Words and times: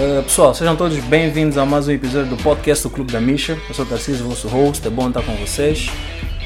Uh, 0.00 0.22
pessoal, 0.22 0.54
sejam 0.54 0.74
todos 0.74 0.96
bem-vindos 0.96 1.58
a 1.58 1.66
mais 1.66 1.86
um 1.86 1.90
episódio 1.90 2.34
do 2.34 2.42
podcast 2.42 2.82
do 2.84 2.88
Clube 2.88 3.12
da 3.12 3.20
Misha. 3.20 3.58
Eu 3.68 3.74
sou 3.74 3.84
Tarcísio, 3.84 4.26
vosso 4.26 4.48
host, 4.48 4.86
é 4.86 4.90
bom 4.90 5.08
estar 5.08 5.22
com 5.22 5.34
vocês. 5.34 5.90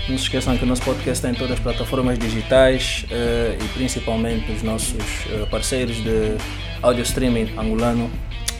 Não 0.09 0.19
se 0.19 0.25
esqueçam 0.25 0.59
que 0.59 0.65
o 0.65 0.67
nosso 0.67 0.83
podcast 0.83 1.13
está 1.13 1.31
em 1.31 1.35
todas 1.35 1.53
as 1.53 1.61
plataformas 1.61 2.19
digitais 2.19 3.07
uh, 3.13 3.65
e 3.65 3.69
principalmente 3.69 4.51
nos 4.51 4.65
nossos 4.65 4.97
uh, 5.27 5.47
parceiros 5.53 6.03
de 6.03 6.37
audio 6.83 7.05
streaming 7.05 7.57
angolano, 7.57 8.11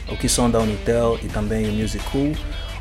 o 0.07 0.15
que 0.15 0.29
são 0.29 0.49
da 0.49 0.59
Unitel 0.59 1.19
e 1.21 1.27
também 1.27 1.67
o 1.67 1.73
Music 1.73 2.01
Cool. 2.05 2.31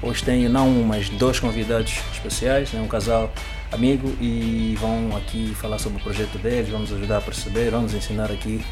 Hoje 0.00 0.22
tenho 0.22 0.48
não 0.48 0.68
um, 0.68 0.84
mas 0.84 1.08
dois 1.08 1.40
convidados 1.40 1.98
especiais, 2.12 2.70
né? 2.70 2.80
um 2.80 2.86
casal 2.86 3.32
amigo 3.72 4.14
e 4.20 4.76
vão 4.80 5.16
aqui 5.16 5.52
falar 5.56 5.80
sobre 5.80 5.98
o 5.98 6.04
projeto 6.04 6.38
deles, 6.38 6.68
vamos 6.68 6.92
ajudar 6.92 7.16
a 7.16 7.20
perceber, 7.20 7.70
vamos 7.70 7.92
ensinar 7.92 8.30
aqui 8.30 8.64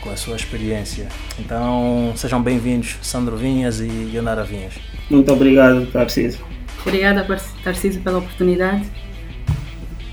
com 0.00 0.10
a 0.10 0.16
sua 0.16 0.36
experiência. 0.36 1.08
Então 1.38 2.12
sejam 2.16 2.42
bem-vindos 2.42 2.96
Sandro 3.02 3.36
Vinhas 3.36 3.80
e 3.80 4.10
Yonara 4.14 4.44
Vinhas. 4.44 4.74
Muito 5.10 5.32
obrigado, 5.32 5.86
Tarcísio. 5.86 6.44
Obrigada, 6.82 7.26
Tarcísio, 7.62 8.00
pela 8.00 8.18
oportunidade. 8.18 8.84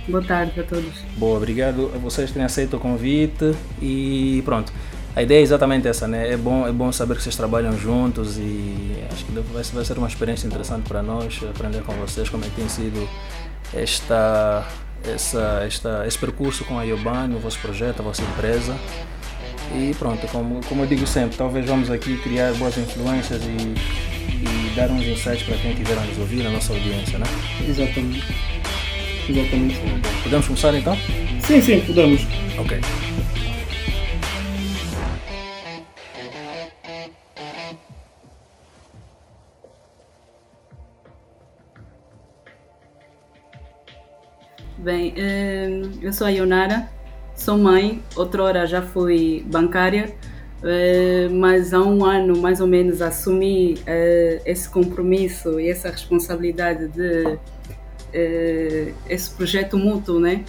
Boa 0.08 0.24
tarde 0.24 0.60
a 0.60 0.64
todos. 0.64 0.94
Boa, 1.18 1.38
obrigado 1.38 1.92
a 1.94 1.98
vocês 1.98 2.32
terem 2.32 2.46
aceito 2.46 2.78
o 2.78 2.80
convite 2.80 3.54
e 3.82 4.42
pronto. 4.46 4.72
A 5.16 5.24
ideia 5.24 5.40
é 5.40 5.42
exatamente 5.42 5.88
essa, 5.88 6.08
né? 6.08 6.32
É 6.32 6.38
bom, 6.38 6.68
é 6.68 6.72
bom 6.72 6.92
saber 6.92 7.16
que 7.16 7.24
vocês 7.24 7.36
trabalham 7.36 7.78
juntos 7.78 8.38
e 8.38 9.04
acho 9.12 9.26
que 9.26 9.32
vai, 9.32 9.64
vai 9.64 9.84
ser 9.84 9.98
uma 9.98 10.08
experiência 10.08 10.46
interessante 10.46 10.88
para 10.88 11.02
nós 11.02 11.42
aprender 11.50 11.82
com 11.82 11.94
vocês 11.94 12.30
como 12.30 12.46
é 12.46 12.48
que 12.48 12.56
tem 12.56 12.70
sido 12.70 13.10
esta, 13.74 14.66
essa, 15.04 15.64
esta, 15.66 16.06
esse 16.06 16.18
percurso 16.18 16.64
com 16.66 16.78
a 16.78 16.84
Ioban, 16.84 17.32
o 17.36 17.40
vosso 17.40 17.60
projeto, 17.60 18.02
a 18.02 18.04
vossa 18.04 18.22
empresa. 18.22 18.76
E 19.76 19.94
pronto, 19.94 20.26
como, 20.28 20.62
como 20.66 20.84
eu 20.84 20.88
digo 20.88 21.06
sempre, 21.06 21.38
talvez 21.38 21.66
vamos 21.66 21.90
aqui 21.92 22.18
criar 22.18 22.54
boas 22.54 22.78
influências 22.78 23.42
e, 23.44 23.48
e 23.48 24.76
dar 24.76 24.90
uns 24.90 25.04
insights 25.06 25.44
para 25.44 25.58
quem 25.58 25.72
estiver 25.72 25.98
a 25.98 26.02
nos 26.02 26.18
ouvir, 26.18 26.46
a 26.46 26.50
nossa 26.50 26.74
audiência, 26.74 27.20
né? 27.20 27.26
Exatamente. 27.68 28.24
Exatamente. 29.30 29.78
Podemos 30.24 30.48
começar 30.48 30.74
então? 30.74 30.96
Sim, 31.46 31.62
sim, 31.62 31.82
podemos. 31.82 32.22
Ok. 32.58 32.80
Bem, 44.78 45.14
eh, 45.18 45.82
eu 46.02 46.14
sou 46.14 46.28
a 46.28 46.30
Ionara, 46.30 46.90
sou 47.38 47.58
mãe, 47.58 48.04
outrora 48.16 48.66
já 48.66 48.82
fui 48.82 49.46
bancária, 49.48 50.14
eh, 50.64 51.30
mas 51.32 51.74
há 51.74 51.80
um 51.82 52.04
ano 52.04 52.38
mais 52.42 52.60
ou 52.60 52.68
menos 52.68 53.02
assumi 53.02 53.78
eh, 53.86 54.42
esse 54.44 54.68
compromisso 54.68 55.60
e 55.60 55.70
essa 55.70 55.90
responsabilidade 55.90 56.88
de 56.90 57.38
esse 59.08 59.30
projeto 59.32 59.78
mútuo, 59.78 60.20
né? 60.20 60.44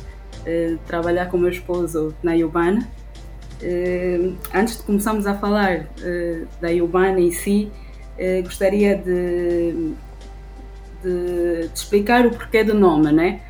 Trabalhar 0.86 1.26
com 1.26 1.36
meu 1.36 1.50
esposo 1.50 2.14
na 2.22 2.34
Iubana. 2.34 2.88
Antes 4.54 4.78
de 4.78 4.84
começarmos 4.84 5.26
a 5.26 5.34
falar 5.34 5.86
da 6.62 6.70
Iubana 6.70 7.20
em 7.20 7.30
si, 7.30 7.70
gostaria 8.42 8.96
de, 8.96 9.92
de, 11.02 11.68
de 11.68 11.70
explicar 11.74 12.24
o 12.24 12.30
porquê 12.30 12.64
do 12.64 12.72
nome, 12.72 13.12
né? 13.12 13.42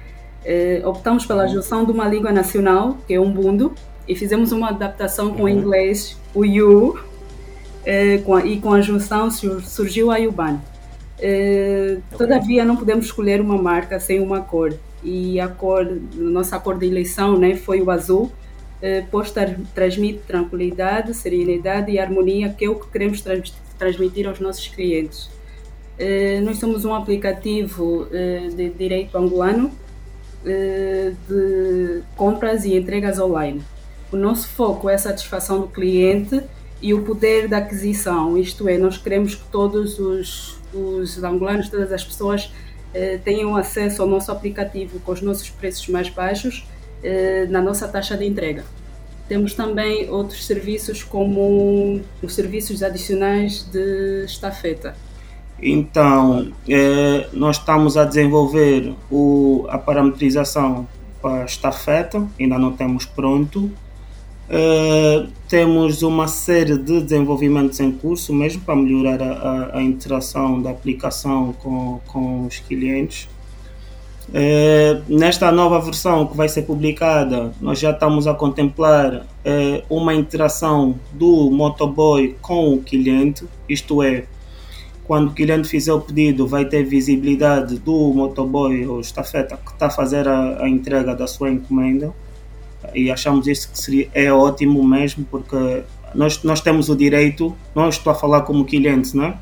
Eh, 0.44 0.82
optamos 0.84 1.26
pela 1.26 1.46
junção 1.46 1.84
de 1.84 1.92
uma 1.92 2.06
língua 2.06 2.32
nacional, 2.32 2.96
que 3.06 3.14
é 3.14 3.18
o 3.18 3.24
Ubuntu, 3.24 3.72
e 4.06 4.14
fizemos 4.14 4.52
uma 4.52 4.70
adaptação 4.70 5.34
com 5.34 5.42
o 5.42 5.42
uhum. 5.42 5.48
inglês, 5.48 6.16
o 6.34 6.44
You, 6.44 6.98
eh, 7.84 8.18
com 8.18 8.34
a, 8.34 8.44
e 8.44 8.60
com 8.60 8.72
a 8.72 8.80
junção 8.80 9.30
surgiu 9.30 10.10
a 10.10 10.16
Yuban. 10.16 10.60
Eh, 11.20 11.98
todavia, 12.16 12.64
não 12.64 12.76
podemos 12.76 13.06
escolher 13.06 13.40
uma 13.40 13.60
marca 13.60 13.98
sem 13.98 14.20
uma 14.20 14.40
cor, 14.40 14.74
e 15.02 15.38
a 15.40 15.48
cor, 15.48 15.86
nossa 16.14 16.58
cor 16.58 16.78
de 16.78 16.86
eleição 16.86 17.38
né, 17.38 17.54
foi 17.54 17.80
o 17.80 17.90
azul, 17.90 18.32
pois 19.10 19.32
transmite 19.74 20.20
tranquilidade, 20.26 21.12
serenidade 21.12 21.90
e 21.90 21.98
harmonia, 21.98 22.48
que 22.48 22.64
é 22.64 22.68
o 22.68 22.76
que 22.76 22.88
queremos 22.88 23.20
trans 23.20 23.52
transmitir 23.76 24.26
aos 24.28 24.38
nossos 24.40 24.66
clientes. 24.68 25.28
Nós 26.44 26.58
somos 26.58 26.84
um 26.84 26.94
aplicativo 26.94 28.08
de 28.56 28.70
direito 28.70 29.16
angolano, 29.18 29.72
eh, 30.48 31.12
de 31.28 32.02
compras 32.16 32.64
e 32.64 32.76
entregas 32.76 33.18
online. 33.18 33.62
O 34.10 34.16
nosso 34.16 34.48
foco 34.48 34.88
é 34.88 34.94
a 34.94 34.98
satisfação 34.98 35.60
do 35.60 35.68
cliente 35.68 36.42
e 36.80 36.94
o 36.94 37.02
poder 37.02 37.48
da 37.48 37.58
aquisição, 37.58 38.38
isto 38.38 38.68
é, 38.68 38.78
nós 38.78 38.96
queremos 38.96 39.34
que 39.34 39.44
todos 39.50 39.98
os, 39.98 40.58
os 40.72 41.22
angolanos, 41.22 41.68
todas 41.68 41.92
as 41.92 42.04
pessoas 42.04 42.50
eh, 42.94 43.18
tenham 43.24 43.56
acesso 43.56 44.00
ao 44.00 44.08
nosso 44.08 44.30
aplicativo 44.32 45.00
com 45.00 45.12
os 45.12 45.20
nossos 45.20 45.50
preços 45.50 45.88
mais 45.88 46.08
baixos 46.08 46.66
eh, 47.02 47.46
na 47.50 47.60
nossa 47.60 47.86
taxa 47.88 48.16
de 48.16 48.24
entrega. 48.24 48.64
Temos 49.28 49.54
também 49.54 50.08
outros 50.08 50.46
serviços 50.46 51.02
como 51.02 52.00
os 52.22 52.34
serviços 52.34 52.82
adicionais 52.82 53.62
de 53.70 54.24
estafeta 54.24 54.94
então, 55.60 56.48
é, 56.68 57.28
nós 57.32 57.56
estamos 57.56 57.96
a 57.96 58.04
desenvolver 58.04 58.94
o, 59.10 59.66
a 59.68 59.78
parametrização 59.78 60.86
para 61.20 61.44
estafeta, 61.44 62.26
ainda 62.38 62.58
não 62.58 62.72
temos 62.72 63.04
pronto. 63.04 63.70
É, 64.50 65.26
temos 65.46 66.02
uma 66.02 66.26
série 66.26 66.78
de 66.78 67.02
desenvolvimentos 67.02 67.80
em 67.80 67.92
curso 67.92 68.32
mesmo 68.32 68.62
para 68.62 68.74
melhorar 68.74 69.20
a, 69.22 69.32
a, 69.32 69.78
a 69.78 69.82
interação 69.82 70.62
da 70.62 70.70
aplicação 70.70 71.52
com, 71.54 72.00
com 72.06 72.46
os 72.46 72.58
clientes. 72.60 73.28
É, 74.32 75.00
nesta 75.08 75.50
nova 75.50 75.80
versão 75.80 76.26
que 76.26 76.36
vai 76.36 76.48
ser 76.48 76.62
publicada, 76.62 77.52
nós 77.60 77.78
já 77.78 77.90
estamos 77.90 78.26
a 78.26 78.34
contemplar 78.34 79.26
é, 79.44 79.82
uma 79.88 80.14
interação 80.14 80.94
do 81.12 81.50
motoboy 81.50 82.36
com 82.40 82.74
o 82.74 82.82
cliente, 82.82 83.46
isto 83.68 84.02
é, 84.02 84.24
quando 85.08 85.28
o 85.28 85.32
cliente 85.32 85.66
fizer 85.66 85.92
o 85.94 86.00
pedido, 86.02 86.46
vai 86.46 86.66
ter 86.66 86.84
visibilidade 86.84 87.78
do 87.78 88.12
motoboy 88.12 88.86
ou 88.86 89.00
estafeta 89.00 89.56
que 89.56 89.72
está 89.72 89.86
a 89.86 89.90
fazer 89.90 90.28
a, 90.28 90.64
a, 90.64 90.68
entrega 90.68 91.14
da 91.14 91.26
sua 91.26 91.50
encomenda. 91.50 92.12
E 92.94 93.10
achamos 93.10 93.46
isso 93.46 93.72
que 93.72 93.78
seria, 93.78 94.08
é 94.12 94.30
ótimo 94.30 94.86
mesmo, 94.86 95.24
porque 95.30 95.82
nós, 96.14 96.42
nós 96.42 96.60
temos 96.60 96.90
o 96.90 96.94
direito, 96.94 97.56
não 97.74 97.88
estou 97.88 98.12
a 98.12 98.14
falar 98.14 98.42
como 98.42 98.66
cliente, 98.66 99.16
né? 99.16 99.38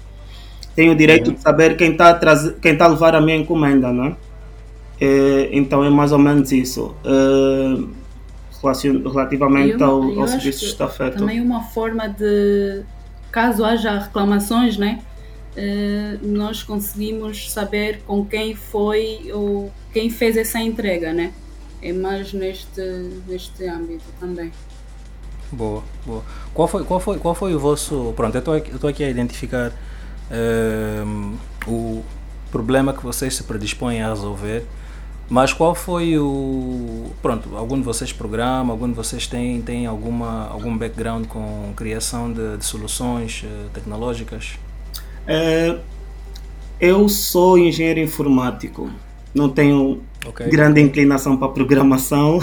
Tenho 0.77 0.93
o 0.93 0.95
direito 0.95 1.31
uhum. 1.31 1.35
de 1.35 1.43
saber 1.43 1.77
quem 1.77 1.91
está 1.91 2.11
a, 2.11 2.53
quem 2.61 2.73
está 2.73 2.85
a 2.85 2.89
levar 2.89 3.17
a 3.17 3.21
minha 3.21 3.37
encomenda, 3.37 3.93
né? 3.93 4.15
É, 5.01 5.49
então 5.51 5.83
é 5.83 5.91
mais 5.91 6.13
ou 6.13 6.19
menos 6.19 6.53
isso. 6.53 6.95
É, 7.05 8.07
relativamente 8.63 9.81
eu, 9.81 9.85
ao, 9.85 10.11
eu 10.13 10.21
ao 10.21 10.29
serviço 10.29 10.61
de 10.61 10.67
estafeta. 10.67 11.19
Também 11.19 11.41
uma 11.41 11.63
forma 11.65 12.09
de, 12.09 12.85
caso 13.33 13.65
haja 13.65 13.99
reclamações, 13.99 14.79
né? 14.79 15.01
Eh, 15.57 16.19
nós 16.21 16.63
conseguimos 16.63 17.51
saber 17.51 18.03
com 18.07 18.25
quem 18.27 18.55
foi 18.55 19.31
ou 19.33 19.73
quem 19.91 20.11
fez 20.11 20.37
essa 20.37 20.61
entrega, 20.61 21.15
né? 21.15 21.33
É 21.81 21.93
mais 21.95 22.33
neste, 22.35 22.81
neste 23.27 23.67
âmbito 23.67 24.05
também. 24.21 24.53
Boa, 25.51 25.83
boa. 26.05 26.23
Qual 26.53 26.69
foi, 26.69 26.85
qual 26.85 27.01
foi, 27.01 27.19
qual 27.19 27.35
foi 27.35 27.55
o 27.55 27.59
vosso. 27.59 28.13
Pronto, 28.15 28.35
eu 28.35 28.59
estou 28.59 28.91
aqui, 28.91 29.03
a 29.03 29.09
identificar 29.09 29.73
ehm, 30.31 31.37
o 31.67 32.05
problema 32.51 32.93
que 32.93 33.03
vocês 33.03 33.35
se 33.35 33.45
predispõem 33.45 34.03
a 34.03 34.11
resolver, 34.11 34.67
mas 35.31 35.55
qual 35.55 35.75
foi 35.75 36.19
o. 36.19 37.11
Pronto, 37.23 37.57
algum 37.57 37.79
de 37.79 37.85
vocês 37.85 38.13
programa, 38.13 38.73
algum 38.73 38.89
de 38.89 38.95
vocês 38.95 39.27
tem, 39.27 39.63
tem 39.63 39.87
alguma, 39.87 40.49
algum 40.49 40.77
background 40.77 41.27
com 41.27 41.73
criação 41.75 42.31
de, 42.31 42.59
de 42.59 42.65
soluções 42.65 43.45
uh, 43.45 43.71
tecnológicas? 43.73 44.59
É, 45.27 45.77
eu 46.81 47.09
sou 47.09 47.59
engenheiro 47.59 48.01
informático, 48.01 48.91
não 49.35 49.49
tenho 49.49 50.03
okay. 50.27 50.49
grande 50.49 50.81
inclinação 50.81 51.37
para 51.37 51.49
programação. 51.49 52.39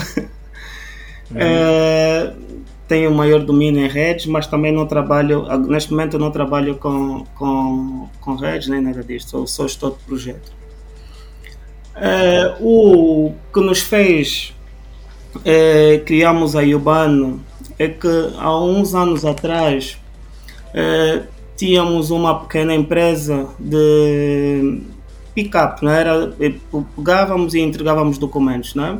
Uhum. 1.30 2.44
Tenho 2.86 3.10
maior 3.14 3.40
domínio 3.40 3.82
em 3.82 3.88
redes, 3.88 4.26
mas 4.26 4.46
também 4.46 4.70
não 4.70 4.86
trabalho, 4.86 5.46
neste 5.66 5.90
momento 5.90 6.18
não 6.18 6.30
trabalho 6.30 6.76
com, 6.76 7.24
com, 7.34 8.08
com 8.20 8.34
redes 8.36 8.68
nem 8.68 8.82
nada 8.82 9.02
disso, 9.02 9.30
sou, 9.30 9.46
sou 9.46 9.66
gestor 9.66 9.92
de 9.92 10.04
projeto. 10.04 10.52
É, 11.96 12.56
o 12.60 13.32
que 13.52 13.60
nos 13.60 13.80
fez 13.80 14.54
é, 15.44 16.02
criamos 16.04 16.54
a 16.54 16.60
Urbano 16.60 17.40
é 17.78 17.88
que 17.88 18.32
há 18.36 18.62
uns 18.62 18.94
anos 18.94 19.24
atrás 19.24 19.96
tínhamos 21.56 22.10
uma 22.10 22.40
pequena 22.40 22.74
empresa 22.74 23.48
de 23.58 24.82
pick-up, 25.34 25.84
não 25.84 25.90
é? 25.90 26.00
era? 26.00 26.34
Pegávamos 26.96 27.54
e 27.54 27.60
entregávamos 27.60 28.18
documentos, 28.18 28.74
não 28.74 28.84
é? 28.84 28.92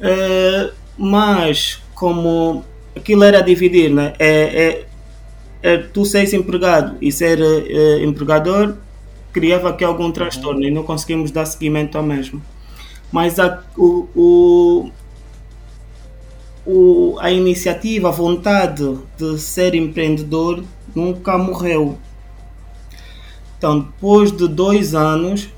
Uh, 0.00 0.72
mas 0.96 1.82
como 1.94 2.64
aquilo 2.96 3.22
era 3.24 3.40
dividir, 3.40 3.90
né? 3.90 4.12
É, 4.18 4.28
é, 4.32 4.86
é, 5.62 5.76
tu 5.78 6.04
seres 6.04 6.32
empregado 6.32 6.96
e 7.00 7.12
ser 7.12 7.38
uh, 7.40 8.04
empregador 8.04 8.76
criava 9.32 9.70
aqui 9.70 9.84
algum 9.84 10.10
transtorno 10.10 10.62
e 10.64 10.70
não 10.70 10.82
conseguimos 10.82 11.30
dar 11.30 11.44
seguimento 11.46 11.96
ao 11.96 12.04
mesmo. 12.04 12.42
Mas 13.12 13.38
a, 13.38 13.62
o, 13.76 14.08
o, 14.14 14.90
o, 16.66 17.16
a 17.20 17.30
iniciativa, 17.30 18.08
a 18.08 18.12
vontade 18.12 18.98
de 19.16 19.38
ser 19.38 19.74
empreendedor 19.74 20.64
nunca 20.94 21.36
morreu. 21.38 21.98
Então, 23.58 23.80
depois 23.80 24.32
de 24.32 24.48
dois 24.48 24.94
anos, 24.94 25.50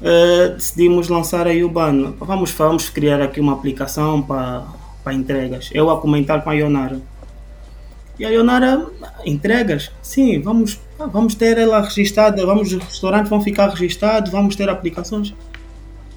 uh, 0.00 0.54
decidimos 0.54 1.08
lançar 1.08 1.46
a 1.46 1.50
Urbano. 1.50 2.16
Vamos, 2.18 2.50
vamos 2.52 2.88
criar 2.88 3.20
aqui 3.20 3.40
uma 3.40 3.52
aplicação 3.52 4.22
para, 4.22 4.64
para 5.04 5.12
entregas. 5.12 5.70
Eu 5.72 5.90
a 5.90 6.00
comentar 6.00 6.42
com 6.42 6.50
a 6.50 6.54
Ionara. 6.54 7.00
E 8.18 8.24
a 8.24 8.30
Ionara, 8.30 8.86
entregas? 9.24 9.90
Sim, 10.02 10.40
vamos, 10.40 10.80
vamos 11.12 11.34
ter 11.34 11.58
ela 11.58 11.80
registrada, 11.80 12.44
vamos, 12.44 12.72
os 12.72 12.82
restaurantes 12.82 13.30
vão 13.30 13.40
ficar 13.40 13.68
registrados, 13.68 14.30
vamos 14.30 14.56
ter 14.56 14.68
aplicações. 14.68 15.34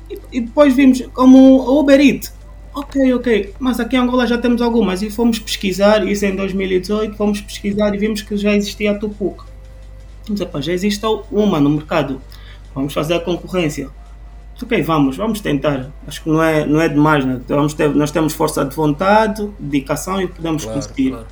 E, 0.10 0.20
e 0.32 0.42
depois 0.42 0.74
vimos 0.74 1.02
como 1.14 1.38
o 1.38 1.80
Uber 1.80 2.00
Eats. 2.00 2.34
Ok, 2.76 3.14
ok, 3.14 3.54
mas 3.60 3.80
aqui 3.80 3.96
em 3.96 4.00
Angola 4.00 4.26
já 4.26 4.38
temos 4.38 4.62
algumas 4.62 5.04
e 5.04 5.10
fomos 5.10 5.38
pesquisar, 5.38 6.08
isso 6.08 6.26
em 6.26 6.36
2018, 6.36 7.16
fomos 7.16 7.40
pesquisar 7.40 7.94
e 7.94 7.98
vimos 8.00 8.24
que 8.24 8.36
já 8.36 8.56
existia 8.56 8.92
a 8.92 8.96
Tupuc. 8.98 9.44
Dizer, 10.28 10.50
já 10.60 10.74
existe 10.74 11.06
uma 11.32 11.60
no 11.60 11.70
mercado, 11.70 12.20
vamos 12.74 12.94
fazer 12.94 13.16
a 13.16 13.20
concorrência. 13.20 13.90
Ok, 14.62 14.82
vamos, 14.82 15.18
vamos 15.18 15.42
tentar. 15.42 15.92
Acho 16.08 16.24
que 16.24 16.30
não 16.30 16.42
é, 16.42 16.66
não 16.66 16.80
é 16.80 16.88
demais, 16.88 17.26
né? 17.26 17.42
vamos 17.48 17.74
ter, 17.74 17.94
nós 17.94 18.12
temos 18.12 18.34
força 18.34 18.64
de 18.64 18.76
vontade, 18.76 19.48
dedicação 19.60 20.22
e 20.22 20.28
podemos 20.28 20.64
claro, 20.64 20.80
conseguir. 20.80 21.10
Claro. 21.10 21.28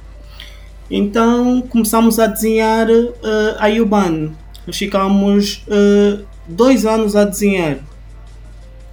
Então 0.90 1.62
começamos 1.62 2.20
a 2.20 2.28
desenhar 2.28 2.90
uh, 2.90 3.16
a 3.58 3.68
Yuban. 3.68 4.32
Nós 4.68 4.78
ficámos 4.78 5.66
uh, 5.68 6.24
dois 6.48 6.86
anos 6.86 7.16
a 7.16 7.24
desenhar. 7.24 7.78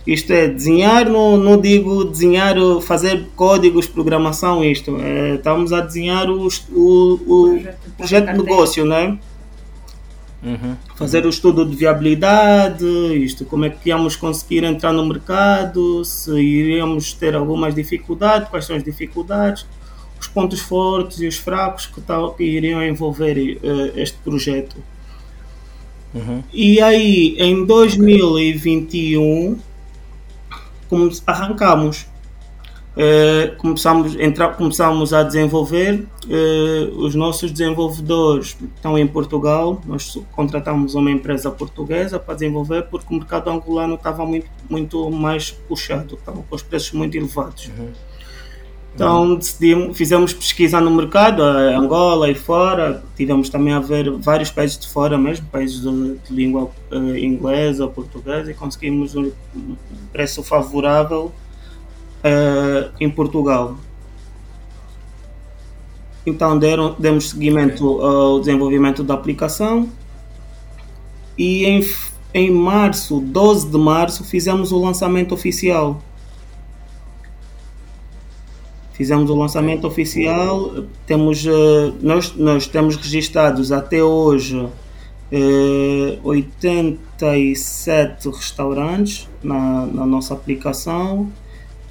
Isto 0.09 0.33
é, 0.33 0.49
desenhar, 0.49 1.07
não, 1.07 1.37
não 1.37 1.61
digo 1.61 2.03
desenhar, 2.03 2.57
fazer 2.81 3.27
códigos, 3.37 3.87
programação, 3.87 4.65
isto. 4.65 4.97
É, 4.97 5.35
estamos 5.35 5.71
a 5.71 5.83
desenhar 5.83 6.31
os, 6.31 6.67
o, 6.73 7.21
o 7.27 7.65
projeto 7.95 8.33
de 8.33 8.39
negócio, 8.39 8.87
né? 8.87 9.19
Uhum. 10.43 10.77
Fazer 10.97 11.27
o 11.27 11.29
estudo 11.29 11.63
de 11.67 11.77
viabilidade, 11.77 12.87
isto, 13.23 13.45
como 13.45 13.67
é 13.67 13.71
que 13.71 13.91
íamos 13.91 14.17
conseguir 14.17 14.65
entrar 14.65 14.95
no 14.95 15.05
mercado, 15.05 16.03
se 16.07 16.33
iríamos 16.41 17.13
ter 17.13 17.35
algumas 17.35 17.75
dificuldades, 17.75 18.49
quais 18.49 18.65
são 18.65 18.77
as 18.77 18.83
dificuldades 18.83 19.67
os 20.19 20.27
pontos 20.27 20.61
fortes 20.61 21.21
e 21.21 21.29
os 21.29 21.37
fracos 21.37 21.87
que, 21.87 22.01
tal, 22.01 22.35
que 22.35 22.43
iriam 22.43 22.83
envolver 22.83 23.37
uh, 23.63 23.93
este 23.95 24.19
projeto. 24.19 24.77
Uhum. 26.15 26.43
E 26.53 26.81
aí, 26.81 27.37
em 27.39 27.65
2021, 27.65 29.59
como 30.89 31.11
arrancamos. 31.27 32.07
Uh, 32.99 33.57
começamos, 33.59 34.17
entrar, 34.19 34.57
começamos 34.57 35.13
a 35.13 35.23
desenvolver. 35.23 36.05
Uh, 36.27 36.97
os 36.97 37.15
nossos 37.15 37.53
desenvolvedores 37.53 38.57
estão 38.75 38.99
em 38.99 39.07
Portugal. 39.07 39.81
Nós 39.87 40.19
contratamos 40.33 40.97
uma 40.97 41.11
empresa 41.11 41.49
portuguesa 41.49 42.19
para 42.19 42.35
desenvolver 42.35 42.83
porque 42.91 43.15
o 43.15 43.19
mercado 43.19 43.51
angolano 43.51 43.95
estava 43.95 44.27
muito, 44.27 44.51
muito 44.69 45.09
mais 45.13 45.53
puxado, 45.53 46.17
estava 46.17 46.43
com 46.43 46.57
os 46.57 46.63
preços 46.63 46.93
muito 46.93 47.17
elevados. 47.17 47.71
Uhum. 47.79 47.93
Então 48.95 49.37
decidimos, 49.37 49.97
fizemos 49.97 50.33
pesquisa 50.33 50.81
no 50.81 50.91
mercado, 50.91 51.41
Angola 51.43 52.29
e 52.31 52.35
fora, 52.35 53.05
tivemos 53.17 53.49
também 53.49 53.73
a 53.73 53.79
ver 53.79 54.11
vários 54.11 54.51
países 54.51 54.77
de 54.77 54.89
fora 54.89 55.17
mesmo, 55.17 55.47
países 55.47 55.83
de, 55.83 56.19
de 56.19 56.35
língua 56.35 56.69
uh, 56.91 57.17
inglesa, 57.17 57.87
portuguesa, 57.87 58.51
e 58.51 58.55
conseguimos 58.55 59.15
um 59.15 59.31
preço 60.13 60.43
favorável 60.43 61.33
uh, 62.25 62.91
em 62.99 63.09
Portugal. 63.09 63.77
Então 66.27 66.59
deram, 66.59 66.97
demos 66.99 67.31
seguimento 67.31 68.01
ao 68.03 68.41
desenvolvimento 68.41 69.03
da 69.05 69.15
aplicação. 69.15 69.89
E 71.39 71.65
em, 71.65 71.89
em 72.35 72.51
março, 72.51 73.21
12 73.21 73.71
de 73.71 73.79
março, 73.79 74.25
fizemos 74.25 74.73
o 74.73 74.79
lançamento 74.81 75.33
oficial 75.33 76.03
fizemos 78.99 79.31
o 79.31 79.37
lançamento 79.37 79.87
oficial, 79.87 80.85
temos, 81.07 81.47
eh, 81.47 81.93
nós, 82.03 82.35
nós 82.35 82.67
temos 82.67 82.97
registados 82.97 83.71
até 83.71 84.03
hoje 84.03 84.67
87 86.25 88.29
eh, 88.29 88.31
restaurantes 88.35 89.29
na, 89.41 89.87
na 89.87 90.05
nossa 90.05 90.35
aplicação. 90.35 91.31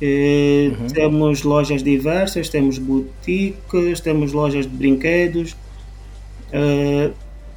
Eh, 0.01 0.73
uhum. 0.77 0.87
Temos 0.87 1.43
lojas 1.43 1.81
diversas, 1.81 2.49
temos 2.49 2.77
boutiques, 2.77 4.01
temos 4.01 4.33
lojas 4.33 4.65
de 4.65 4.75
brinquedos. 4.75 5.55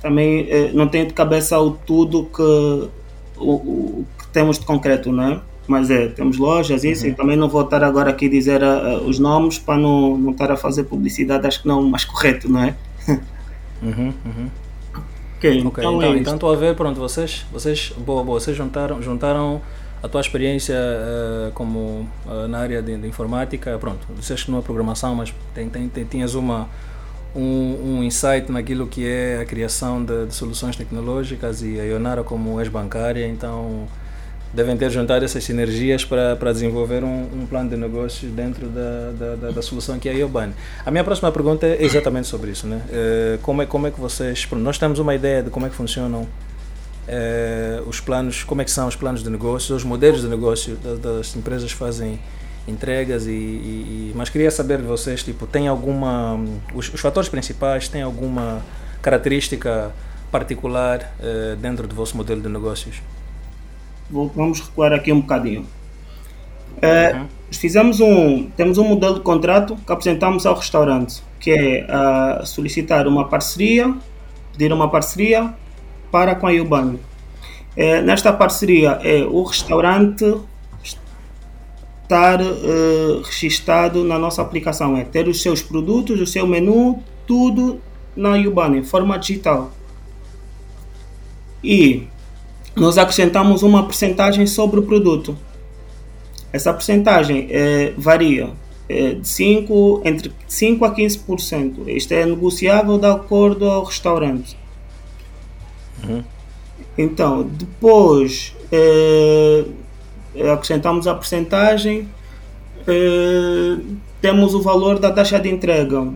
também 0.01 0.49
não 0.73 0.87
tenho 0.87 1.09
de 1.09 1.13
cabeça 1.13 1.59
o 1.59 1.73
tudo 1.73 2.25
que, 2.25 2.89
o, 3.37 3.51
o 3.51 4.07
que 4.17 4.29
temos 4.29 4.61
de 4.61 4.65
concreto, 4.65 5.11
não 5.11 5.25
é? 5.25 5.41
Mas 5.71 5.89
é, 5.89 6.09
temos 6.09 6.37
lojas, 6.37 6.83
isso, 6.83 7.05
uhum. 7.05 7.13
e 7.13 7.15
também 7.15 7.37
não 7.37 7.49
vou 7.49 7.63
estar 7.63 7.85
agora 7.85 8.11
aqui 8.11 8.27
a 8.27 8.29
dizer 8.29 8.61
uh, 8.61 9.07
os 9.07 9.21
nomes 9.21 9.57
para 9.57 9.79
não, 9.79 10.19
não 10.19 10.33
estar 10.33 10.51
a 10.51 10.57
fazer 10.57 10.83
publicidade, 10.83 11.47
acho 11.47 11.63
que 11.63 11.69
não 11.69 11.81
mais 11.85 12.05
correto, 12.05 12.51
não 12.51 12.65
é? 12.65 12.75
Uhum, 13.81 14.13
uhum. 14.27 14.51
Ok, 15.39 15.49
okay 15.49 15.59
então, 15.61 15.97
então, 15.97 16.03
é 16.03 16.19
então 16.19 16.35
estou 16.35 16.53
a 16.53 16.57
ver, 16.57 16.75
pronto, 16.75 16.99
vocês, 16.99 17.47
vocês, 17.53 17.93
boa, 17.97 18.25
boa, 18.25 18.41
vocês 18.41 18.57
juntaram, 18.57 19.01
juntaram 19.01 19.63
a 20.03 20.09
tua 20.09 20.21
experiência 20.21 20.75
uh, 20.75 21.53
como 21.53 22.07
uh, 22.27 22.49
na 22.49 22.59
área 22.59 22.83
de, 22.83 22.97
de, 22.97 23.07
informática, 23.07 23.79
pronto, 23.79 24.07
disseste 24.19 24.47
que 24.47 24.51
não 24.51 24.59
é 24.59 24.63
programação, 24.63 25.15
mas 25.15 25.33
tem, 25.55 25.69
tem, 25.69 25.89
tem, 25.89 26.05
tinhas 26.05 26.35
uma, 26.35 26.69
um, 27.35 27.99
um 27.99 28.03
insight 28.03 28.51
naquilo 28.51 28.89
que 28.89 29.07
é 29.07 29.41
a 29.41 29.45
criação 29.45 30.05
de, 30.05 30.27
de 30.27 30.35
soluções 30.35 30.75
tecnológicas 30.75 31.63
e 31.63 31.79
a 31.79 31.85
Ionara 31.85 32.25
como 32.25 32.61
ex-bancária, 32.61 33.27
então 33.29 33.87
devem 34.53 34.77
ter 34.77 34.91
juntado 34.91 35.25
essas 35.25 35.45
sinergias 35.45 36.05
para, 36.05 36.35
para 36.37 36.53
desenvolver 36.53 37.05
um, 37.05 37.23
um 37.33 37.47
plano 37.47 37.71
de 37.71 37.77
negócios 37.77 38.31
dentro 38.33 38.67
da, 38.69 39.13
da, 39.13 39.35
da, 39.37 39.51
da, 39.53 39.63
solução 39.63 39.99
que 39.99 40.09
é 40.09 40.13
a 40.13 40.15
Iobane. 40.15 40.55
A 40.85 40.91
minha 40.91 41.05
próxima 41.05 41.31
pergunta 41.31 41.67
é 41.67 41.83
exatamente 41.83 42.27
sobre 42.27 42.51
isso. 42.51 42.67
Né? 42.67 42.83
Uh, 42.89 43.39
como, 43.39 43.63
é, 43.63 43.67
como 43.67 43.87
é 43.87 43.91
que 43.91 44.01
vocês... 44.01 44.47
Nós 44.53 44.77
temos 44.79 44.99
uma 44.99 45.15
ideia 45.15 45.43
de 45.43 45.51
como 45.51 45.67
é 45.67 45.69
que 45.69 45.75
funcionam 45.75 46.23
uh, 46.23 47.89
os 47.89 48.01
planos, 48.01 48.43
como 48.43 48.61
é 48.61 48.65
que 48.65 48.71
são 48.71 48.89
os 48.89 48.97
planos 48.97 49.23
de 49.23 49.31
negócio, 49.31 49.75
os 49.75 49.85
modelos 49.85 50.23
de 50.23 50.29
negócio 50.29 50.77
das, 50.77 50.99
das 50.99 51.37
empresas 51.37 51.71
fazem 51.71 52.19
entregas 52.69 53.27
e, 53.27 53.31
e, 53.31 54.13
mas 54.15 54.29
queria 54.29 54.51
saber 54.51 54.79
de 54.79 54.85
vocês 54.85 55.25
tipo 55.25 55.47
tem 55.47 55.67
alguma 55.67 56.39
os, 56.75 56.93
os 56.93 57.01
fatores 57.01 57.29
principais 57.29 57.89
têm 57.89 58.03
alguma 58.03 58.63
característica 59.01 59.91
particular 60.31 61.13
uh, 61.19 61.57
dentro 61.57 61.89
do 61.89 61.95
vosso 61.95 62.17
modelo 62.17 62.41
de 62.41 62.49
negócios 62.49 63.01
vamos 64.11 64.61
recuar 64.61 64.93
aqui 64.93 65.13
um 65.13 65.21
bocadinho. 65.21 65.67
É, 66.83 67.15
uhum. 67.15 67.27
Fizemos 67.51 68.01
um, 68.01 68.49
temos 68.57 68.79
um 68.79 68.85
modelo 68.85 69.15
de 69.15 69.21
contrato 69.21 69.77
que 69.77 69.93
apresentamos 69.93 70.47
ao 70.47 70.55
restaurante, 70.55 71.23
que 71.39 71.51
é 71.51 71.87
uh, 71.87 72.47
solicitar 72.47 73.07
uma 73.09 73.29
parceria, 73.29 73.93
pedir 74.53 74.73
uma 74.73 74.89
parceria 74.89 75.53
para 76.11 76.35
com 76.35 76.47
a 76.47 76.51
Urbano. 76.51 76.99
É, 77.77 78.01
nesta 78.03 78.33
parceria 78.33 79.01
é 79.03 79.23
o 79.23 79.43
restaurante 79.43 80.25
estar 82.03 82.41
uh, 82.41 83.23
registado 83.23 84.03
na 84.05 84.19
nossa 84.19 84.43
aplicação, 84.43 84.97
é 84.97 85.05
ter 85.05 85.29
os 85.29 85.41
seus 85.43 85.63
produtos, 85.63 86.21
o 86.21 86.27
seu 86.27 86.47
menu, 86.47 87.03
tudo 87.27 87.81
na 88.17 88.31
Urbano, 88.33 88.77
em 88.77 88.83
forma 88.83 89.19
digital. 89.19 89.71
E 91.63 92.09
nós 92.75 92.99
acrescentamos 92.99 93.63
uma 93.63 93.85
porcentagem 93.85 94.47
sobre 94.47 94.81
o 94.81 94.83
produto. 94.83 95.37
Essa 96.53 96.73
porcentagem 96.73 97.47
é, 97.51 97.93
varia 97.97 98.51
é, 98.89 99.15
de 99.15 99.29
5, 99.29 100.03
entre 100.05 100.33
5 100.49 100.85
a 100.85 100.95
15%. 100.95 101.89
Isto 101.89 102.13
é 102.13 102.27
negociável 102.27 102.99
de 102.99 103.07
acordo 103.07 103.69
ao 103.69 103.85
restaurante. 103.85 104.57
Uhum. 106.03 106.25
Então, 106.97 107.43
depois 107.43 108.55
é, 108.73 109.65
acrescentamos 110.53 111.07
a 111.07 111.15
porcentagem, 111.15 112.09
temos 114.21 114.55
o 114.55 114.61
valor 114.61 114.99
da 114.99 115.13
taxa 115.13 115.39
de 115.39 115.49
entrega. 115.49 116.13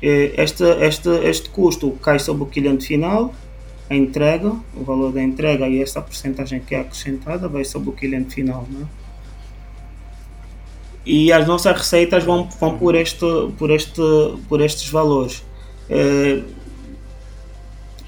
Este, 0.00 0.64
este, 0.80 1.08
este 1.24 1.50
custo 1.50 1.90
cai 2.00 2.18
sobre 2.18 2.44
o 2.44 2.46
cliente 2.46 2.86
final 2.86 3.34
a 3.90 3.94
entrega, 3.94 4.52
o 4.76 4.84
valor 4.84 5.12
da 5.12 5.22
entrega 5.22 5.68
e 5.68 5.82
essa 5.82 6.00
porcentagem 6.00 6.60
que 6.60 6.74
é 6.74 6.80
acrescentada 6.80 7.48
vai 7.48 7.64
sobre 7.64 7.90
o 7.90 7.92
cliente 7.92 8.34
final, 8.34 8.66
né? 8.70 8.86
E 11.06 11.32
as 11.32 11.46
nossas 11.46 11.74
receitas 11.76 12.22
vão, 12.24 12.48
vão 12.60 12.76
por, 12.76 12.94
este, 12.94 13.24
por, 13.56 13.70
este, 13.70 14.02
por 14.48 14.60
estes 14.60 14.90
valores. 14.90 15.42
é, 15.88 16.42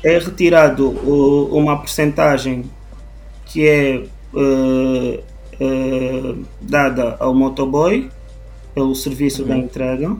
é 0.02 0.18
retirado 0.18 0.88
uma 0.88 1.76
porcentagem 1.78 2.64
que 3.46 3.66
é 3.66 4.04
uh, 4.32 5.22
uh, 5.60 6.46
dada 6.60 7.16
ao 7.18 7.34
motoboy 7.34 8.10
pelo 8.75 8.94
serviço 8.94 9.42
uhum. 9.42 9.49
da 9.49 9.56
entrega 9.58 10.16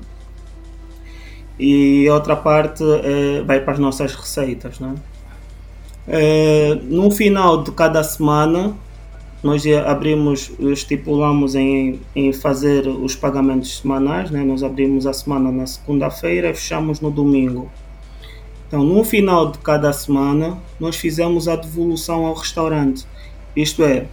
e 1.59 2.09
outra 2.11 2.37
parte 2.37 2.83
uh, 2.83 3.45
vai 3.47 3.61
para 3.61 3.75
as 3.75 3.79
nossas 3.79 4.15
receitas. 4.15 4.79
Né? 6.07 6.81
no 6.85 7.11
final 7.11 7.63
de 7.63 7.71
cada 7.73 8.03
semana 8.03 8.75
nós 9.43 9.65
abrimos, 9.87 10.53
estipulamos 10.59 11.55
em, 11.55 12.01
em 12.15 12.33
fazer 12.33 12.87
os 12.87 13.17
pagamentos 13.17 13.79
semanais, 13.79 14.31
né? 14.31 14.43
nós 14.43 14.63
abrimos 14.63 15.07
a 15.07 15.13
semana 15.15 15.51
na 15.51 15.67
segunda-feira 15.67 16.51
e 16.51 16.55
fechamos 16.55 17.01
no 17.01 17.11
domingo. 17.11 17.71
Então, 18.69 18.85
no 18.85 19.03
final 19.03 19.51
de 19.51 19.59
cada 19.59 19.93
semana, 19.93 20.59
nós 20.79 20.97
fizemos 20.97 21.49
a 21.49 21.57
devolução 21.57 22.27
ao 22.27 22.35
restaurante. 22.35 23.07
Isto 23.57 23.83
é, 23.83 24.07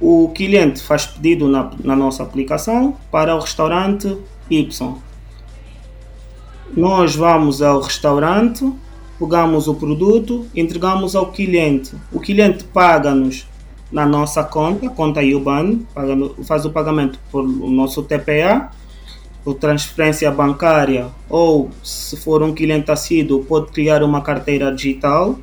o 0.00 0.30
cliente 0.34 0.82
faz 0.82 1.06
pedido 1.06 1.48
na, 1.48 1.70
na 1.82 1.94
nossa 1.94 2.24
aplicação 2.24 2.96
para 3.10 3.34
o 3.34 3.38
restaurante 3.38 4.18
Y. 4.50 4.96
Nós 6.76 7.14
vamos 7.14 7.62
ao 7.62 7.80
restaurante, 7.80 8.70
pegamos 9.22 9.68
o 9.68 9.74
produto, 9.74 10.48
entregamos 10.52 11.14
ao 11.14 11.30
cliente. 11.30 11.94
O 12.12 12.18
cliente 12.18 12.64
paga-nos 12.64 13.46
na 13.90 14.04
nossa 14.04 14.42
conta, 14.42 14.88
conta 14.90 15.22
IUBAN, 15.22 15.78
faz 16.44 16.64
o 16.64 16.70
pagamento 16.70 17.20
por 17.30 17.44
o 17.44 17.70
nosso 17.70 18.02
TPA, 18.02 18.72
por 19.44 19.54
transferência 19.54 20.28
bancária, 20.32 21.06
ou 21.30 21.70
se 21.84 22.16
for 22.16 22.42
um 22.42 22.52
cliente 22.52 22.90
assíduo, 22.90 23.44
pode 23.44 23.70
criar 23.70 24.02
uma 24.02 24.22
carteira 24.22 24.74
digital. 24.74 25.38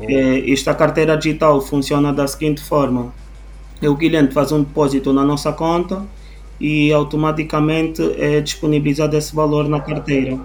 É, 0.00 0.48
esta 0.48 0.72
carteira 0.74 1.16
digital 1.16 1.60
funciona 1.60 2.12
da 2.12 2.28
seguinte 2.28 2.60
forma: 2.60 3.12
o 3.82 3.96
cliente 3.96 4.32
faz 4.32 4.52
um 4.52 4.62
depósito 4.62 5.12
na 5.12 5.24
nossa 5.24 5.52
conta 5.52 6.04
e 6.60 6.92
automaticamente 6.92 8.00
é 8.16 8.40
disponibilizado 8.40 9.16
esse 9.16 9.34
valor 9.34 9.68
na 9.68 9.80
carteira 9.80 10.38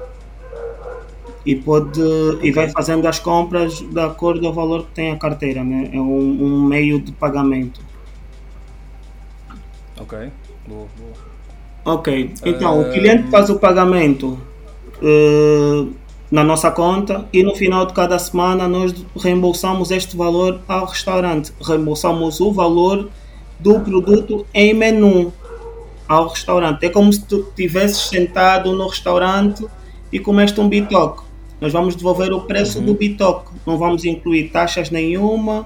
e 1.46 1.56
pode 1.56 2.02
e 2.42 2.52
vai 2.52 2.70
fazendo 2.70 3.06
as 3.08 3.20
compras 3.20 3.80
de 3.80 4.00
acordo 4.00 4.48
ao 4.48 4.54
valor 4.54 4.86
que 4.86 4.92
tem 4.92 5.12
a 5.12 5.18
carteira, 5.18 5.64
né? 5.64 5.90
É 5.92 6.00
um, 6.00 6.44
um 6.44 6.64
meio 6.64 7.00
de 7.00 7.12
pagamento. 7.12 7.82
Ok, 10.00 10.18
boa, 10.68 10.88
boa. 10.98 11.34
Ok, 11.86 12.34
então 12.46 12.80
uh... 12.80 12.82
o 12.82 12.94
cliente 12.94 13.30
faz 13.30 13.50
o 13.50 13.60
pagamento 13.60 14.40
uh, 15.02 15.94
na 16.32 16.44
nossa 16.44 16.72
conta 16.72 17.28
e 17.34 17.44
no 17.44 17.56
final 17.56 17.86
de 17.86 17.94
cada 17.94 18.18
semana 18.18 18.68
nós 18.68 18.94
reembolsamos 19.18 19.92
este 19.92 20.16
valor 20.16 20.62
ao 20.68 20.86
restaurante. 20.86 21.52
Reembolsamos 21.62 22.40
o 22.40 22.54
valor 22.54 23.10
do 23.60 23.82
produto 23.82 24.46
em 24.54 24.74
menu 24.74 25.34
ao 26.08 26.30
restaurante. 26.30 26.86
É 26.86 26.90
como 26.90 27.12
se 27.12 27.26
tu 27.26 27.48
estivesses 27.50 28.08
sentado 28.08 28.72
no 28.74 28.88
restaurante 28.88 29.66
e 30.12 30.20
comeste 30.20 30.60
um 30.62 30.70
bitoque 30.70 31.33
nós 31.64 31.72
vamos 31.72 31.96
devolver 31.96 32.34
o 32.34 32.42
preço 32.42 32.80
uhum. 32.80 32.86
do 32.88 32.94
bitoque, 32.94 33.54
não 33.66 33.78
vamos 33.78 34.04
incluir 34.04 34.50
taxas 34.50 34.92
nenhuma, 34.92 35.66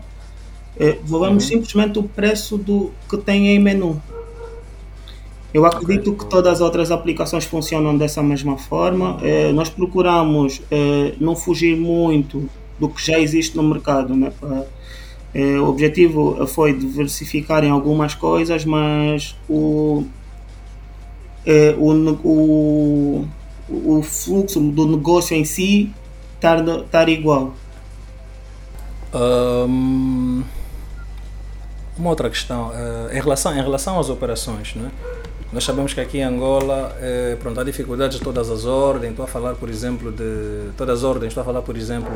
é, 0.80 0.92
devolvemos 0.92 1.46
uhum. 1.46 1.50
simplesmente 1.50 1.98
o 1.98 2.04
preço 2.04 2.56
do 2.56 2.92
que 3.10 3.18
tem 3.18 3.48
em 3.48 3.58
menu. 3.58 4.00
Eu 5.52 5.66
acredito 5.66 6.14
que 6.14 6.24
todas 6.28 6.54
as 6.54 6.62
outras 6.62 6.92
aplicações 6.92 7.46
funcionam 7.46 7.98
dessa 7.98 8.22
mesma 8.22 8.58
forma. 8.58 9.18
É, 9.24 9.52
nós 9.52 9.70
procuramos 9.70 10.62
é, 10.70 11.16
não 11.20 11.36
fugir 11.36 11.76
muito 11.76 12.48
do 12.80 12.88
que 12.88 13.04
já 13.04 13.20
existe 13.20 13.58
no 13.58 13.64
mercado. 13.64 14.16
Né? 14.16 14.32
É, 15.34 15.60
o 15.60 15.68
objetivo 15.68 16.46
foi 16.46 16.74
diversificar 16.74 17.64
em 17.64 17.72
algumas 17.72 18.14
coisas, 18.14 18.64
mas 18.66 19.36
o, 19.50 20.06
o, 21.76 21.92
o, 22.24 23.26
o 23.70 24.02
fluxo 24.02 24.60
do 24.60 24.88
negócio 24.88 25.36
em 25.36 25.44
si 25.44 25.92
estar, 26.36 26.66
estar 26.66 27.10
igual? 27.10 27.54
Um, 29.14 30.44
uma 31.98 32.10
outra 32.10 32.30
questão, 32.30 32.70
uh, 32.70 33.12
em, 33.12 33.20
relação, 33.20 33.54
em 33.54 33.62
relação 33.62 34.00
às 34.00 34.10
operações, 34.10 34.76
né? 34.76 34.92
nós 35.52 35.64
sabemos 35.64 35.94
que 35.94 36.02
aqui 36.02 36.18
em 36.18 36.24
Angola 36.24 36.96
eh, 37.00 37.38
pronto, 37.40 37.58
há 37.60 37.64
dificuldades 37.64 38.18
de 38.18 38.24
todas 38.24 38.50
as 38.50 38.66
ordens, 38.66 39.12
estou 39.12 39.24
a 39.24 39.28
falar 39.28 39.56
por 39.56 39.70
exemplo 39.70 40.12
de 40.12 40.72
todas 40.76 41.00
as 41.00 41.04
ordens, 41.06 41.30
estou 41.30 41.42
a 41.42 41.46
falar 41.46 41.62
por 41.62 41.78
exemplo 41.78 42.12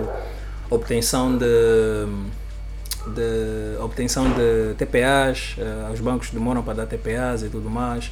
obtenção 0.70 1.38
de, 1.38 1.46
de 3.08 3.82
obtenção 3.82 4.26
de 4.26 4.74
TPAs, 4.76 5.56
uh, 5.58 5.94
os 5.94 6.02
bancos 6.02 6.30
demoram 6.32 6.62
para 6.62 6.74
dar 6.74 6.88
TPAs 6.88 7.44
e 7.44 7.48
tudo 7.48 7.70
mais 7.70 8.12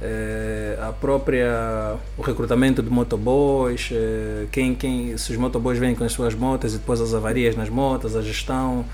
é, 0.00 0.78
a 0.80 0.92
própria 0.92 1.96
o 2.16 2.22
recrutamento 2.22 2.82
de 2.82 2.90
motoboys, 2.90 3.90
é, 3.92 4.46
quem, 4.52 4.74
quem, 4.74 5.16
se 5.16 5.32
os 5.32 5.36
motoboys 5.36 5.78
vêm 5.78 5.94
com 5.94 6.04
as 6.04 6.12
suas 6.12 6.34
motas 6.34 6.74
e 6.74 6.78
depois 6.78 7.00
as 7.00 7.14
avarias 7.14 7.56
nas 7.56 7.68
motas, 7.68 8.14
a 8.14 8.22
gestão 8.22 8.84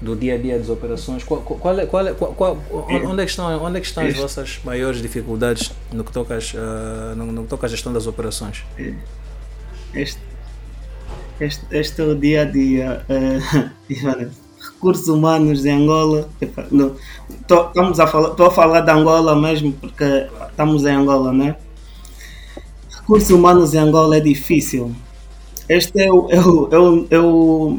do 0.00 0.14
dia 0.14 0.34
a 0.34 0.38
dia 0.38 0.58
das 0.58 0.68
operações, 0.68 1.24
qual, 1.24 1.40
qual, 1.40 1.78
é, 1.78 1.86
qual, 1.86 2.06
é, 2.06 2.12
qual, 2.12 2.32
qual 2.34 2.58
onde, 2.70 3.22
é 3.22 3.24
que 3.24 3.30
estão, 3.30 3.62
onde 3.62 3.78
é 3.78 3.80
que 3.80 3.86
estão 3.86 4.04
as 4.04 4.14
vossas 4.14 4.60
maiores 4.64 5.00
dificuldades 5.00 5.72
no 5.92 6.04
que 6.04 6.12
toca, 6.12 6.38
uh, 6.38 7.16
no, 7.16 7.26
no 7.32 7.42
que 7.44 7.48
toca 7.48 7.66
à 7.66 7.68
gestão 7.68 7.92
das 7.92 8.06
operações? 8.06 8.64
Este, 9.94 10.20
este, 11.40 11.64
este 11.70 12.00
é 12.00 12.04
o 12.04 12.14
dia 12.14 12.42
a 12.42 12.44
dia. 12.44 13.04
Uh, 13.88 14.45
recursos 14.76 15.08
humanos 15.08 15.64
em 15.64 15.82
Angola. 15.82 16.28
Estou 16.40 17.72
a 17.74 18.06
falar, 18.06 18.46
a 18.46 18.50
falar 18.50 18.80
de 18.82 18.90
Angola 18.90 19.34
mesmo 19.34 19.72
porque 19.72 20.28
estamos 20.48 20.84
em 20.84 20.94
Angola, 20.94 21.32
né? 21.32 21.56
Recursos 23.00 23.30
humanos 23.30 23.74
em 23.74 23.78
Angola 23.78 24.16
é 24.16 24.20
difícil. 24.20 24.94
Este 25.68 26.02
é 26.02 26.12
o, 26.12 26.28
é 26.30 26.38
o, 26.38 26.68
é 26.70 26.78
o, 26.78 27.06
é 27.10 27.18
o, 27.18 27.78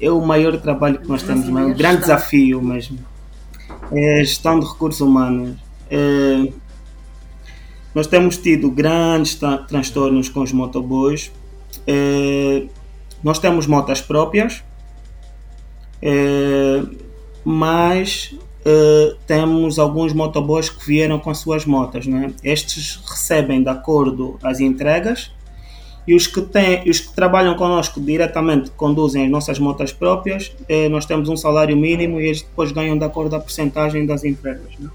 é 0.00 0.10
o 0.10 0.20
maior 0.20 0.56
trabalho 0.60 1.00
que 1.00 1.08
nós 1.08 1.22
temos, 1.22 1.48
é 1.48 1.50
o 1.50 1.74
grande 1.74 2.02
desafio 2.02 2.62
mesmo. 2.62 2.98
É 3.90 4.20
a 4.20 4.24
gestão 4.24 4.60
de 4.60 4.66
recursos 4.66 5.00
humanos. 5.00 5.56
É, 5.90 6.52
nós 7.94 8.06
temos 8.06 8.36
tido 8.36 8.70
grandes 8.70 9.38
transtornos 9.68 10.28
com 10.28 10.42
os 10.42 10.52
motoboys. 10.52 11.32
É, 11.86 12.66
nós 13.22 13.38
temos 13.38 13.66
motas 13.66 14.00
próprias, 14.00 14.62
é, 16.02 16.82
mas 17.44 18.34
é, 18.64 19.14
temos 19.26 19.78
alguns 19.78 20.12
motoboys 20.12 20.70
que 20.70 20.84
vieram 20.86 21.18
com 21.18 21.30
as 21.30 21.38
suas 21.38 21.66
motas. 21.66 22.06
Né? 22.06 22.32
Estes 22.42 23.00
recebem 23.06 23.62
de 23.62 23.68
acordo 23.68 24.38
as 24.42 24.60
entregas 24.60 25.30
e 26.06 26.14
os 26.14 26.26
que, 26.26 26.40
têm, 26.40 26.88
os 26.88 27.00
que 27.00 27.14
trabalham 27.14 27.54
connosco 27.56 28.00
diretamente 28.00 28.70
conduzem 28.70 29.24
as 29.24 29.30
nossas 29.30 29.58
motas 29.58 29.92
próprias. 29.92 30.52
É, 30.68 30.88
nós 30.88 31.06
temos 31.06 31.28
um 31.28 31.36
salário 31.36 31.76
mínimo 31.76 32.20
e 32.20 32.26
eles 32.26 32.42
depois 32.42 32.72
ganham 32.72 32.96
de 32.96 33.04
acordo 33.04 33.36
a 33.36 33.40
porcentagem 33.40 34.06
das 34.06 34.24
entregas. 34.24 34.72
Né? 34.78 34.90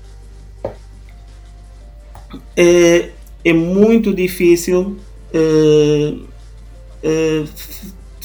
É, 2.55 3.09
é 3.43 3.53
muito 3.53 4.13
difícil 4.13 4.97
é, 5.33 6.13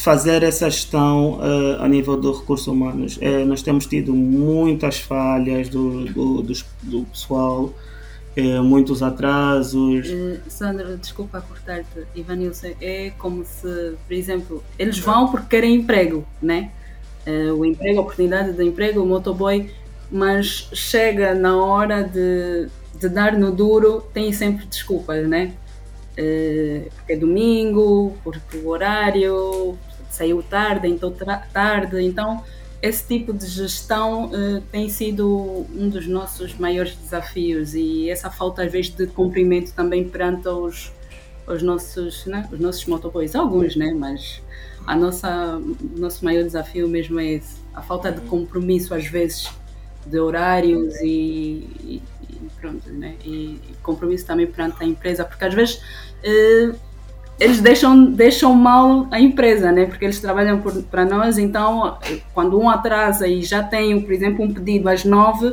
fazer 0.04 0.42
essa 0.42 0.68
gestão 0.68 1.38
uh, 1.38 1.80
a 1.82 1.88
nível 1.88 2.14
dos 2.14 2.40
recursos 2.40 2.66
humanos. 2.66 3.16
Uh, 3.16 3.46
nós 3.46 3.62
temos 3.62 3.86
tido 3.86 4.12
muitas 4.12 4.98
falhas 4.98 5.70
do, 5.70 6.04
do, 6.04 6.42
do, 6.42 6.52
do 6.82 7.04
pessoal, 7.06 7.72
uh, 8.36 8.62
muitos 8.62 9.02
atrasos. 9.02 10.06
Sandra, 10.46 10.98
desculpa 10.98 11.40
cortar-te, 11.40 12.04
Ivanilson, 12.14 12.72
é 12.82 13.12
como 13.16 13.46
se, 13.46 13.94
por 14.06 14.12
exemplo, 14.12 14.62
eles 14.78 14.98
vão 14.98 15.30
porque 15.30 15.46
querem 15.48 15.76
emprego, 15.76 16.24
né? 16.40 16.70
o 17.56 17.64
emprego, 17.64 18.00
a 18.00 18.02
oportunidade 18.02 18.52
de 18.52 18.62
emprego, 18.62 19.00
o 19.00 19.06
motoboy, 19.06 19.70
mas 20.10 20.68
chega 20.74 21.34
na 21.34 21.56
hora 21.56 22.02
de, 22.02 22.68
de 23.00 23.08
dar 23.08 23.32
no 23.32 23.50
duro, 23.50 24.04
tem 24.12 24.30
sempre 24.30 24.66
desculpas, 24.66 25.26
né? 25.26 25.54
porque 26.14 27.14
é 27.14 27.16
domingo, 27.16 28.14
porque 28.22 28.58
o 28.58 28.68
horário, 28.68 29.78
saiu 30.14 30.42
tarde, 30.42 30.88
então 30.88 31.12
tarde. 31.52 32.00
Então, 32.02 32.42
esse 32.80 33.06
tipo 33.06 33.32
de 33.32 33.46
gestão 33.46 34.26
uh, 34.26 34.60
tem 34.70 34.88
sido 34.88 35.66
um 35.74 35.88
dos 35.88 36.06
nossos 36.06 36.54
maiores 36.54 36.94
desafios. 36.96 37.74
E 37.74 38.10
essa 38.10 38.30
falta, 38.30 38.62
às 38.62 38.70
vezes, 38.70 38.90
de 38.94 39.06
cumprimento 39.06 39.72
também 39.72 40.08
perante 40.08 40.48
os, 40.48 40.92
os 41.46 41.62
nossos, 41.62 42.26
né, 42.26 42.48
os 42.52 42.60
nossos 42.60 42.84
motoboys, 42.86 43.34
alguns, 43.34 43.74
né, 43.76 43.92
mas 43.92 44.42
a 44.86 44.94
nossa, 44.94 45.56
o 45.56 45.98
nosso 45.98 46.24
maior 46.24 46.44
desafio 46.44 46.88
mesmo 46.88 47.18
é 47.18 47.32
esse, 47.32 47.56
a 47.72 47.80
falta 47.80 48.12
de 48.12 48.20
compromisso, 48.22 48.94
às 48.94 49.06
vezes, 49.06 49.50
de 50.06 50.18
horários 50.18 50.94
e, 51.00 51.66
e, 51.80 52.02
pronto, 52.60 52.90
né, 52.92 53.14
e, 53.24 53.58
compromisso 53.82 54.26
também 54.26 54.46
perante 54.46 54.82
a 54.82 54.86
empresa, 54.86 55.24
porque 55.24 55.44
às 55.44 55.54
vezes 55.54 55.76
uh, 55.76 56.78
eles 57.38 57.60
deixam, 57.60 58.04
deixam 58.04 58.54
mal 58.54 59.06
a 59.10 59.20
empresa, 59.20 59.72
né? 59.72 59.86
Porque 59.86 60.04
eles 60.04 60.20
trabalham 60.20 60.62
para 60.90 61.04
nós, 61.04 61.36
então 61.38 61.98
quando 62.32 62.58
um 62.58 62.68
atrasa 62.68 63.26
e 63.26 63.42
já 63.42 63.62
tem, 63.62 64.00
por 64.00 64.12
exemplo, 64.12 64.44
um 64.44 64.52
pedido 64.52 64.88
às 64.88 65.04
nove, 65.04 65.52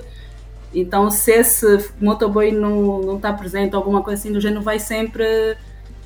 então 0.73 1.09
se 1.09 1.31
esse 1.31 1.89
motoboy 1.99 2.51
não 2.51 3.15
está 3.15 3.33
presente, 3.33 3.75
alguma 3.75 4.01
coisa 4.01 4.19
assim 4.19 4.31
do 4.31 4.39
gênero, 4.39 4.61
vai 4.61 4.79
sempre 4.79 5.57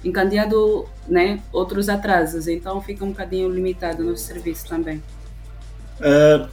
encadeado 0.04 0.86
né, 1.08 1.40
outros 1.52 1.90
atrasos. 1.90 2.48
Então 2.48 2.82
fica 2.82 3.04
um 3.04 3.10
bocadinho 3.10 3.50
limitado 3.50 4.04
no 4.04 4.16
serviço 4.16 4.68
também. 4.68 5.02
É, 6.00 6.46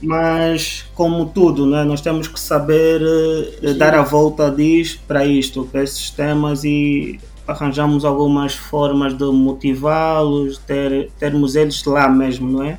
mas 0.00 0.84
como 0.94 1.26
tudo, 1.26 1.66
né, 1.66 1.84
nós 1.84 2.00
temos 2.00 2.28
que 2.28 2.38
saber 2.38 3.00
uh, 3.02 3.74
dar 3.74 3.94
a 3.94 4.02
volta 4.02 4.50
diz 4.50 4.96
para 4.96 5.24
isto, 5.24 5.64
para 5.64 5.82
esses 5.82 6.10
temas 6.10 6.64
e 6.64 7.18
arranjamos 7.48 8.04
algumas 8.04 8.54
formas 8.54 9.16
de 9.16 9.24
motivá-los, 9.24 10.58
ter, 10.58 11.10
termos 11.18 11.56
eles 11.56 11.82
lá 11.84 12.08
mesmo, 12.08 12.50
não 12.50 12.62
é? 12.62 12.78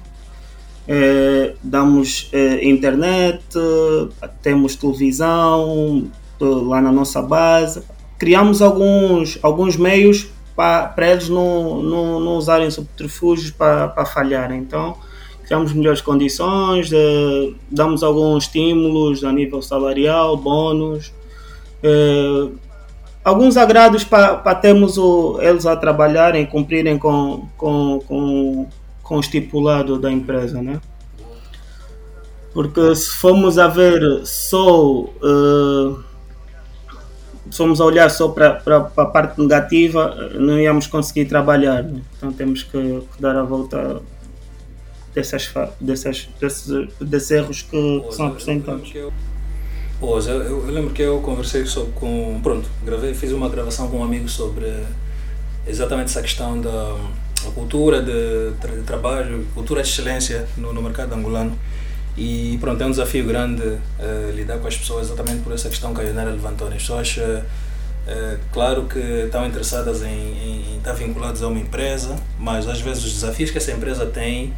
é 0.88 1.56
damos 1.64 2.30
é, 2.32 2.68
internet, 2.70 3.44
temos 4.42 4.76
televisão 4.76 6.10
lá 6.40 6.80
na 6.80 6.92
nossa 6.92 7.22
base, 7.22 7.84
criamos 8.18 8.62
alguns, 8.62 9.40
alguns 9.42 9.76
meios 9.76 10.30
para, 10.56 11.12
eles 11.12 11.30
não, 11.30 11.82
não, 11.82 12.20
não 12.20 12.36
usarem 12.36 12.70
subterfúgios 12.70 13.50
para, 13.50 14.06
falhar. 14.06 14.52
Então, 14.52 14.98
criamos 15.46 15.72
melhores 15.72 16.02
condições, 16.02 16.92
eh, 16.92 17.54
damos 17.72 18.04
alguns 18.04 18.44
estímulos 18.44 19.24
a 19.24 19.32
nível 19.32 19.62
salarial, 19.62 20.36
bônus, 20.36 21.14
eh, 21.82 22.50
alguns 23.24 23.58
agrados 23.58 24.04
para, 24.04 24.36
para 24.38 24.56
termos 24.56 24.98
o, 24.98 25.40
eles 25.42 25.66
a 25.66 25.76
trabalharem, 25.76 26.46
cumprirem 26.46 26.98
com, 26.98 27.48
com, 27.58 28.00
com, 28.08 28.68
com 29.04 29.18
o 29.18 29.20
estipulado 29.20 30.00
da 30.00 30.12
empresa, 30.12 30.62
né? 30.62 30.80
Porque 32.54 32.96
se 32.96 33.12
formos 33.12 33.58
a 33.60 33.68
ver 33.68 34.02
só 34.26 35.02
uh, 35.02 36.04
somos 37.50 37.82
a 37.82 37.86
olhar 37.86 38.10
só 38.10 38.30
para 38.30 38.62
a 38.98 39.06
parte 39.06 39.40
negativa, 39.42 40.32
não 40.36 40.60
íamos 40.60 40.88
conseguir 40.88 41.26
trabalhar. 41.26 41.84
Né? 41.84 42.02
Então 42.18 42.32
temos 42.32 42.64
que, 42.64 42.72
que, 42.72 43.22
dar 43.22 43.36
a 43.36 43.44
volta 43.44 44.02
dessas, 45.14 45.52
dessas, 45.80 46.30
desses, 46.40 46.90
desses 47.00 47.32
erros 47.32 47.62
que, 47.64 48.06
são 48.12 48.28
apresentados. 48.28 48.94
Hoje, 50.02 50.30
eu, 50.30 50.42
eu, 50.42 50.66
lembro 50.68 50.94
que 50.94 51.02
eu 51.02 51.20
conversei 51.20 51.66
sobre, 51.66 51.92
com. 51.92 52.40
Pronto, 52.42 52.70
gravei, 52.86 53.14
fiz 53.14 53.34
uma 53.34 53.50
gravação 53.50 53.90
com 53.90 53.98
um 53.98 54.04
amigo 54.04 54.30
sobre 54.30 54.66
exatamente 55.68 56.06
essa 56.06 56.22
questão 56.22 56.60
da 56.62 56.96
cultura 57.54 58.02
de, 58.02 58.52
de 58.78 58.84
trabalho, 58.84 59.46
cultura 59.54 59.84
de 59.84 59.90
excelência 59.90 60.48
no, 60.56 60.72
no 60.72 60.82
mercado 60.82 61.14
angolano. 61.14 61.58
E 62.18 62.58
pronto, 62.62 62.82
é 62.82 62.86
um 62.86 62.92
desafio 62.92 63.26
grande 63.26 63.62
uh, 63.62 64.32
lidar 64.34 64.60
com 64.60 64.70
as 64.70 64.78
pessoas 64.78 65.08
exatamente 65.08 65.44
por 65.44 65.52
essa 65.52 65.68
questão 65.68 65.94
que 65.94 66.00
a 66.00 66.06
Ionera 66.06 66.32
levantou. 66.32 66.70
As 66.70 66.76
pessoas, 66.76 67.18
uh, 67.18 68.40
claro 68.54 68.86
que 68.86 69.00
estão 69.00 69.46
interessadas 69.46 70.02
em, 70.02 70.08
em, 70.08 70.76
em, 70.76 70.78
estar 70.78 70.94
vinculadas 70.94 71.44
a 71.44 71.48
uma 71.50 71.60
empresa, 71.60 72.16
mas 72.40 72.70
às 72.70 72.80
vezes 72.80 73.04
os 73.04 73.12
desafios 73.12 73.52
que 73.52 73.58
essa 73.58 73.74
empresa 73.74 74.06
tem 74.06 74.54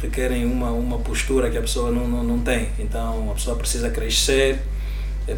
requerem 0.00 0.44
uma, 0.44 0.70
uma 0.70 0.98
postura 0.98 1.50
que 1.50 1.58
a 1.58 1.60
pessoa 1.60 1.90
não, 1.90 2.08
não, 2.08 2.24
não 2.24 2.38
tem. 2.40 2.68
Então 2.78 3.30
a 3.30 3.34
pessoa 3.34 3.56
precisa 3.56 3.90
crescer 3.90 4.58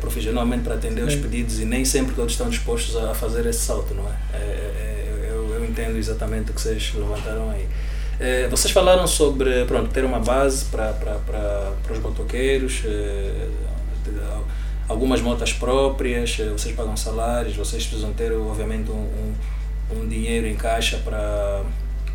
profissionalmente 0.00 0.64
para 0.64 0.74
atender 0.74 1.02
os 1.02 1.14
pedidos 1.14 1.58
e 1.60 1.64
nem 1.64 1.84
sempre 1.84 2.14
todos 2.14 2.32
estão 2.32 2.50
dispostos 2.50 2.94
a 2.94 3.14
fazer 3.14 3.46
esse 3.46 3.60
salto, 3.60 3.94
não 3.94 4.06
é? 4.06 4.14
é, 4.34 4.38
é 4.38 5.28
eu, 5.30 5.54
eu 5.54 5.64
entendo 5.64 5.96
exatamente 5.96 6.50
o 6.50 6.54
que 6.54 6.60
vocês 6.60 6.92
levantaram 6.94 7.50
aí. 7.50 7.66
É, 8.20 8.48
vocês 8.48 8.72
falaram 8.72 9.06
sobre 9.06 9.64
pronto, 9.64 9.90
ter 9.90 10.04
uma 10.04 10.18
base 10.18 10.64
para, 10.64 10.92
para, 10.92 11.14
para, 11.14 11.72
para 11.82 11.92
os 11.92 12.00
motoqueiros, 12.00 12.82
é, 12.84 13.46
algumas 14.88 15.20
motas 15.20 15.52
próprias, 15.52 16.36
é, 16.40 16.48
vocês 16.48 16.74
pagam 16.74 16.96
salários, 16.96 17.54
vocês 17.54 17.86
precisam 17.86 18.12
ter, 18.12 18.32
obviamente, 18.32 18.90
um, 18.90 18.94
um, 18.94 19.34
um 20.00 20.08
dinheiro 20.08 20.48
em 20.48 20.56
caixa 20.56 20.98
para, 20.98 21.62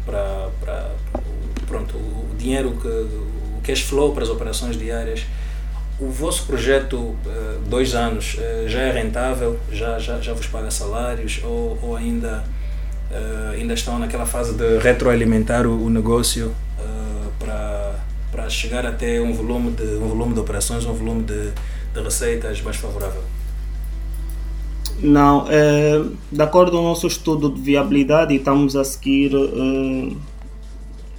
para, 0.06 0.50
para 0.60 0.92
pronto, 1.64 1.96
o 1.96 2.36
dinheiro, 2.38 2.72
que, 2.82 2.88
o 2.88 3.62
cash 3.64 3.82
flow 3.82 4.14
para 4.14 4.24
as 4.24 4.30
operações 4.30 4.78
diárias. 4.78 5.26
O 6.00 6.10
vosso 6.10 6.46
projeto, 6.46 7.16
dois 7.68 7.94
anos, 7.94 8.38
já 8.68 8.82
é 8.82 8.92
rentável? 8.92 9.60
Já, 9.72 10.00
já, 10.00 10.20
já 10.20 10.34
vos 10.34 10.48
paga 10.48 10.72
salários? 10.72 11.40
Ou, 11.44 11.78
ou 11.82 11.96
ainda 11.96 12.44
uh, 13.14 13.52
ainda 13.52 13.74
estão 13.74 14.00
naquela 14.00 14.26
fase 14.26 14.54
de 14.54 14.80
retroalimentar 14.80 15.68
o, 15.68 15.90
negócio 15.90 16.54
para, 17.40 17.96
para 18.32 18.50
chegar 18.50 18.86
até 18.86 19.22
um 19.22 19.34
volume, 19.34 19.72
de, 19.72 19.84
um 19.84 20.08
volume 20.08 20.34
de 20.34 20.40
operações, 20.40 20.86
um 20.86 20.94
volume 20.94 21.24
de, 21.24 21.52
de 21.94 22.02
receitas 22.02 22.62
mais 22.62 22.78
favorável? 22.78 23.22
Não, 25.00 25.46
é, 25.50 26.02
de 26.32 26.42
acordo 26.42 26.72
com 26.72 26.78
o 26.78 26.84
nosso 26.84 27.08
estudo 27.08 27.50
de 27.50 27.62
viabilidade, 27.62 28.34
estamos 28.36 28.76
a 28.76 28.84
seguir, 28.84 29.32
é, 29.36 30.14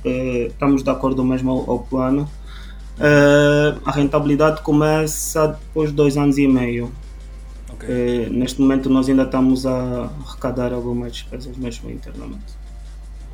é, 0.05 0.47
estamos 0.47 0.83
de 0.83 0.90
acordo 0.90 1.25
mesmo 1.25 1.51
ao, 1.51 1.71
ao 1.71 1.79
plano. 1.81 2.29
a 3.85 3.90
rentabilidade 3.90 4.62
começa 4.62 5.49
depois 5.49 5.90
de 5.90 5.97
dois 5.97 6.17
anos 6.17 6.38
e 6.38 6.47
meio. 6.47 6.93
Okay. 7.75 8.25
Eh, 8.25 8.29
neste 8.31 8.61
momento 8.61 8.88
nós 8.88 9.09
ainda 9.09 9.25
estamos 9.25 9.67
a 9.67 10.11
arrecadar 10.27 10.73
algumas 10.73 11.12
despesas 11.12 11.57
mesmo 11.57 11.90
internamente. 11.90 12.55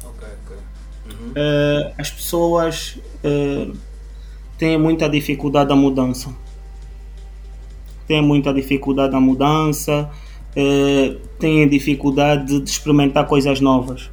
Ok, 0.05 0.29
ok. 0.45 0.57
Uhum. 1.07 1.33
Eh, 1.35 1.95
as 1.99 2.11
pessoas 2.11 2.99
eh, 3.23 3.69
têm 4.59 4.79
muita 4.79 5.09
dificuldade 5.09 5.69
da 5.69 5.77
mudança. 5.77 6.35
Têm 8.07 8.23
muita 8.23 8.53
dificuldade 8.53 9.13
da 9.13 9.21
mudança, 9.21 10.11
têm 11.39 11.69
dificuldade 11.69 12.61
de 12.61 12.69
experimentar 12.69 13.25
coisas 13.29 13.61
novas. 13.61 14.11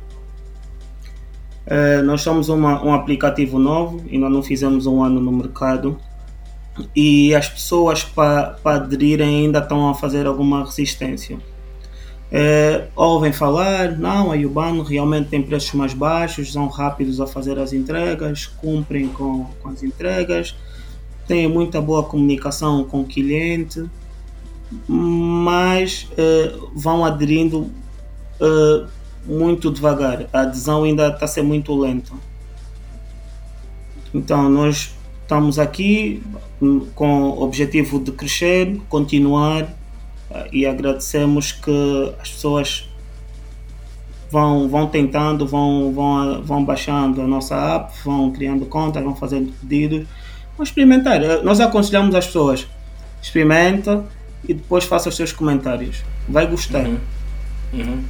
Nós 2.04 2.22
somos 2.22 2.48
uma, 2.50 2.84
um 2.84 2.94
aplicativo 2.94 3.60
novo, 3.60 4.04
ainda 4.10 4.30
não 4.30 4.42
fizemos 4.42 4.86
um 4.86 5.04
ano 5.04 5.20
no 5.20 5.32
mercado 5.32 6.00
e 6.96 7.34
as 7.36 7.50
pessoas 7.50 8.04
para 8.04 8.52
pa 8.64 8.76
aderirem 8.76 9.46
ainda 9.46 9.60
estão 9.60 9.90
a 9.90 9.94
fazer 9.94 10.26
alguma 10.26 10.64
resistência. 10.64 11.38
É, 12.32 12.88
ouvem 12.96 13.32
falar, 13.32 13.98
não, 13.98 14.32
a 14.32 14.36
Ubano 14.36 14.84
realmente 14.84 15.30
tem 15.30 15.42
preços 15.42 15.74
mais 15.74 15.94
baixos, 15.94 16.52
são 16.52 16.68
rápidos 16.68 17.22
a 17.22 17.28
fazer 17.28 17.58
as 17.58 17.72
entregas, 17.72 18.46
cumprem 18.46 19.08
com, 19.08 19.46
com 19.62 19.70
as 19.70 19.82
entregas, 19.82 20.56
têm 21.26 21.48
muita 21.48 21.82
boa 21.82 22.04
comunicação 22.04 22.84
com 22.84 23.02
o 23.02 23.06
cliente, 23.06 23.86
mas 24.88 26.08
é, 26.18 26.54
vão 26.76 27.06
aderindo 27.06 27.70
muito 29.28 29.72
devagar. 29.72 30.28
A 30.32 30.42
adesão 30.42 30.84
ainda 30.84 31.10
está 31.10 31.26
a 31.26 31.28
ser 31.28 31.44
muito 31.44 31.78
lenta. 31.78 32.14
Então, 34.14 34.50
nós 34.50 34.96
estamos 35.22 35.60
aqui 35.60 36.24
com 36.96 37.24
o 37.24 37.44
objetivo 37.44 38.00
de 38.00 38.12
crescer, 38.14 38.80
continuar 38.90 39.68
eh, 40.32 40.48
e 40.52 40.66
agradecemos 40.66 41.52
que 41.52 42.14
as 42.20 42.32
pessoas 42.32 42.90
vão, 44.32 44.68
vão 44.68 44.88
tentando, 44.88 45.46
vão, 45.46 45.92
vão, 45.94 46.42
vão 46.44 46.66
baixando 46.66 47.22
a 47.22 47.28
nossa 47.28 47.56
app, 47.56 47.94
vão 48.04 48.32
criando 48.32 48.66
contas, 48.66 49.04
vão 49.04 49.16
fazendo 49.16 49.52
pedidos, 49.60 50.08
vão 50.56 50.64
experimentar. 50.64 51.22
Eh, 51.22 51.42
nós 51.44 51.60
aconselhamos 51.60 52.16
as 52.16 52.26
pessoas, 52.26 52.66
experimenta 53.22 54.06
e 54.48 54.54
depois 54.54 54.86
faça 54.86 55.10
os 55.10 55.16
seus 55.16 55.34
comentários. 55.34 56.04
Vai 56.28 56.48
gostar. 56.48 56.86
Uhum. 56.86 56.98
Uhum. 57.74 58.04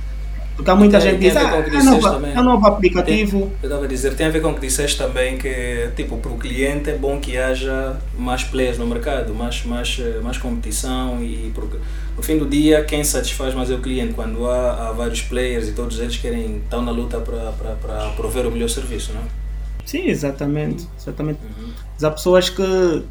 Porque 0.58 0.72
há 0.72 0.76
muita 0.76 1.00
tem, 1.00 1.12
gente 1.12 1.20
que 1.20 1.28
diz, 1.28 1.38
ah, 1.38 1.64
é 1.72 1.84
novo, 1.84 2.26
é 2.26 2.42
novo 2.42 2.66
aplicativo. 2.66 3.42
Tem, 3.42 3.50
eu 3.62 3.68
estava 3.70 3.86
a 3.86 3.88
dizer, 3.88 4.16
tem 4.16 4.26
a 4.26 4.30
ver 4.32 4.42
com 4.42 4.50
o 4.50 4.56
que 4.56 4.62
disseste 4.62 4.98
também, 4.98 5.38
que 5.38 5.92
tipo, 5.96 6.18
para 6.18 6.32
o 6.32 6.38
cliente 6.38 6.90
é 6.90 6.98
bom 6.98 7.20
que 7.20 7.38
haja 7.38 7.96
mais 8.18 8.44
players 8.44 8.80
no 8.80 8.88
mercado, 8.88 9.36
mais, 9.36 9.64
mais, 9.64 10.02
mais 10.24 10.40
competição 10.40 11.24
e 11.24 11.52
porque 11.54 11.78
no 12.16 12.24
fim 12.24 12.40
do 12.40 12.48
dia 12.48 12.84
quem 12.84 13.04
satisfaz 13.04 13.54
mais 13.54 13.70
é 13.70 13.76
o 13.76 13.80
cliente, 13.80 14.16
quando 14.16 14.50
há, 14.50 14.88
há 14.88 14.92
vários 14.94 15.22
players 15.22 15.68
e 15.68 15.74
todos 15.74 16.00
eles 16.00 16.18
querem, 16.18 16.58
estão 16.58 16.82
na 16.82 16.90
luta 16.90 17.20
para, 17.20 17.52
prover 18.16 18.48
o 18.48 18.52
melhor 18.52 18.70
serviço, 18.70 19.14
não 19.14 19.22
é? 19.22 19.26
Sim, 19.86 20.08
exatamente. 20.08 20.88
exatamente. 21.00 21.40
Uhum. 21.44 21.70
Há 22.02 22.10
pessoas 22.10 22.50
que 22.50 23.04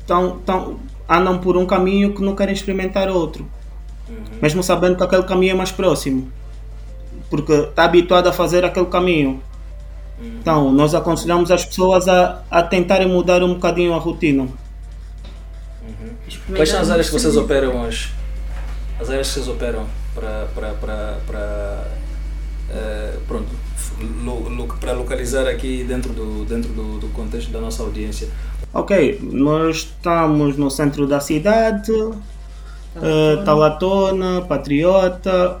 estão, 0.00 0.38
estão, 0.38 0.80
andam 1.06 1.38
por 1.38 1.58
um 1.58 1.66
caminho 1.66 2.14
que 2.14 2.22
não 2.22 2.34
querem 2.34 2.54
experimentar 2.54 3.10
outro 3.10 3.46
uhum. 4.08 4.38
mesmo 4.40 4.62
sabendo 4.62 4.96
que 4.96 5.02
aquele 5.02 5.22
caminho 5.22 5.52
é 5.52 5.54
mais 5.54 5.70
próximo, 5.70 6.30
porque 7.30 7.52
está 7.52 7.84
habituado 7.84 8.28
a 8.28 8.32
fazer 8.32 8.64
aquele 8.64 8.86
caminho. 8.86 9.42
Uhum. 10.18 10.38
Então, 10.40 10.72
nós 10.72 10.94
aconselhamos 10.94 11.50
as 11.50 11.64
pessoas 11.64 12.08
a, 12.08 12.42
a 12.50 12.62
tentarem 12.62 13.08
mudar 13.08 13.42
um 13.42 13.54
bocadinho 13.54 13.94
a 13.94 13.98
rotina. 13.98 14.44
Uhum. 14.44 16.54
Quais 16.54 16.68
são 16.68 16.80
as 16.80 16.90
áreas 16.90 17.08
que 17.08 17.12
vocês 17.12 17.36
operam 17.36 17.82
hoje? 17.82 18.12
As 18.98 19.10
áreas 19.10 19.28
que 19.28 19.34
vocês 19.34 19.48
operam? 19.48 19.86
para, 20.16 20.48
para, 20.54 20.72
para, 20.72 21.18
para 21.26 21.84
uh, 22.70 23.20
pronto, 23.28 23.48
lo, 24.24 24.48
lo, 24.48 24.66
para 24.80 24.92
localizar 24.92 25.46
aqui 25.46 25.84
dentro, 25.84 26.12
do, 26.12 26.44
dentro 26.46 26.72
do, 26.72 26.98
do 26.98 27.08
contexto 27.08 27.50
da 27.50 27.60
nossa 27.60 27.82
audiência. 27.82 28.28
Ok, 28.72 29.20
nós 29.22 29.76
estamos 29.76 30.56
no 30.56 30.70
centro 30.70 31.06
da 31.06 31.20
cidade, 31.20 31.92
uh, 32.96 33.44
Talatona 33.44 34.42
Patriota. 34.42 35.60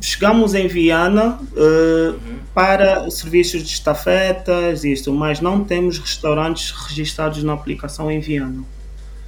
Chegamos 0.00 0.54
em 0.54 0.68
Viana 0.68 1.40
uh, 1.40 2.12
uhum. 2.12 2.38
para 2.54 3.10
serviços 3.10 3.62
de 3.62 3.70
estafetas, 3.70 4.84
isto, 4.84 5.12
mas 5.12 5.40
não 5.40 5.64
temos 5.64 5.98
restaurantes 5.98 6.70
registrados 6.70 7.42
na 7.42 7.52
aplicação 7.54 8.10
em 8.10 8.20
Viana. 8.20 8.62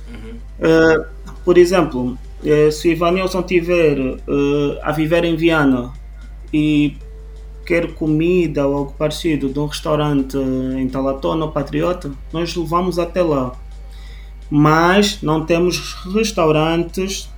Uhum. 0.09 0.37
Uh, 0.61 1.07
por 1.45 1.59
exemplo, 1.59 2.17
se 2.73 2.89
o 2.89 2.93
Ivanilson 2.93 3.41
estiver 3.41 3.97
a 4.83 4.93
viver 4.93 5.25
em 5.25 5.37
Viana 5.37 5.93
e 6.53 6.97
quer 7.67 7.93
comida 7.95 8.67
ou 8.67 8.77
algo 8.77 8.95
parecido 8.99 9.49
de 9.49 9.59
um 9.59 9.67
restaurante 9.67 10.37
em 10.37 10.89
Talatona 10.89 11.47
ou 11.47 11.53
Patriota, 11.53 12.11
nós 12.33 12.55
levamos 12.55 12.99
até 12.99 13.23
lá. 13.23 13.53
Mas 14.51 15.23
não 15.23 15.47
temos 15.47 15.95
restaurantes 16.13 17.31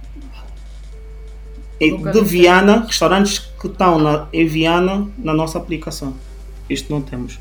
de 1.78 2.20
Viana, 2.22 2.84
restaurantes 2.86 3.38
que 3.38 3.66
estão 3.66 3.98
na, 3.98 4.28
em 4.32 4.46
Viana 4.46 5.08
na 5.18 5.34
nossa 5.34 5.58
aplicação. 5.58 6.14
Isto 6.70 6.92
não 6.92 7.02
temos. 7.02 7.38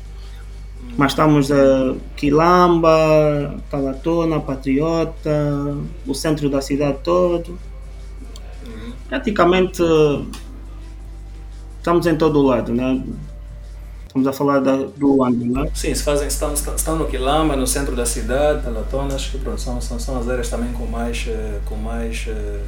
Mas 0.96 1.12
estamos 1.12 1.50
a 1.50 1.94
Quilamba, 2.16 3.56
Talatona, 3.70 4.40
Patriota, 4.40 5.76
o 6.06 6.14
centro 6.14 6.50
da 6.50 6.60
cidade 6.60 6.98
todo. 7.02 7.58
Praticamente 9.08 9.82
estamos 11.78 12.06
em 12.06 12.16
todo 12.16 12.40
o 12.40 12.42
lado, 12.42 12.74
né? 12.74 13.02
Estamos 14.12 14.28
a 14.28 14.32
falar 14.34 14.60
da, 14.60 14.76
do 14.76 15.16
Luanda, 15.16 15.62
né? 15.62 15.70
Sim, 15.74 15.94
se 15.94 16.02
fazem, 16.02 16.28
estão, 16.28 16.52
estão 16.52 16.98
no 16.98 17.06
Quilamba, 17.06 17.56
no 17.56 17.66
centro 17.66 17.96
da 17.96 18.04
cidade, 18.04 18.62
Talatona, 18.62 19.14
acho 19.14 19.30
que 19.30 19.38
pronto, 19.38 19.58
são, 19.58 19.80
são, 19.80 19.98
são 19.98 20.18
as 20.18 20.28
áreas 20.28 20.50
também 20.50 20.70
com 20.74 20.84
mais, 20.84 21.24
eh, 21.26 21.60
com 21.64 21.76
mais 21.76 22.26
eh, 22.28 22.60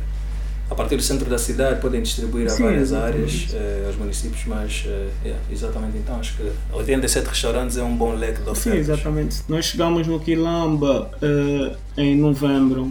a 0.70 0.74
partir 0.74 0.96
do 0.96 1.02
centro 1.02 1.28
da 1.28 1.36
cidade 1.36 1.82
podem 1.82 2.00
distribuir 2.00 2.50
a 2.50 2.54
várias 2.54 2.94
áreas 2.94 3.48
uh, 3.52 3.86
aos 3.88 3.96
municípios, 3.96 4.42
mas 4.46 4.86
uh, 4.86 5.10
yeah, 5.22 5.38
exatamente 5.52 5.98
então 5.98 6.18
acho 6.18 6.34
que 6.38 6.50
87 6.72 7.28
restaurantes 7.28 7.76
é 7.76 7.82
um 7.82 7.94
bom 7.94 8.14
leque 8.14 8.40
de 8.40 8.48
ofertas. 8.48 8.86
Sim, 8.86 8.92
exatamente. 8.92 9.42
Nós 9.46 9.66
chegamos 9.66 10.06
no 10.06 10.18
Quilamba 10.18 11.10
uh, 11.22 11.76
em 12.00 12.16
novembro 12.16 12.90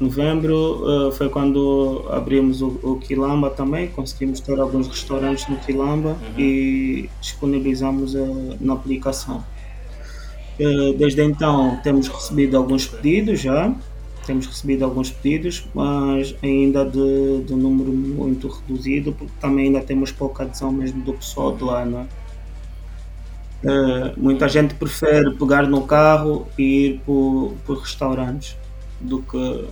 Novembro 0.00 1.08
uh, 1.08 1.12
foi 1.12 1.28
quando 1.28 2.06
abrimos 2.08 2.62
o, 2.62 2.78
o, 2.84 3.00
Quilamba 3.00 3.50
também, 3.50 3.88
conseguimos 3.88 4.38
ter 4.38 4.58
alguns 4.60 4.86
restaurantes 4.86 5.48
no 5.48 5.56
Quilamba 5.56 6.10
uhum. 6.10 6.38
e 6.38 7.10
disponibilizamos 7.20 8.14
uh, 8.14 8.56
na 8.60 8.74
aplicação. 8.74 9.44
Uh, 10.60 10.92
desde 10.96 11.24
então 11.24 11.80
temos 11.82 12.06
recebido 12.06 12.56
alguns 12.56 12.86
pedidos 12.86 13.40
já, 13.40 13.74
temos 14.24 14.46
recebido 14.46 14.84
alguns 14.84 15.10
pedidos, 15.10 15.66
mas 15.74 16.32
ainda 16.44 16.84
de, 16.84 17.42
de 17.44 17.54
número 17.54 17.90
muito 17.92 18.46
reduzido, 18.46 19.12
porque 19.12 19.32
também 19.40 19.66
ainda 19.66 19.80
temos 19.80 20.12
pouca 20.12 20.44
adesão 20.44 20.70
mesmo 20.70 21.02
do 21.02 21.14
pessoal 21.14 21.56
de 21.56 21.64
lá, 21.64 21.84
não 21.84 22.00
é? 22.00 22.06
muita 24.16 24.48
gente 24.48 24.74
prefere 24.74 25.34
pegar 25.34 25.66
no 25.66 25.82
carro 25.82 26.46
e 26.56 26.62
ir 26.62 27.00
por, 27.04 27.54
por 27.66 27.78
restaurantes 27.78 28.56
do 29.00 29.22
que 29.22 29.68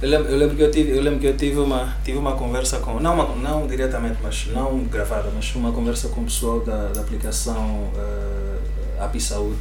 eu, 0.00 0.08
lembro, 0.08 0.30
eu, 0.30 0.38
lembro, 0.38 0.56
que 0.56 0.62
eu 0.62 0.70
tive, 0.70 0.96
eu 0.96 1.02
lembro 1.02 1.18
que 1.18 1.26
eu 1.26 1.36
tive 1.36 1.58
uma, 1.58 1.96
tive 2.04 2.18
uma 2.18 2.36
conversa 2.36 2.78
com, 2.78 3.00
não, 3.00 3.14
uma, 3.14 3.34
não 3.34 3.66
diretamente, 3.66 4.18
mas 4.22 4.46
não 4.46 4.78
gravada, 4.84 5.28
mas 5.34 5.52
uma 5.56 5.72
conversa 5.72 6.08
com 6.08 6.20
o 6.20 6.24
pessoal 6.24 6.60
da, 6.60 6.88
da 6.88 7.00
aplicação 7.00 7.90
uh, 7.96 9.02
API 9.02 9.20
Saúde. 9.20 9.58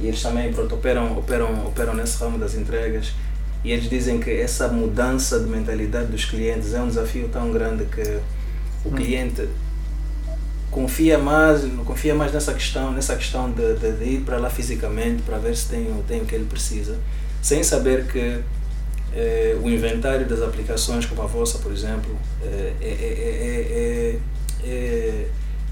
E 0.00 0.06
eles 0.06 0.22
também 0.22 0.52
pronto, 0.52 0.76
operam, 0.76 1.18
operam, 1.18 1.66
operam 1.66 1.94
nesse 1.94 2.18
ramo 2.18 2.38
das 2.38 2.54
entregas. 2.54 3.12
E 3.64 3.72
eles 3.72 3.90
dizem 3.90 4.20
que 4.20 4.30
essa 4.30 4.68
mudança 4.68 5.40
de 5.40 5.46
mentalidade 5.46 6.06
dos 6.06 6.24
clientes 6.24 6.72
é 6.72 6.80
um 6.80 6.86
desafio 6.86 7.28
tão 7.28 7.50
grande 7.50 7.84
que 7.86 8.20
o 8.84 8.90
hum. 8.90 8.92
cliente 8.92 9.48
confia 10.78 11.18
mais, 11.18 11.62
confia 11.84 12.14
mais 12.14 12.32
nessa 12.32 12.54
questão, 12.54 12.92
nessa 12.92 13.16
questão 13.16 13.50
de, 13.50 13.74
de, 13.74 13.92
de 13.92 14.04
ir 14.04 14.20
para 14.20 14.38
lá 14.38 14.48
fisicamente 14.48 15.22
para 15.22 15.36
ver 15.36 15.56
se 15.56 15.68
tem, 15.68 15.92
tem 16.06 16.22
o 16.22 16.24
que 16.24 16.36
ele 16.36 16.44
precisa, 16.44 16.96
sem 17.42 17.64
saber 17.64 18.06
que 18.06 18.38
é, 19.12 19.56
o 19.60 19.68
inventário 19.68 20.24
das 20.24 20.40
aplicações 20.40 21.04
como 21.04 21.20
a 21.22 21.26
vossa, 21.26 21.58
por 21.58 21.72
exemplo, 21.72 22.16
é, 22.40 22.72
é, 22.80 24.18
é, 24.64 25.26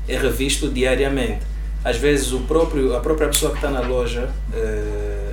é 0.08 0.18
revisto 0.18 0.68
diariamente. 0.70 1.46
Às 1.84 1.98
vezes 1.98 2.32
o 2.32 2.40
próprio, 2.40 2.96
a 2.96 2.98
própria 2.98 3.28
pessoa 3.28 3.52
que 3.52 3.58
está 3.58 3.70
na 3.70 3.82
loja 3.82 4.28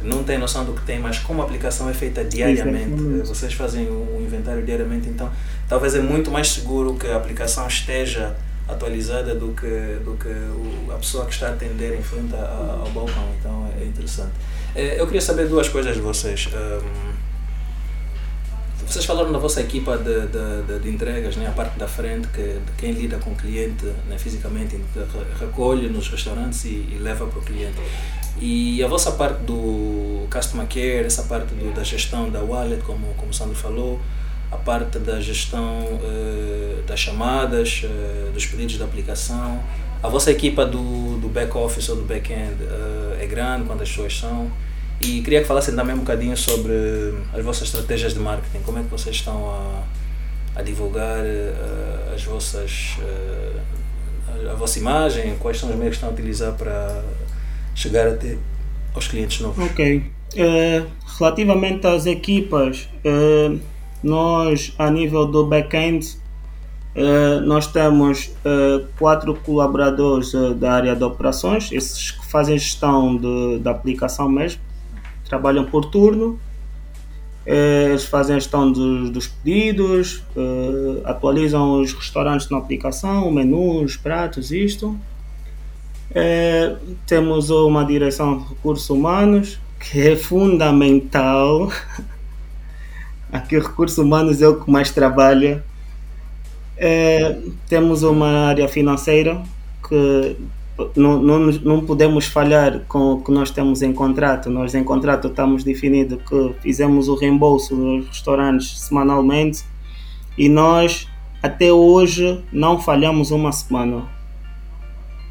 não 0.04 0.24
tem 0.24 0.38
noção 0.38 0.66
do 0.66 0.74
que 0.74 0.86
tem, 0.86 1.00
mas 1.00 1.18
como 1.18 1.42
a 1.42 1.46
aplicação 1.46 1.90
é 1.90 1.94
feita 1.96 2.24
diariamente, 2.24 3.26
vocês 3.26 3.54
fazem 3.54 3.88
o 3.88 4.22
inventário 4.22 4.64
diariamente, 4.64 5.10
então 5.10 5.32
talvez 5.68 5.96
é 5.96 6.00
muito 6.00 6.30
mais 6.30 6.50
seguro 6.50 6.94
que 6.94 7.08
a 7.08 7.16
aplicação 7.16 7.66
esteja 7.68 8.36
atualizada 8.67 9.36
do 9.36 9.54
que, 9.54 9.99
do 10.04 10.17
que 10.17 10.30
o, 10.30 10.91
a 10.91 10.97
pessoa 10.97 11.26
que 11.26 11.34
está 11.34 11.47
a 11.47 11.52
atender 11.52 11.97
em 11.97 12.04
frente 12.04 12.34
ao 12.36 12.89
balcão. 12.91 13.30
Então 13.39 13.69
é 13.80 13.84
interessante. 13.84 14.32
Eu 14.76 15.06
queria 15.06 15.21
saber 15.21 15.47
duas 15.47 15.69
coisas 15.69 15.95
de 15.95 16.02
vocês. 16.02 16.47
Um, 16.47 17.13
vocês 18.88 19.06
falaram 19.06 19.32
na 19.32 19.39
vossa 19.39 19.62
equipa 19.62 19.97
de, 19.97 20.28
de, 20.28 20.63
de, 20.67 20.80
de, 20.80 20.89
entregas, 20.89 21.36
né? 21.36 21.47
a 21.47 21.52
parte 21.52 21.80
da 21.80 21.88
frente, 21.88 22.28
que, 22.28 22.41
de 22.41 22.71
quem 22.78 22.91
lida 22.91 23.17
com 23.17 23.32
o 23.32 23.36
cliente 23.36 23.86
né? 24.08 24.17
fisicamente, 24.17 24.80
recolhe 25.39 25.89
nos 25.89 26.10
restaurantes 26.10 26.65
e, 26.65 26.69
e 26.91 26.99
leva 27.02 27.26
para 27.26 27.39
o 27.39 27.41
cliente. 27.41 27.80
E 28.39 28.84
a 28.84 28.88
vossa 28.88 29.12
parte 29.13 29.43
do 29.43 30.28
customer 30.32 30.67
care, 30.67 31.06
essa 31.06 31.23
parte 31.23 31.54
do, 31.56 31.73
da 31.73 31.84
gestão 31.84 32.30
da 32.30 32.41
wallet, 32.41 32.84
como, 32.84 33.08
como 33.15 33.32
o 33.32 33.34
Sandro 33.34 33.56
falou, 33.56 33.99
a 34.54 34.58
parte 34.58 35.00
da 35.00 35.20
gestão 35.20 35.80
uh, 35.84 36.84
das 36.88 37.00
chamadas, 37.00 37.84
uh, 37.84 38.32
dos 38.32 38.46
pedidos 38.46 38.78
de 38.78 38.84
aplicação, 38.84 39.60
a 40.02 40.08
vossa 40.10 40.30
equipa 40.32 40.66
do, 40.66 41.18
do 41.18 41.30
back 41.30 41.58
office 41.58 41.89
ou 41.89 41.96
do 41.96 42.04
back-end 42.04 42.62
uh, 42.63 43.22
é 43.22 43.26
grande, 43.26 43.66
quantas 43.66 43.89
pessoas 43.89 44.18
são? 44.18 44.52
E 45.02 45.22
queria 45.22 45.42
que 45.42 45.48
falassem 45.48 45.76
também 45.76 45.96
um 45.96 46.00
bocadinho 46.00 46.36
sobre 46.38 46.72
as 47.34 47.44
vossas 47.44 47.68
estratégias 47.68 48.13
de 48.13 48.20
marketing, 48.20 48.63
como 48.63 48.80
é 48.80 48.84
que 48.84 48.89
vocês 48.89 49.16
estão 49.16 49.50
a, 49.50 50.60
a 50.60 50.62
divulgar 50.62 51.24
uh, 51.24 52.13
as 52.13 52.24
vossas, 52.24 52.98
uh, 53.00 54.50
a 54.52 54.54
vossa 54.54 54.78
imagem, 54.78 55.36
quais 55.39 55.58
são 55.60 55.70
os 55.70 55.76
meios 55.76 55.98
que 55.98 56.04
estão 56.04 56.10
a 56.10 56.12
utilizar 56.13 56.54
para 56.54 57.04
chegar 57.74 58.08
até 58.08 58.38
aos 58.94 59.08
clientes 59.08 59.39
novos. 59.39 59.66
Ok. 59.72 60.04
Uh, 60.36 60.88
relativamente 61.18 61.86
às 61.88 62.06
equipas, 62.06 62.89
nós 64.04 64.74
a 64.78 64.92
nível 64.92 65.26
do 65.26 65.46
back-end 65.46 66.22
nós 67.46 67.66
temos 67.66 68.32
quatro 69.00 69.34
colaboradores 69.34 70.32
da 70.58 70.74
área 70.74 70.96
de 70.96 71.04
operações, 71.04 71.72
esses 71.72 72.12
que 72.12 72.26
fazem 72.28 72.56
gestão 72.56 73.18
de, 73.18 73.58
da 73.60 73.72
aplicação 73.72 74.30
mesmo 74.30 74.62
trabalham 75.34 75.66
por 75.66 75.86
turno, 75.86 76.39
eles 77.46 78.06
fazem 78.06 78.36
gestão 78.36 78.72
dos, 78.72 79.10
dos 79.10 79.28
pedidos, 79.28 80.24
atualizam 81.04 81.82
os 81.82 81.92
restaurantes 81.94 82.50
na 82.50 82.58
aplicação, 82.58 83.28
o 83.28 83.32
menu, 83.32 83.84
os 83.84 83.98
pratos, 83.98 84.52
isto. 84.52 84.98
Temos 87.08 87.50
uma 87.50 87.84
direção 87.84 88.38
de 88.38 88.50
recursos 88.50 88.89
humanos 88.89 89.60
que 89.80 90.10
é 90.10 90.16
fundamental. 90.16 91.72
Aqui, 93.34 93.58
recursos 93.58 93.98
humanos 93.98 94.43
é 94.43 94.48
o 94.48 94.62
que 94.62 94.69
mais 94.69 94.91
trabalha. 94.91 95.63
É, 96.78 97.39
temos 97.67 98.04
uma 98.04 98.48
área 98.48 98.67
financeira 98.67 99.41
que 99.88 100.38
não, 100.96 101.19
não, 101.19 101.39
não 101.39 101.86
podemos 101.86 102.28
falhar 102.28 102.82
com 102.88 103.13
o 103.13 103.24
que 103.24 103.32
nós 103.32 103.50
temos 103.50 103.82
em 103.82 103.91
contrato. 103.91 104.52
Nós 104.52 104.76
em 104.76 104.84
contrato 104.84 105.30
estamos 105.30 105.63
definido 105.63 106.17
que 106.17 106.54
fizemos 106.62 107.08
o 107.08 107.15
reembolso 107.15 107.76
dos 107.76 108.08
restaurantes 108.08 108.80
semanalmente 108.80 109.63
e 110.38 110.48
nós 110.48 111.08
até 111.41 111.74
hoje 111.74 112.39
não 112.52 112.80
falhamos 112.80 113.32
uma 113.32 113.52
semana. 113.52 114.04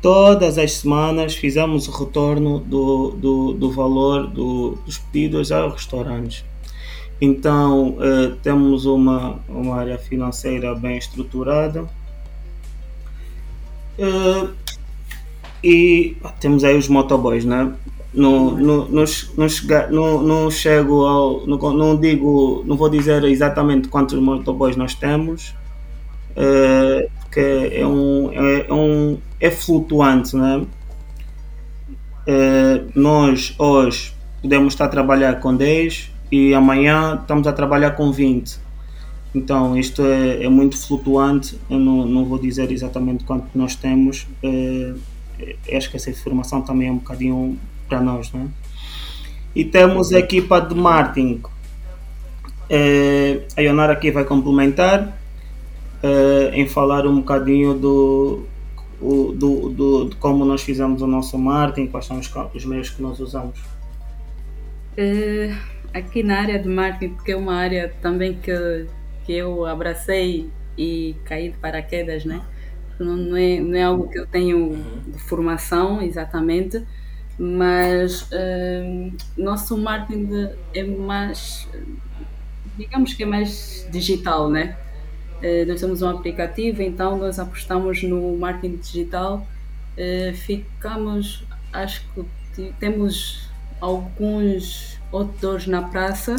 Todas 0.00 0.58
as 0.58 0.72
semanas 0.72 1.36
fizemos 1.36 1.86
o 1.86 1.92
retorno 1.92 2.58
do, 2.58 3.10
do, 3.12 3.52
do 3.52 3.70
valor 3.70 4.26
do, 4.26 4.76
dos 4.84 4.98
pedidos 4.98 5.52
aos 5.52 5.74
restaurantes. 5.74 6.44
Então 7.24 7.98
eh, 8.00 8.32
temos 8.42 8.84
uma, 8.84 9.38
uma 9.48 9.76
área 9.76 9.96
financeira 9.96 10.74
bem 10.74 10.98
estruturada. 10.98 11.88
Eh, 13.96 14.48
e 15.62 16.16
temos 16.40 16.64
aí 16.64 16.76
os 16.76 16.88
motoboys, 16.88 17.44
né? 17.44 17.72
não, 18.12 18.58
não, 20.20 20.50
chego 20.50 21.06
ao. 21.06 21.46
Não, 21.46 21.58
não 21.72 21.96
digo. 21.96 22.64
Não 22.66 22.76
vou 22.76 22.88
dizer 22.88 23.22
exatamente 23.22 23.86
quantos 23.86 24.18
motoboys 24.18 24.74
nós 24.74 24.96
temos, 24.96 25.54
uh, 26.30 27.08
porque 27.20 27.70
é 27.72 27.86
um, 27.86 28.32
é, 28.32 28.66
é, 28.68 28.74
um. 28.74 29.16
é 29.38 29.48
flutuante, 29.48 30.34
né? 30.34 30.66
Uh, 32.26 32.90
nós 32.96 33.54
hoje 33.58 34.12
podemos 34.42 34.74
estar 34.74 34.86
a 34.86 34.88
trabalhar 34.88 35.38
com 35.38 35.54
10 35.54 36.11
e 36.32 36.54
amanhã 36.54 37.18
estamos 37.20 37.46
a 37.46 37.52
trabalhar 37.52 37.90
com 37.90 38.10
20. 38.10 38.58
Então 39.34 39.76
isto 39.76 40.02
é, 40.02 40.44
é 40.44 40.48
muito 40.48 40.78
flutuante, 40.78 41.58
eu 41.68 41.78
não, 41.78 42.06
não 42.06 42.24
vou 42.24 42.38
dizer 42.38 42.72
exatamente 42.72 43.22
quanto 43.24 43.46
nós 43.54 43.76
temos. 43.76 44.26
Uh, 44.42 44.98
acho 45.76 45.90
que 45.90 45.96
essa 45.96 46.08
informação 46.08 46.62
também 46.62 46.88
é 46.88 46.90
um 46.90 46.96
bocadinho 46.96 47.58
para 47.86 48.00
nós. 48.00 48.32
Né? 48.32 48.48
E 49.54 49.62
temos 49.62 50.10
a 50.12 50.18
equipa 50.18 50.58
de 50.58 50.74
marketing. 50.74 51.42
É, 52.70 53.42
a 53.54 53.60
Ionara 53.60 53.92
aqui 53.92 54.10
vai 54.10 54.24
complementar 54.24 55.18
é, 56.02 56.52
em 56.54 56.66
falar 56.66 57.06
um 57.06 57.16
bocadinho 57.16 57.74
do, 57.74 58.44
do, 58.98 59.68
do, 59.68 60.04
de 60.08 60.16
como 60.16 60.46
nós 60.46 60.62
fizemos 60.62 61.02
o 61.02 61.06
nosso 61.06 61.36
marketing, 61.36 61.88
quais 61.88 62.06
são 62.06 62.18
os, 62.18 62.32
os 62.54 62.64
meios 62.64 62.88
que 62.88 63.02
nós 63.02 63.20
usamos. 63.20 63.58
É, 64.96 65.54
aqui 65.92 66.22
na 66.22 66.40
área 66.40 66.58
de 66.58 66.68
marketing, 66.68 67.14
porque 67.14 67.32
é 67.32 67.36
uma 67.36 67.54
área 67.54 67.92
também 68.00 68.34
que, 68.34 68.86
que 69.24 69.32
eu 69.32 69.66
abracei 69.66 70.50
e 70.76 71.14
caí 71.24 71.50
de 71.50 71.58
paraquedas, 71.58 72.24
né? 72.24 72.42
Não, 72.98 73.16
não, 73.16 73.36
é, 73.36 73.60
não 73.60 73.74
é 73.74 73.82
algo 73.82 74.08
que 74.08 74.18
eu 74.18 74.26
tenho 74.26 74.76
de 75.06 75.18
formação 75.18 76.00
exatamente, 76.00 76.82
mas 77.38 78.22
uh, 78.22 79.12
nosso 79.36 79.76
marketing 79.76 80.50
é 80.74 80.84
mais, 80.84 81.68
digamos 82.76 83.14
que 83.14 83.22
é 83.22 83.26
mais 83.26 83.86
digital, 83.90 84.50
né? 84.50 84.76
Uh, 85.42 85.66
nós 85.66 85.80
temos 85.80 86.02
um 86.02 86.08
aplicativo, 86.08 86.82
então 86.82 87.18
nós 87.18 87.38
apostamos 87.38 88.02
no 88.02 88.36
marketing 88.36 88.76
digital, 88.76 89.46
uh, 89.96 90.34
ficamos, 90.34 91.44
acho 91.72 92.06
que 92.54 92.72
temos 92.78 93.50
alguns 93.80 94.91
outdoors 95.12 95.66
na 95.66 95.82
praça, 95.82 96.36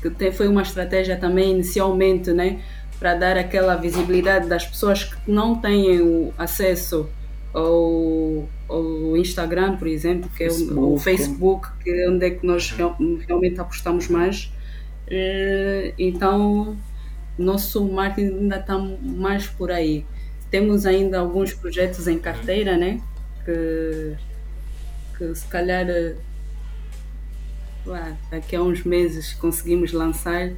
que 0.00 0.32
foi 0.32 0.48
uma 0.48 0.62
estratégia 0.62 1.16
também 1.16 1.52
inicialmente, 1.52 2.32
né? 2.32 2.60
Para 2.98 3.14
dar 3.14 3.36
aquela 3.36 3.76
visibilidade 3.76 4.48
das 4.48 4.66
pessoas 4.66 5.04
que 5.04 5.30
não 5.30 5.60
têm 5.60 6.00
o 6.00 6.32
acesso 6.38 7.08
ao, 7.52 8.48
ao 8.68 9.16
Instagram, 9.16 9.76
por 9.76 9.88
exemplo, 9.88 10.30
que 10.36 10.44
é 10.44 10.48
o, 10.48 10.94
o 10.94 10.98
Facebook, 10.98 11.68
que 11.82 11.90
é 11.90 12.10
onde 12.10 12.26
é 12.26 12.30
que 12.30 12.46
nós 12.46 12.70
realmente 12.70 13.60
apostamos 13.60 14.08
mais. 14.08 14.52
Eh, 15.08 15.94
então, 15.98 16.76
nosso 17.38 17.86
marketing 17.86 18.38
ainda 18.40 18.56
está 18.56 18.78
mais 18.78 19.46
por 19.46 19.70
aí. 19.70 20.04
Temos 20.50 20.86
ainda 20.86 21.18
alguns 21.18 21.52
projetos 21.52 22.06
em 22.08 22.18
carteira, 22.18 22.76
né? 22.76 23.00
Que, 23.44 24.16
que 25.16 25.34
se 25.34 25.46
calhar 25.46 25.86
daqui 28.30 28.56
a 28.56 28.62
uns 28.62 28.84
meses 28.84 29.34
conseguimos 29.34 29.92
lançar, 29.92 30.52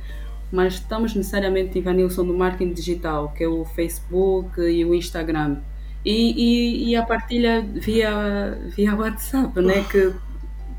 mas 0.51 0.75
estamos 0.75 1.15
necessariamente, 1.15 1.79
Ivanilson, 1.79 2.23
no 2.23 2.37
marketing 2.37 2.73
digital, 2.73 3.33
que 3.37 3.45
é 3.45 3.49
o 3.49 3.65
Facebook 3.65 4.61
e 4.61 4.85
o 4.85 4.95
Instagram. 4.95 5.59
E, 6.05 6.33
e, 6.33 6.91
e, 6.91 6.97
a 6.97 7.03
partilha 7.03 7.61
via, 7.61 8.59
via 8.75 8.95
WhatsApp, 8.95 9.61
né? 9.61 9.85
que 9.91 10.13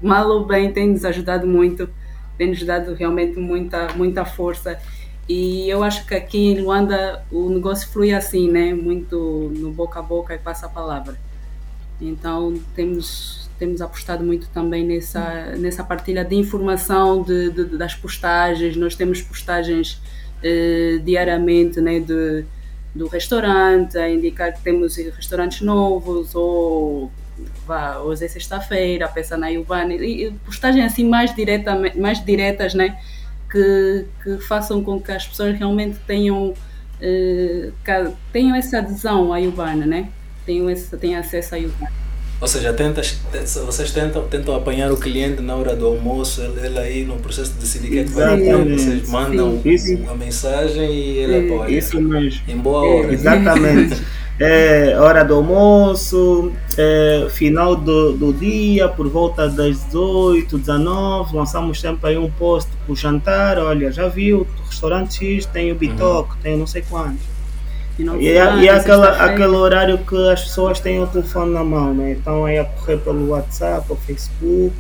mal 0.02 0.28
ou 0.30 0.46
bem 0.46 0.72
tem 0.72 0.90
nos 0.90 1.06
ajudado 1.06 1.46
muito, 1.46 1.90
tem 2.38 2.50
nos 2.50 2.64
dado 2.64 2.94
realmente 2.94 3.38
muita, 3.38 3.94
muita 3.96 4.26
força. 4.26 4.80
E 5.28 5.70
eu 5.70 5.84
acho 5.84 6.06
que 6.08 6.16
aqui 6.16 6.54
em 6.54 6.62
Luanda 6.62 7.24
o 7.32 7.50
negócio 7.50 7.88
flui 7.90 8.14
assim, 8.14 8.50
né? 8.50 8.74
Muito 8.74 9.52
no 9.56 9.72
boca 9.72 10.00
a 10.00 10.02
boca 10.02 10.34
e 10.34 10.40
passa 10.40 10.66
a 10.66 10.70
palavra. 10.70 11.16
Então 12.02 12.60
temos, 12.76 13.49
temos 13.60 13.82
apostado 13.82 14.24
muito 14.24 14.48
também 14.50 14.86
nessa, 14.86 15.54
nessa 15.58 15.84
partilha 15.84 16.24
de 16.24 16.36
informação 16.36 17.22
de, 17.22 17.52
de 17.52 17.78
das 17.78 17.94
postagens. 17.94 18.78
Nós 18.78 18.96
temos 18.96 19.22
postagens 19.22 20.02
eh, 20.42 21.00
diariamente 21.04 21.82
né? 21.82 22.00
de, 22.00 22.46
do 22.96 23.08
restaurante, 23.08 23.98
a 23.98 24.10
indicar 24.10 24.54
que 24.54 24.62
temos 24.62 24.96
restaurantes 24.96 25.62
novos 25.62 26.34
ou 26.34 27.12
vá, 27.68 27.98
hoje 28.00 28.26
é 28.26 28.28
sexta-feira, 28.28 29.08
peça 29.10 29.38
na 29.38 29.50
Iubana, 29.50 29.94
e 29.94 30.32
postagem 30.46 30.84
assim 30.84 31.08
mais, 31.08 31.36
direta, 31.36 31.78
mais 31.96 32.24
diretas, 32.24 32.74
né? 32.74 32.98
Que, 33.52 34.06
que 34.24 34.38
façam 34.38 34.84
com 34.84 35.02
que 35.02 35.12
as 35.12 35.28
pessoas 35.28 35.58
realmente 35.58 35.98
tenham, 36.08 36.54
eh, 37.02 37.72
tenham 38.32 38.56
essa 38.56 38.78
adesão 38.78 39.34
à 39.34 39.40
Iubana, 39.42 39.86
né? 39.86 40.10
Tenham, 40.46 40.70
esse, 40.70 40.96
tenham 40.98 41.20
acesso 41.20 41.56
à 41.56 41.58
Iubana. 41.58 42.09
Ou 42.42 42.48
seja, 42.48 42.72
tentas, 42.72 43.20
vocês 43.66 43.92
tentam, 43.92 44.26
tentam 44.28 44.56
apanhar 44.56 44.90
o 44.92 44.98
cliente 44.98 45.42
na 45.42 45.56
hora 45.56 45.76
do 45.76 45.88
almoço, 45.88 46.42
ele, 46.42 46.68
ele 46.68 46.80
aí 46.80 47.06
no 47.06 47.18
processo 47.18 47.52
de 47.52 47.60
decidir 47.60 47.90
que 47.90 48.00
é 48.00 48.04
que 48.06 48.12
vai 48.12 48.40
comer, 48.40 48.78
vocês 48.78 49.10
mandam 49.10 49.62
Sim. 49.78 49.96
uma 50.04 50.16
mensagem 50.16 50.90
e 50.90 51.18
ele 51.18 51.54
apoia. 51.54 51.78
Isso 51.78 52.00
mesmo. 52.00 52.42
Em 52.48 52.56
boa 52.56 52.82
hora. 52.82 53.14
Exatamente. 53.14 54.02
é, 54.40 54.98
hora 54.98 55.26
do 55.26 55.36
almoço, 55.36 56.54
é, 56.78 57.28
final 57.30 57.76
do, 57.76 58.14
do 58.14 58.32
dia, 58.32 58.88
por 58.88 59.10
volta 59.10 59.50
das 59.50 59.84
18, 59.88 60.60
19, 60.60 61.36
lançamos 61.36 61.82
sempre 61.82 62.12
aí 62.12 62.18
um 62.18 62.32
post 62.32 62.72
para 62.86 62.94
o 62.94 62.96
jantar, 62.96 63.58
olha, 63.58 63.92
já 63.92 64.08
viu, 64.08 64.48
restaurante 64.66 65.26
X 65.26 65.46
tem 65.46 65.74
o 65.74 65.76
bitoque, 65.76 66.36
uhum. 66.36 66.42
tem 66.42 66.58
não 66.58 66.68
sei 66.68 66.84
quantos 66.90 67.39
e, 68.20 68.28
é, 68.30 68.56
e 68.58 68.68
é 68.68 68.72
aquela, 68.72 69.10
aquele 69.10 69.56
horário 69.56 69.98
que 69.98 70.16
as 70.30 70.44
pessoas 70.44 70.80
têm 70.80 71.02
o 71.02 71.08
telefone 71.08 71.52
na 71.52 71.64
mão, 71.64 71.94
né? 71.94 72.14
Estão 72.14 72.46
aí 72.46 72.58
a 72.58 72.64
correr 72.64 72.98
pelo 72.98 73.30
WhatsApp 73.30 73.86
ou 73.90 73.98
Facebook 73.98 74.74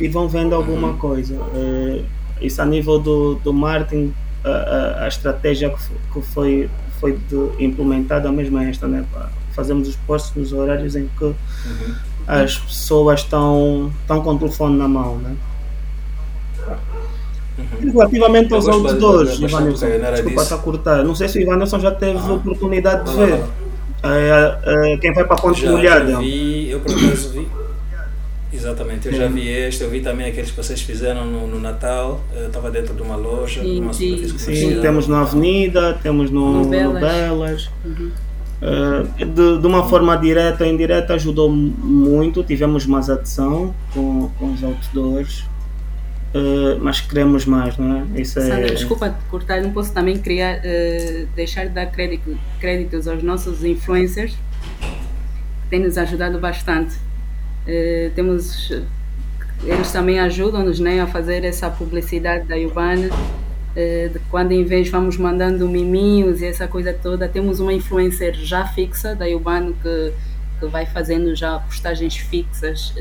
e 0.00 0.08
vão 0.08 0.28
vendo 0.28 0.54
alguma 0.54 0.88
uhum. 0.88 0.98
coisa. 0.98 1.38
É, 1.54 2.02
isso 2.40 2.62
a 2.62 2.64
nível 2.64 2.98
do, 2.98 3.34
do 3.36 3.52
marketing, 3.52 4.14
a, 4.44 4.48
a, 4.48 5.04
a 5.04 5.08
estratégia 5.08 5.74
que 6.12 6.22
foi, 6.22 6.70
foi 7.00 7.18
de, 7.28 7.62
implementada 7.62 8.30
mesmo 8.32 8.58
é 8.58 8.70
esta, 8.70 8.88
né? 8.88 9.04
Fazemos 9.52 9.88
os 9.88 9.96
posts 9.96 10.34
nos 10.34 10.52
horários 10.52 10.96
em 10.96 11.08
que 11.18 11.24
uhum. 11.24 11.34
as 12.26 12.56
pessoas 12.58 13.20
estão, 13.20 13.92
estão 14.00 14.22
com 14.22 14.34
o 14.34 14.38
telefone 14.38 14.78
na 14.78 14.88
mão, 14.88 15.18
né? 15.18 15.36
Uhum. 17.58 17.92
Relativamente 17.92 18.54
aos 18.54 18.68
outdoors, 18.68 19.40
Ivanilson, 19.40 19.86
desculpa 20.12 20.42
estar 20.42 20.54
a 20.54 20.58
cortar. 20.58 21.04
Não 21.04 21.14
sei 21.14 21.28
se 21.28 21.38
o 21.38 21.42
Ivanilson 21.42 21.80
já 21.80 21.90
teve 21.90 22.18
ah. 22.18 22.32
oportunidade 22.32 23.10
de 23.10 23.16
ver. 23.16 23.40
É, 24.02 24.92
é, 24.92 24.96
quem 24.98 25.12
vai 25.12 25.24
para 25.24 25.36
a 25.36 25.40
Ponte 25.40 25.60
já, 25.60 25.70
Molhada. 25.70 26.10
Eu 26.12 26.18
vi, 26.20 26.70
eu 26.70 26.80
por 26.80 26.92
acaso 26.92 27.30
vi. 27.30 27.48
Exatamente, 28.50 29.08
eu 29.08 29.12
já 29.12 29.28
vi 29.28 29.46
este, 29.46 29.82
eu 29.82 29.90
vi 29.90 30.00
também 30.00 30.26
aqueles 30.26 30.50
que 30.50 30.56
vocês 30.56 30.80
fizeram 30.80 31.26
no, 31.26 31.46
no 31.46 31.60
Natal, 31.60 32.20
estava 32.46 32.70
dentro 32.70 32.94
de 32.94 33.02
uma 33.02 33.14
loja, 33.14 33.60
sim, 33.60 33.82
uma 33.82 33.92
sim. 33.92 34.26
sim 34.38 34.80
temos 34.80 35.06
na 35.06 35.20
Avenida, 35.20 35.98
temos 36.02 36.30
no, 36.30 36.64
no 36.64 36.68
Belas. 36.68 36.94
No 36.94 37.00
Belas. 37.00 37.70
Uhum. 37.84 38.10
Uh, 38.60 39.24
de, 39.24 39.58
de, 39.60 39.66
uma 39.66 39.86
forma 39.88 40.16
direta 40.16 40.64
ou 40.64 40.70
indireta 40.70 41.14
ajudou 41.14 41.48
muito, 41.48 42.42
tivemos 42.42 42.86
mais 42.86 43.08
adesão 43.08 43.72
com, 43.94 44.28
com 44.38 44.52
os 44.52 44.64
outdoors, 44.64 45.44
Uh, 46.34 46.78
mas 46.82 47.00
queremos 47.00 47.46
mais, 47.46 47.78
não 47.78 48.06
é? 48.14 48.20
Isso 48.20 48.38
é... 48.38 48.42
Sandra, 48.42 48.74
desculpa 48.74 49.18
cortar, 49.30 49.62
não 49.62 49.72
posso 49.72 49.92
também 49.94 50.18
criar, 50.18 50.58
uh, 50.58 51.26
deixar 51.34 51.64
de 51.64 51.70
dar 51.70 51.86
crédito, 51.86 52.38
créditos 52.60 53.08
aos 53.08 53.22
nossos 53.22 53.64
influencers, 53.64 54.32
que 54.32 55.68
têm 55.70 55.80
nos 55.80 55.96
ajudado 55.96 56.38
bastante. 56.38 56.96
Uh, 57.66 58.10
temos, 58.14 58.70
eles 59.64 59.90
também 59.90 60.20
ajudam-nos 60.20 60.78
né, 60.78 61.00
a 61.00 61.06
fazer 61.06 61.44
essa 61.44 61.70
publicidade 61.70 62.46
da 62.46 62.56
Urbana, 62.56 63.08
de 64.12 64.18
quando 64.28 64.50
em 64.50 64.64
vez 64.64 64.88
vamos 64.88 65.16
mandando 65.16 65.68
miminhos 65.68 66.42
e 66.42 66.46
essa 66.46 66.66
coisa 66.66 66.92
toda, 66.92 67.28
temos 67.28 67.60
uma 67.60 67.72
influencer 67.72 68.34
já 68.34 68.66
fixa 68.66 69.14
da 69.14 69.24
Urbano 69.26 69.72
que, 69.80 70.12
que 70.58 70.66
vai 70.66 70.84
fazendo 70.84 71.32
já 71.36 71.60
postagens 71.60 72.16
fixas 72.16 72.92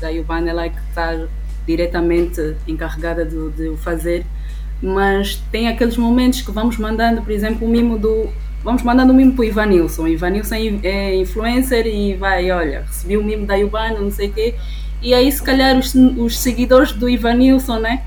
da 0.00 0.08
Urbana, 0.10 0.50
ela 0.50 0.66
é 0.66 0.68
que 0.68 0.78
está 0.88 1.26
diretamente 1.68 2.56
encarregada 2.66 3.24
de, 3.24 3.50
de 3.50 3.68
o 3.68 3.76
fazer, 3.76 4.24
mas 4.82 5.36
tem 5.52 5.68
aqueles 5.68 5.96
momentos 5.96 6.40
que 6.40 6.50
vamos 6.50 6.78
mandando, 6.78 7.22
por 7.22 7.30
exemplo, 7.30 7.66
o 7.66 7.70
mimo 7.70 7.98
do. 7.98 8.28
Vamos 8.64 8.82
mandando 8.82 9.12
o 9.12 9.16
mimo 9.16 9.34
para 9.34 9.42
o 9.42 9.44
Ivanilson. 9.44 10.02
O 10.02 10.08
Ivanilson 10.08 10.54
é 10.82 11.14
influencer 11.14 11.86
e 11.86 12.14
vai, 12.14 12.50
olha, 12.50 12.84
recebi 12.86 13.16
o 13.16 13.22
mimo 13.22 13.46
da 13.46 13.56
Iubana, 13.56 14.00
não 14.00 14.10
sei 14.10 14.28
o 14.28 14.32
quê. 14.32 14.54
E 15.00 15.14
aí, 15.14 15.30
se 15.30 15.40
calhar, 15.40 15.78
os, 15.78 15.94
os 15.94 16.38
seguidores 16.38 16.92
do 16.92 17.08
Ivanilson 17.08 17.78
né, 17.78 18.02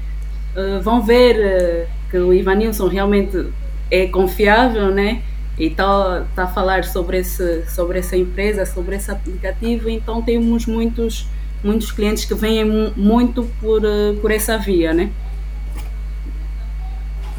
uh, 0.56 0.82
vão 0.82 1.02
ver 1.02 1.38
uh, 1.38 1.88
que 2.10 2.18
o 2.18 2.34
Ivanilson 2.34 2.88
realmente 2.88 3.48
é 3.90 4.08
confiável, 4.08 4.92
né? 4.92 5.22
e 5.62 5.68
está 5.68 6.26
tá 6.36 6.44
a 6.46 6.48
falar 6.48 6.84
sobre, 6.84 7.20
esse, 7.20 7.64
sobre 7.70 8.00
essa 8.00 8.18
empresa, 8.18 8.66
sobre 8.66 8.96
esse 8.96 9.12
aplicativo, 9.12 9.90
então 9.90 10.22
temos 10.22 10.66
muitos, 10.66 11.28
muitos 11.64 11.92
clientes 11.92 12.26
que 12.26 12.34
vêm 12.34 12.66
muito 12.96 13.44
por, 13.60 13.84
eh, 13.84 14.14
por 14.20 14.32
essa 14.32 14.58
via, 14.58 14.94
né? 14.94 15.12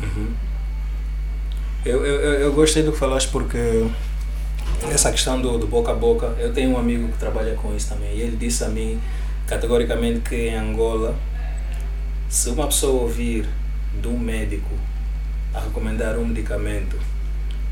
Uhum. 0.03 0.33
Eu, 1.85 2.07
eu, 2.07 2.21
eu 2.41 2.53
gostei 2.53 2.83
do 2.83 2.93
que 2.93 2.99
falaste 2.99 3.29
porque 3.29 3.59
essa 4.91 5.11
questão 5.11 5.41
do, 5.41 5.59
do 5.59 5.67
boca 5.67 5.93
a 5.93 5.95
boca, 5.95 6.35
eu 6.39 6.53
tenho 6.53 6.71
um 6.71 6.79
amigo 6.79 7.09
que 7.09 7.19
trabalha 7.19 7.55
com 7.55 7.75
isso 7.75 7.89
também 7.89 8.15
e 8.15 8.21
ele 8.21 8.37
disse 8.37 8.65
a 8.65 8.69
mim 8.69 9.01
categoricamente 9.47 10.21
que 10.21 10.49
em 10.49 10.57
Angola, 10.57 11.17
se 12.29 12.49
uma 12.51 12.67
pessoa 12.67 13.03
ouvir 13.03 13.47
de 14.01 14.09
um 14.09 14.19
médico 14.19 14.71
a 15.53 15.61
recomendar 15.61 16.17
um 16.19 16.27
medicamento 16.27 16.97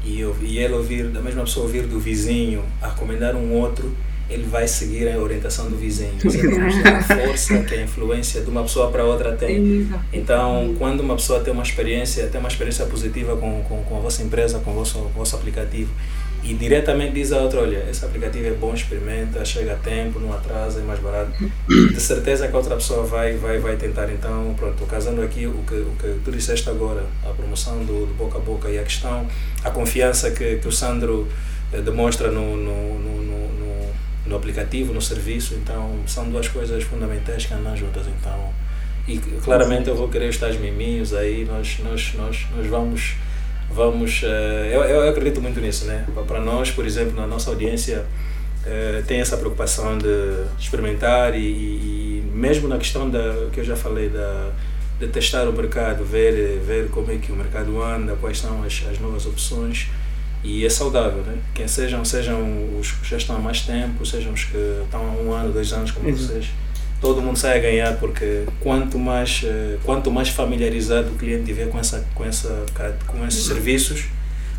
e, 0.05 0.21
eu, 0.21 0.37
e 0.43 0.59
ele 0.59 0.75
ouvir, 0.75 1.09
da 1.09 1.21
mesma 1.21 1.45
pessoa 1.45 1.67
ouvir 1.67 1.87
do 1.87 1.99
vizinho 1.99 2.65
a 2.83 2.89
recomendar 2.89 3.35
um 3.35 3.55
outro, 3.55 3.95
ele 4.31 4.45
vai 4.45 4.67
seguir 4.69 5.09
a 5.09 5.19
orientação 5.19 5.69
do 5.69 5.77
vizinho. 5.77 6.13
Você 6.23 6.41
a 6.89 7.03
força 7.03 7.59
que 7.65 7.75
a 7.75 7.83
influência 7.83 8.41
de 8.41 8.49
uma 8.49 8.63
pessoa 8.63 8.91
para 8.91 9.05
outra 9.05 9.33
tem. 9.33 9.89
Então, 10.13 10.75
quando 10.79 11.01
uma 11.01 11.17
pessoa 11.17 11.41
tem 11.41 11.53
uma 11.53 11.63
experiência, 11.63 12.27
tem 12.29 12.39
uma 12.39 12.49
experiência 12.49 12.87
positiva 12.87 13.37
com, 13.37 13.63
com, 13.65 13.83
com 13.83 13.97
a 13.97 14.01
vossa 14.01 14.23
empresa, 14.23 14.61
com 14.61 14.71
o 14.71 14.75
vosso, 14.75 14.99
com 14.99 15.09
o 15.09 15.13
vosso 15.13 15.35
aplicativo, 15.35 15.91
e 16.43 16.55
diretamente 16.55 17.13
diz 17.13 17.33
a 17.33 17.39
outra, 17.39 17.61
olha, 17.61 17.85
esse 17.91 18.03
aplicativo 18.05 18.47
é 18.47 18.53
bom, 18.53 18.73
experimenta, 18.73 19.45
chega 19.45 19.75
a 19.75 19.77
tempo, 19.77 20.19
não 20.19 20.33
atrasa, 20.33 20.81
é 20.81 20.83
mais 20.83 20.99
barato. 21.01 21.33
De 21.69 22.01
certeza 22.01 22.49
que 22.49 22.55
a 22.55 22.57
outra 22.57 22.77
pessoa 22.77 23.05
vai, 23.05 23.35
vai, 23.35 23.59
vai 23.59 23.77
tentar. 23.77 24.11
Então, 24.11 24.55
pronto, 24.57 24.87
casando 24.87 25.21
aqui 25.23 25.47
o 25.47 25.63
que, 25.67 25.75
o 25.75 25.93
que 26.01 26.21
tu 26.25 26.31
disseste 26.31 26.71
agora, 26.71 27.05
a 27.29 27.33
promoção 27.33 27.85
do, 27.85 28.07
do 28.07 28.15
boca 28.15 28.39
a 28.39 28.41
boca 28.41 28.71
e 28.71 28.79
a 28.79 28.83
questão, 28.83 29.27
a 29.63 29.71
confiança 29.71 30.31
que, 30.31 30.57
que 30.57 30.69
o 30.69 30.73
Sandro 30.73 31.29
eh, 31.73 31.83
demonstra 31.83 32.31
no, 32.31 32.57
no, 32.57 32.99
no, 32.99 33.23
no, 34.31 34.37
aplicativo, 34.37 34.95
no 34.95 35.03
serviço, 35.03 35.55
então 35.55 35.97
são 36.07 36.31
duas 36.31 36.49
coisas 36.49 36.83
fundamentais 36.85 37.45
que 37.45 37.53
andam 37.53 37.77
juntas. 37.77 38.07
Então, 38.07 38.53
e 39.07 39.19
claramente 39.43 39.89
eu 39.89 39.97
vou 39.97 40.09
querer 40.09 40.29
os 40.29 40.57
miminhos 40.57 41.13
aí, 41.13 41.45
nós, 41.45 41.79
nós, 41.81 42.15
nós, 42.15 42.47
nós 42.57 42.67
vamos 42.67 43.17
vamos. 43.73 44.23
Uh, 44.23 44.27
eu, 44.71 44.83
eu 44.83 45.09
acredito 45.09 45.41
muito 45.41 45.61
nisso, 45.61 45.85
né? 45.85 46.07
Para 46.27 46.41
nós, 46.41 46.71
por 46.71 46.85
exemplo, 46.85 47.15
na 47.15 47.27
nossa 47.27 47.51
audiência, 47.51 48.05
uh, 48.65 49.03
tem 49.05 49.21
essa 49.21 49.37
preocupação 49.37 49.97
de 49.97 50.45
experimentar 50.59 51.35
e, 51.35 51.39
e, 51.39 52.31
mesmo 52.35 52.69
na 52.69 52.79
questão 52.79 53.09
da 53.09 53.49
que 53.53 53.61
eu 53.61 53.65
já 53.65 53.77
falei 53.77 54.09
da 54.09 54.51
de 54.99 55.09
testar 55.09 55.49
o 55.49 55.53
mercado, 55.53 56.05
ver 56.05 56.61
ver 56.61 56.91
como 56.91 57.11
é 57.11 57.17
que 57.17 57.33
o 57.33 57.37
mercado 57.37 57.83
anda, 57.83 58.17
quais 58.21 58.39
são 58.39 58.63
as, 58.63 58.85
as 58.91 58.99
novas 58.99 59.25
opções 59.25 59.89
e 60.43 60.65
é 60.65 60.71
saudável, 60.71 61.23
né? 61.23 61.39
Quem 61.55 61.69
sejam 61.69 62.05
sejam 62.05 62.41
os 62.79 62.93
que 62.93 63.09
já 63.09 63.17
estão 63.17 63.37
há 63.37 63.39
mais 63.39 63.63
tempo, 63.63 64.05
sejam 64.07 64.33
os 64.33 64.45
que 64.45 64.57
estão 64.85 65.01
há 65.01 65.23
um 65.23 65.33
ano, 65.33 65.53
dois 65.53 65.73
anos 65.73 65.91
como 65.91 66.11
vocês 66.11 66.51
todo 67.01 67.23
mundo 67.23 67.37
sai 67.37 67.59
a 67.59 67.63
ganhar 67.63 67.97
porque 67.97 68.45
quanto 68.61 68.99
mais 68.99 69.43
eh, 69.45 69.79
quanto 69.85 70.11
mais 70.11 70.29
familiarizado 70.29 71.11
o 71.11 71.15
cliente 71.15 71.45
tiver 71.45 71.69
com 71.69 71.79
essa 71.79 72.07
com 72.15 72.25
essa 72.25 72.65
com 73.07 73.27
esses 73.27 73.45
serviços 73.45 74.05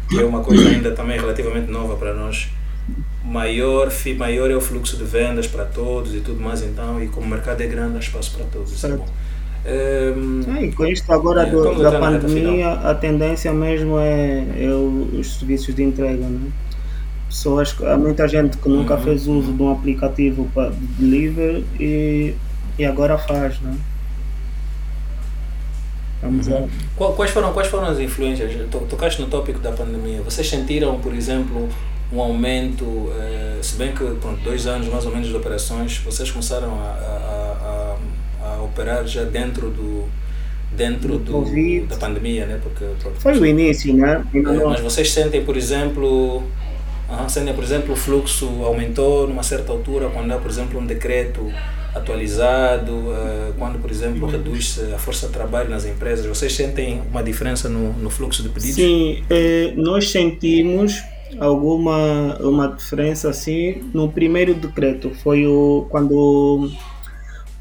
que 0.09 0.19
é 0.19 0.25
uma 0.25 0.41
coisa 0.41 0.67
ainda 0.67 0.91
também 0.91 1.17
relativamente 1.17 1.71
nova 1.71 1.95
para 1.95 2.13
nós. 2.13 2.49
Maior 3.23 3.89
maior 4.17 4.51
é 4.51 4.55
o 4.55 4.59
fluxo 4.59 4.97
de 4.97 5.03
vendas 5.03 5.47
para 5.47 5.63
todos 5.63 6.13
e 6.15 6.19
tudo 6.19 6.41
mais 6.41 6.63
então 6.63 7.01
e 7.01 7.07
como 7.07 7.27
o 7.27 7.29
mercado 7.29 7.61
é 7.61 7.67
grande 7.67 7.95
há 7.95 7.99
espaço 7.99 8.31
para 8.35 8.45
todos 8.45 8.73
isso 8.73 8.87
é 8.87 8.89
bom 8.89 9.07
um, 9.63 10.41
ehm, 10.47 10.65
e 10.65 10.71
com 10.71 10.85
isto 10.85 11.11
agora 11.11 11.43
é, 11.43 11.49
do, 11.49 11.81
da 11.81 11.99
pandemia 11.99 12.71
a 12.71 12.95
tendência 12.95 13.53
mesmo 13.53 13.99
é, 13.99 14.45
é 14.59 14.69
os 14.73 15.37
serviços 15.37 15.75
de 15.75 15.83
entrega 15.83 16.25
né? 16.25 16.51
pessoas, 17.31 17.75
há 17.83 17.97
muita 17.97 18.27
gente 18.27 18.57
que 18.57 18.67
nunca 18.67 18.95
uhum. 18.95 19.01
fez 19.01 19.25
uso 19.25 19.53
de 19.53 19.63
um 19.63 19.71
aplicativo 19.71 20.49
para 20.53 20.71
de 20.71 20.85
delivery 20.99 21.65
e, 21.79 22.35
e 22.77 22.85
agora 22.85 23.17
faz, 23.17 23.59
né? 23.61 23.75
Vamos 26.21 26.47
uhum. 26.47 26.69
Quais 26.95 27.31
foram, 27.31 27.51
quais 27.51 27.67
foram 27.67 27.87
as 27.87 27.97
influências? 27.97 28.51
Tocaste 28.69 29.21
no 29.21 29.27
tópico 29.27 29.59
da 29.59 29.71
pandemia. 29.71 30.21
Vocês 30.21 30.47
sentiram, 30.47 30.99
por 30.99 31.15
exemplo, 31.15 31.67
um 32.13 32.21
aumento, 32.21 33.11
eh, 33.17 33.57
se 33.61 33.75
bem 33.75 33.91
que 33.91 34.03
pronto, 34.03 34.39
dois 34.43 34.67
anos 34.67 34.87
mais 34.87 35.05
ou 35.05 35.11
menos 35.11 35.29
de 35.29 35.35
operações, 35.35 35.97
vocês 35.99 36.29
começaram 36.29 36.73
a, 36.73 36.89
a, 36.89 37.40
operar 38.81 39.05
já 39.07 39.23
dentro 39.23 39.69
do 39.69 40.05
dentro 40.75 41.17
do, 41.17 41.43
do 41.43 41.85
da 41.87 41.97
pandemia, 41.97 42.45
né? 42.45 42.59
Porque 42.61 42.85
pronto, 43.01 43.19
foi 43.19 43.37
o 43.37 43.45
início, 43.45 43.93
né? 43.93 44.23
Mas 44.33 44.79
vocês 44.79 45.11
sentem, 45.11 45.43
por 45.43 45.57
exemplo, 45.57 46.43
Uhum. 47.11 47.29
Sendo, 47.29 47.53
por 47.53 47.63
exemplo, 47.63 47.93
o 47.93 47.95
fluxo 47.97 48.47
aumentou 48.63 49.27
numa 49.27 49.43
certa 49.43 49.71
altura 49.71 50.09
quando 50.09 50.31
há, 50.31 50.37
por 50.37 50.49
exemplo, 50.49 50.79
um 50.79 50.85
decreto 50.85 51.51
atualizado, 51.93 52.93
uh, 52.93 53.53
quando, 53.57 53.79
por 53.81 53.91
exemplo, 53.91 54.27
reduz 54.27 54.79
a 54.93 54.97
força 54.97 55.27
de 55.27 55.33
trabalho 55.33 55.69
nas 55.69 55.85
empresas. 55.85 56.25
Vocês 56.25 56.53
sentem 56.53 57.01
uma 57.11 57.21
diferença 57.21 57.67
no, 57.67 57.91
no 57.93 58.09
fluxo 58.09 58.41
de 58.41 58.49
pedidos? 58.49 58.75
Sim, 58.75 59.23
eh, 59.29 59.73
nós 59.75 60.09
sentimos 60.09 61.03
alguma 61.37 62.37
uma 62.39 62.67
diferença 62.69 63.29
assim 63.29 63.81
no 63.93 64.09
primeiro 64.09 64.53
decreto. 64.53 65.11
Foi 65.21 65.45
o, 65.45 65.85
quando 65.89 66.71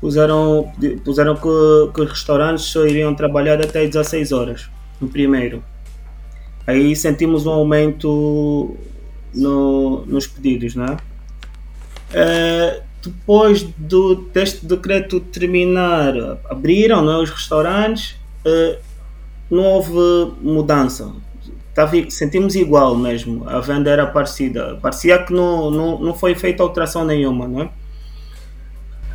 puseram, 0.00 0.72
puseram 1.04 1.34
que, 1.34 1.92
que 1.94 2.00
os 2.00 2.10
restaurantes 2.10 2.64
só 2.64 2.84
iriam 2.86 3.14
trabalhar 3.14 3.60
até 3.60 3.86
16 3.86 4.32
horas, 4.32 4.70
no 5.00 5.08
primeiro. 5.08 5.62
Aí 6.66 6.94
sentimos 6.96 7.46
um 7.46 7.50
aumento 7.50 8.76
no, 9.34 10.04
nos 10.06 10.26
pedidos, 10.26 10.74
não 10.74 10.86
é? 10.86 10.96
Uh, 12.12 12.82
depois 13.02 13.62
do, 13.62 14.14
deste 14.14 14.66
decreto 14.66 15.20
terminar, 15.20 16.14
abriram 16.48 17.10
é, 17.10 17.22
os 17.22 17.30
restaurantes, 17.30 18.16
uh, 18.46 18.78
não 19.50 19.64
houve 19.64 20.32
mudança. 20.40 21.12
Tava, 21.74 22.10
sentimos 22.10 22.56
igual 22.56 22.96
mesmo, 22.96 23.48
a 23.48 23.60
venda 23.60 23.90
era 23.90 24.06
parecida. 24.06 24.78
Parecia 24.82 25.22
que 25.22 25.32
não, 25.32 25.70
não, 25.70 25.98
não 26.00 26.14
foi 26.14 26.34
feita 26.34 26.62
alteração 26.62 27.04
nenhuma, 27.04 27.46
não 27.46 27.62
é? 27.62 27.70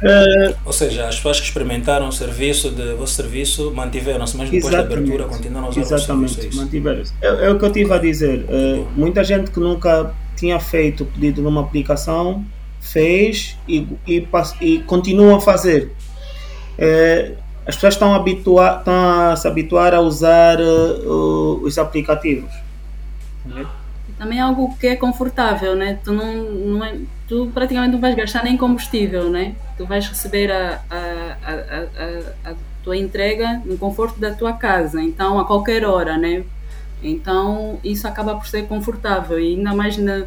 Uh, 0.01 0.53
Ou 0.65 0.73
seja, 0.73 1.07
as 1.07 1.15
pessoas 1.15 1.39
que 1.39 1.45
experimentaram 1.45 2.09
o 2.09 2.11
serviço, 2.11 2.69
de 2.69 2.93
vosso 2.95 3.13
serviço, 3.13 3.71
mantiveram-se, 3.73 4.35
mas 4.35 4.49
depois 4.49 4.73
da 4.73 4.81
abertura 4.81 5.23
continuaram 5.25 5.67
a 5.67 5.69
usar 5.69 5.81
Exatamente, 5.81 6.47
é 6.47 6.55
mantiveram-se. 6.55 7.13
É, 7.21 7.27
é, 7.45 7.49
o 7.49 7.57
que 7.57 7.63
eu 7.63 7.69
estive 7.69 7.93
a 7.93 7.97
dizer. 7.97 8.45
Uh, 8.49 8.87
muita 8.95 9.23
gente 9.23 9.51
que 9.51 9.59
nunca 9.59 10.13
tinha 10.35 10.59
feito 10.59 11.03
o 11.03 11.05
pedido 11.05 11.41
numa 11.41 11.61
aplicação 11.61 12.45
fez 12.81 13.57
e, 13.67 13.87
e, 14.05 14.27
e 14.61 14.79
continua 14.79 15.37
a 15.37 15.41
fazer. 15.41 15.93
Uh, 16.77 17.37
as 17.65 17.75
pessoas 17.75 17.93
estão, 17.93 18.13
habitua 18.13 18.77
estão 18.77 18.93
a 19.31 19.35
se 19.35 19.47
habituar 19.47 19.93
a 19.93 19.99
usar 19.99 20.59
os 20.59 21.79
aplicativos. 21.79 22.51
Também 24.19 24.37
é 24.37 24.41
algo 24.41 24.75
que 24.77 24.85
é 24.85 24.95
confortável, 24.95 25.75
né? 25.75 25.99
Tu 26.03 26.13
não, 26.13 26.43
não 26.43 26.85
é, 26.85 26.95
tu 27.27 27.49
praticamente 27.53 27.93
não 27.93 27.99
vais 27.99 28.15
gastar 28.15 28.43
nem 28.43 28.57
combustível, 28.57 29.29
né? 29.29 29.55
Tu 29.77 29.85
vais 29.85 30.07
receber 30.07 30.51
a, 30.51 30.81
a, 30.89 31.51
a, 31.51 32.51
a, 32.51 32.55
tua 32.83 32.95
entrega 32.95 33.61
no 33.65 33.77
conforto 33.77 34.19
da 34.19 34.31
tua 34.31 34.53
casa, 34.53 35.01
então 35.01 35.39
a 35.39 35.45
qualquer 35.45 35.83
hora, 35.83 36.17
né? 36.17 36.43
Então 37.01 37.79
isso 37.83 38.07
acaba 38.07 38.35
por 38.35 38.47
ser 38.47 38.67
confortável 38.67 39.39
e 39.39 39.55
ainda 39.55 39.73
mais 39.73 39.97
na, 39.97 40.25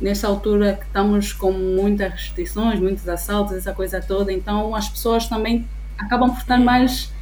nessa 0.00 0.26
altura 0.26 0.74
que 0.74 0.86
estamos 0.86 1.32
com 1.32 1.52
muitas 1.52 2.12
restrições, 2.12 2.80
muitos 2.80 3.08
assaltos, 3.08 3.56
essa 3.56 3.72
coisa 3.72 4.00
toda, 4.00 4.32
então 4.32 4.74
as 4.74 4.88
pessoas 4.88 5.26
também 5.26 5.66
acabam 5.98 6.30
por 6.30 6.40
estar 6.40 6.58
mais, 6.58 7.12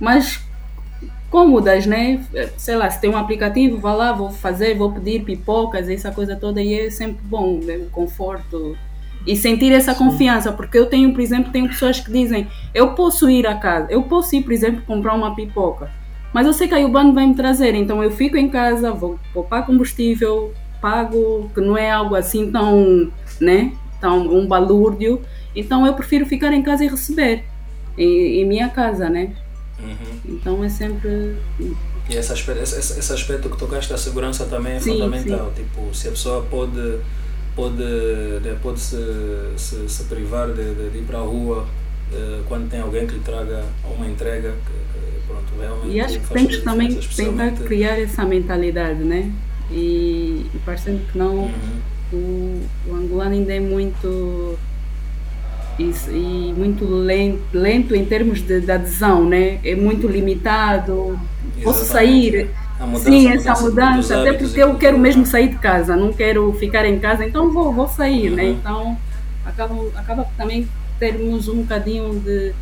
mais 0.00 0.40
cômodas, 1.36 1.84
né? 1.84 2.24
Sei 2.56 2.74
lá, 2.74 2.88
se 2.88 2.98
tem 2.98 3.10
um 3.10 3.16
aplicativo, 3.18 3.76
vá 3.76 3.92
lá, 3.92 4.10
vou 4.10 4.30
fazer, 4.30 4.74
vou 4.74 4.90
pedir 4.90 5.22
pipocas, 5.22 5.86
essa 5.86 6.10
coisa 6.10 6.34
toda, 6.34 6.62
e 6.62 6.72
é 6.72 6.88
sempre 6.88 7.18
bom, 7.24 7.60
né? 7.62 7.76
o 7.76 7.90
conforto. 7.90 8.74
E 9.26 9.36
sentir 9.36 9.70
essa 9.70 9.92
Sim. 9.92 9.98
confiança, 9.98 10.50
porque 10.50 10.78
eu 10.78 10.86
tenho, 10.86 11.12
por 11.12 11.20
exemplo, 11.20 11.52
tenho 11.52 11.68
pessoas 11.68 12.00
que 12.00 12.10
dizem, 12.10 12.46
eu 12.74 12.94
posso 12.94 13.28
ir 13.28 13.46
a 13.46 13.54
casa, 13.54 13.88
eu 13.90 14.02
posso 14.04 14.34
ir, 14.34 14.44
por 14.44 14.52
exemplo, 14.52 14.80
comprar 14.86 15.12
uma 15.12 15.34
pipoca, 15.34 15.90
mas 16.32 16.46
eu 16.46 16.54
sei 16.54 16.68
que 16.68 16.74
aí 16.74 16.86
o 16.86 16.88
bando 16.88 17.12
vai 17.12 17.26
me 17.26 17.34
trazer, 17.34 17.74
então 17.74 18.02
eu 18.02 18.10
fico 18.10 18.38
em 18.38 18.48
casa, 18.48 18.92
vou 18.92 19.18
poupar 19.34 19.66
combustível, 19.66 20.54
pago, 20.80 21.50
que 21.52 21.60
não 21.60 21.76
é 21.76 21.90
algo 21.90 22.14
assim 22.14 22.50
tão, 22.50 23.12
né, 23.38 23.72
tão 24.00 24.26
um 24.26 24.46
balúrdio, 24.46 25.20
então 25.54 25.86
eu 25.86 25.92
prefiro 25.92 26.24
ficar 26.24 26.52
em 26.54 26.62
casa 26.62 26.82
e 26.82 26.88
receber, 26.88 27.44
em, 27.98 28.40
em 28.40 28.44
minha 28.46 28.70
casa, 28.70 29.10
né? 29.10 29.32
Uhum. 29.78 30.20
Então 30.26 30.64
é 30.64 30.68
sempre. 30.68 31.36
E 32.08 32.14
esse 32.14 32.32
aspecto, 32.32 32.62
esse, 32.62 32.98
esse 32.98 33.12
aspecto 33.12 33.50
que 33.50 33.58
tocaste 33.58 33.90
da 33.90 33.98
segurança 33.98 34.44
também 34.46 34.74
é 34.74 34.80
sim, 34.80 34.92
fundamental. 34.92 35.52
Sim. 35.54 35.62
Tipo, 35.62 35.94
se 35.94 36.08
a 36.08 36.10
pessoa 36.12 36.42
pode, 36.42 36.98
pode, 37.54 37.82
né, 38.42 38.56
pode 38.62 38.80
se, 38.80 38.96
se, 39.56 39.88
se 39.88 40.04
privar 40.04 40.48
de, 40.48 40.74
de, 40.74 40.90
de, 40.90 40.98
ir 40.98 41.02
para 41.02 41.18
a 41.18 41.22
rua 41.22 41.66
eh, 42.12 42.40
quando 42.46 42.70
tem 42.70 42.80
alguém 42.80 43.06
que 43.06 43.14
lhe 43.14 43.20
traga 43.20 43.64
uma 43.84 44.06
entrega, 44.06 44.52
que, 44.52 44.98
que, 44.98 45.26
pronto, 45.26 45.60
realmente. 45.60 45.94
E 45.94 46.00
acho 46.00 46.20
que 46.20 46.28
temos 46.28 46.58
também 46.58 46.94
tentar 46.94 47.50
criar 47.64 47.98
essa 47.98 48.24
mentalidade, 48.24 49.02
né? 49.02 49.32
E, 49.70 50.46
e 50.54 50.58
parecendo 50.64 51.00
que 51.10 51.18
não, 51.18 51.34
uhum. 51.34 51.80
o, 52.12 52.62
o 52.88 52.94
angolano 52.94 53.32
ainda 53.32 53.52
é 53.52 53.60
muito 53.60 54.56
e, 55.78 55.92
e, 56.10 56.54
muito 56.56 56.84
lento, 56.84 57.42
lento 57.52 57.94
em 57.94 58.04
termos 58.04 58.40
de, 58.40 58.60
de, 58.60 58.70
adesão, 58.70 59.24
né? 59.24 59.58
É 59.64 59.74
muito 59.74 60.06
limitado. 60.06 61.18
Posso 61.62 61.84
sair. 61.84 62.50
Mudança, 62.78 63.04
Sim, 63.04 63.28
essa 63.28 63.54
mudança, 63.54 63.90
mudança 63.90 64.20
até 64.20 64.32
porque 64.34 64.62
eu 64.62 64.74
quero 64.74 64.98
mesmo 64.98 65.24
sair 65.24 65.48
de 65.48 65.56
casa, 65.56 65.96
não 65.96 66.12
quero 66.12 66.52
ficar 66.60 66.84
em 66.84 66.98
casa, 66.98 67.24
então 67.24 67.50
vou, 67.50 67.72
vou 67.72 67.88
sair, 67.88 68.28
né? 68.28 68.42
uhum. 68.42 68.50
né? 68.50 68.58
Então 68.60 68.98
acaba, 69.46 69.74
acaba 69.94 70.26
também 70.36 70.68
termos 70.98 71.48
um 71.48 71.62
bocadinho 71.62 72.20
de 72.20 72.52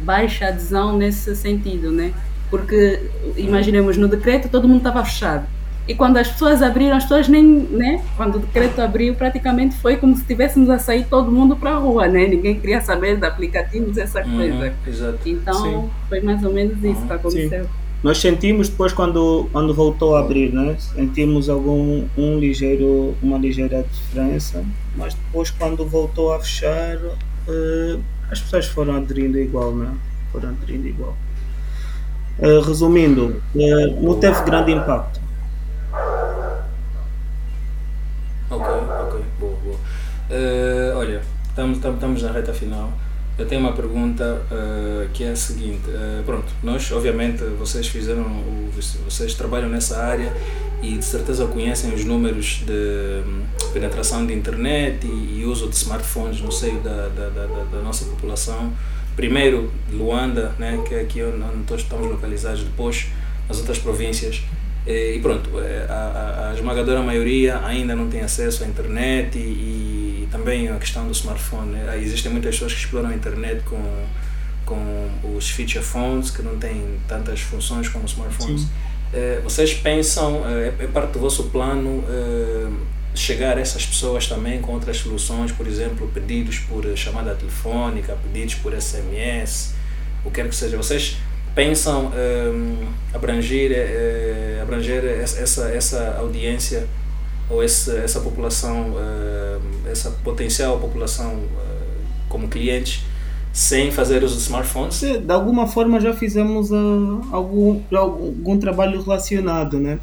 baixa 0.00 0.48
adesão 0.48 0.96
nesse 0.96 1.36
sentido, 1.36 1.92
né? 1.92 2.12
Porque 2.50 3.00
imaginemos 3.36 3.96
no 3.96 4.08
decreto 4.08 4.48
todo 4.48 4.66
mundo 4.66 4.78
estava 4.78 5.04
fechado 5.04 5.46
e 5.86 5.94
quando 5.94 6.16
as 6.16 6.28
pessoas 6.28 6.62
abriram, 6.62 6.96
as 6.96 7.02
pessoas 7.02 7.28
nem, 7.28 7.44
né? 7.44 8.00
Quando 8.16 8.36
o 8.36 8.38
decreto 8.38 8.80
abriu, 8.80 9.14
praticamente 9.14 9.74
foi 9.76 9.96
como 9.96 10.14
se 10.14 10.20
estivéssemos 10.20 10.70
a 10.70 10.78
sair 10.78 11.04
todo 11.06 11.30
mundo 11.30 11.56
para 11.56 11.72
a 11.72 11.76
rua, 11.76 12.06
né? 12.06 12.26
Ninguém 12.28 12.58
queria 12.60 12.80
saber 12.80 13.16
de 13.16 13.26
aplicativos, 13.26 13.98
essa 13.98 14.20
uhum, 14.22 14.36
coisa. 14.36 14.74
Exato. 14.86 15.18
Então, 15.26 15.62
Sim. 15.62 15.90
foi 16.08 16.20
mais 16.20 16.44
ou 16.44 16.52
menos 16.52 16.78
isso 16.78 17.00
uhum. 17.00 17.06
que 17.08 17.12
aconteceu. 17.12 17.64
Sim. 17.64 17.70
Nós 18.02 18.18
sentimos 18.18 18.68
depois 18.68 18.92
quando, 18.92 19.48
quando 19.52 19.74
voltou 19.74 20.16
a 20.16 20.20
abrir, 20.20 20.52
né? 20.52 20.76
Sentimos 20.78 21.48
algum 21.48 22.04
um 22.16 22.38
ligeiro, 22.38 23.16
uma 23.20 23.38
ligeira 23.38 23.84
diferença, 23.92 24.64
mas 24.96 25.14
depois 25.14 25.50
quando 25.50 25.84
voltou 25.84 26.32
a 26.32 26.40
fechar, 26.40 26.96
uh, 26.96 28.00
as 28.30 28.40
pessoas 28.40 28.66
foram 28.66 28.96
aderindo 28.96 29.38
igual, 29.38 29.74
né? 29.74 29.92
Foram 30.30 30.50
aderindo 30.50 30.86
igual. 30.86 31.16
Uh, 32.38 32.60
resumindo, 32.60 33.42
uh, 33.54 34.00
não 34.00 34.18
teve 34.18 34.42
grande 34.42 34.72
impacto 34.72 35.21
Uh, 40.32 40.96
olha, 40.96 41.20
estamos, 41.48 42.22
na 42.22 42.32
reta 42.32 42.54
final. 42.54 42.90
Eu 43.38 43.46
tenho 43.46 43.60
uma 43.60 43.72
pergunta 43.72 44.42
uh, 44.50 45.08
que 45.12 45.24
é 45.24 45.30
a 45.30 45.36
seguinte: 45.36 45.90
uh, 45.90 46.22
pronto, 46.24 46.50
nós, 46.62 46.90
obviamente, 46.92 47.44
vocês 47.58 47.86
fizeram, 47.88 48.22
o, 48.22 48.70
vocês 49.04 49.34
trabalham 49.34 49.68
nessa 49.68 50.02
área 50.02 50.32
e 50.82 50.96
de 50.96 51.04
certeza 51.04 51.46
conhecem 51.46 51.92
os 51.92 52.04
números 52.04 52.62
de 52.66 53.22
penetração 53.72 54.26
de 54.26 54.32
internet 54.32 55.06
e, 55.06 55.40
e, 55.40 55.44
uso 55.44 55.68
de 55.68 55.76
smartphones 55.76 56.40
no 56.40 56.50
seio 56.50 56.80
da, 56.80 57.08
da, 57.08 57.28
da, 57.28 57.46
da, 57.46 57.82
nossa 57.82 58.04
população. 58.06 58.72
Primeiro, 59.14 59.70
Luanda, 59.92 60.54
né, 60.58 60.82
que 60.86 60.94
é 60.94 61.00
aqui 61.00 61.22
onde 61.22 61.36
nós 61.36 61.80
estamos 61.80 62.10
localizados, 62.10 62.64
depois 62.64 63.06
as 63.48 63.58
outras 63.58 63.78
províncias. 63.78 64.42
E, 64.86 65.16
e 65.16 65.20
pronto, 65.20 65.60
eh, 65.60 65.86
a, 65.88 65.92
a, 65.92 66.50
a, 66.50 66.54
esmagadora 66.54 67.02
maioria 67.02 67.64
ainda 67.64 67.94
não 67.94 68.08
tem 68.08 68.20
acesso 68.20 68.64
à 68.64 68.66
internet 68.66 69.38
e, 69.38 70.28
também 70.30 70.68
a 70.68 70.76
questão 70.76 71.06
do 71.06 71.12
smartphone. 71.12 71.72
Né? 71.72 72.00
Existem 72.00 72.32
muitas 72.32 72.54
pessoas 72.54 72.72
que 72.72 72.80
exploram 72.80 73.10
a 73.10 73.14
internet 73.14 73.62
com, 73.64 74.06
com 74.64 75.36
os 75.36 75.50
feature 75.50 75.84
phones, 75.84 76.30
que 76.30 76.40
não 76.42 76.58
têm 76.58 76.98
tantas 77.06 77.40
funções 77.40 77.88
como 77.88 78.06
os 78.06 78.12
smartphones. 78.12 78.66
É, 79.12 79.40
vocês 79.44 79.74
pensam, 79.74 80.42
é, 80.48 80.68
é, 80.68 80.86
parte 80.86 81.12
do 81.12 81.18
vosso 81.18 81.44
plano 81.44 82.02
é, 82.08 82.66
chegar 83.14 83.58
a 83.58 83.60
essas 83.60 83.84
pessoas 83.84 84.26
também 84.26 84.62
com 84.62 84.72
outras 84.72 84.96
soluções, 84.96 85.52
por 85.52 85.66
exemplo, 85.66 86.10
pedidos 86.14 86.60
por 86.60 86.84
chamada 86.96 87.34
telefônica, 87.34 88.16
pedidos 88.22 88.54
por 88.54 88.72
SMS, 88.72 89.74
o 90.24 90.30
que 90.30 90.36
quer 90.40 90.48
que 90.48 90.56
seja. 90.56 90.78
Vocês 90.78 91.18
pensam 91.54 92.10
abranger, 93.12 93.72
abranger 94.62 95.04
essa, 95.04 95.68
essa 95.68 96.16
audiência 96.18 96.88
ou 97.52 97.62
esse, 97.62 97.94
essa 97.96 98.20
população, 98.20 98.92
uh, 98.92 99.88
essa 99.90 100.10
potencial 100.24 100.78
população 100.78 101.34
uh, 101.34 101.48
como 102.28 102.48
clientes 102.48 103.04
sem 103.52 103.90
fazer 103.90 104.24
uso 104.24 104.36
de 104.36 104.42
smartphones? 104.42 105.00
De 105.00 105.32
alguma 105.32 105.66
forma 105.66 106.00
já 106.00 106.14
fizemos 106.14 106.70
uh, 106.70 107.20
algum, 107.30 107.82
algum 107.94 108.58
trabalho 108.58 109.02
relacionado, 109.02 109.78
né? 109.78 109.98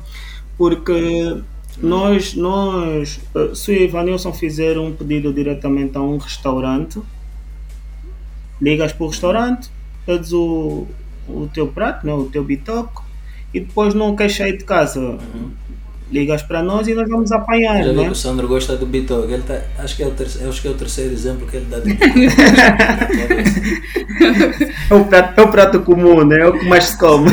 Porque 0.57 1.41
nós, 1.81 2.35
nós 2.35 3.19
se 3.55 3.71
o 3.71 3.73
Ivanilson 3.73 4.33
fizer 4.33 4.77
um 4.77 4.91
pedido 4.93 5.33
diretamente 5.33 5.97
a 5.97 6.01
um 6.01 6.17
restaurante, 6.17 7.01
ligas 8.61 8.93
para 8.93 9.05
o 9.05 9.09
restaurante, 9.09 9.69
pedes 10.05 10.33
o, 10.33 10.85
o 11.29 11.49
teu 11.53 11.67
prato, 11.67 12.05
né? 12.05 12.13
o 12.13 12.25
teu 12.25 12.43
bitoque, 12.43 13.01
e 13.53 13.59
depois 13.59 13.93
não 13.93 14.15
queres 14.15 14.35
sair 14.35 14.57
de 14.57 14.63
casa. 14.63 14.99
Uhum 14.99 15.51
ligas 16.11 16.41
para 16.41 16.61
nós 16.63 16.87
e 16.87 16.93
nós 16.93 17.07
vamos 17.07 17.31
apanhar. 17.31 17.83
Já 17.83 17.91
vi 17.91 17.97
né? 17.97 18.05
que 18.05 18.11
o 18.11 18.15
Sandro 18.15 18.47
gosta 18.47 18.75
do 18.75 18.85
Bitog. 18.85 19.31
Ele 19.31 19.43
tá, 19.43 19.61
acho, 19.77 19.95
que 19.95 20.03
é 20.03 20.07
o 20.07 20.11
terceiro, 20.11 20.49
acho 20.49 20.61
que 20.61 20.67
é 20.67 20.71
o 20.71 20.75
terceiro 20.75 21.13
exemplo 21.13 21.47
que 21.47 21.55
ele 21.57 21.67
dá 21.69 21.79
de 21.79 21.91
é, 24.89 24.93
o 24.93 25.05
prato, 25.05 25.39
é 25.39 25.43
o 25.43 25.47
prato 25.49 25.79
comum, 25.81 26.25
né? 26.25 26.39
é 26.39 26.47
o 26.47 26.57
que 26.57 26.65
mais 26.65 26.85
se 26.85 26.97
come. 26.97 27.29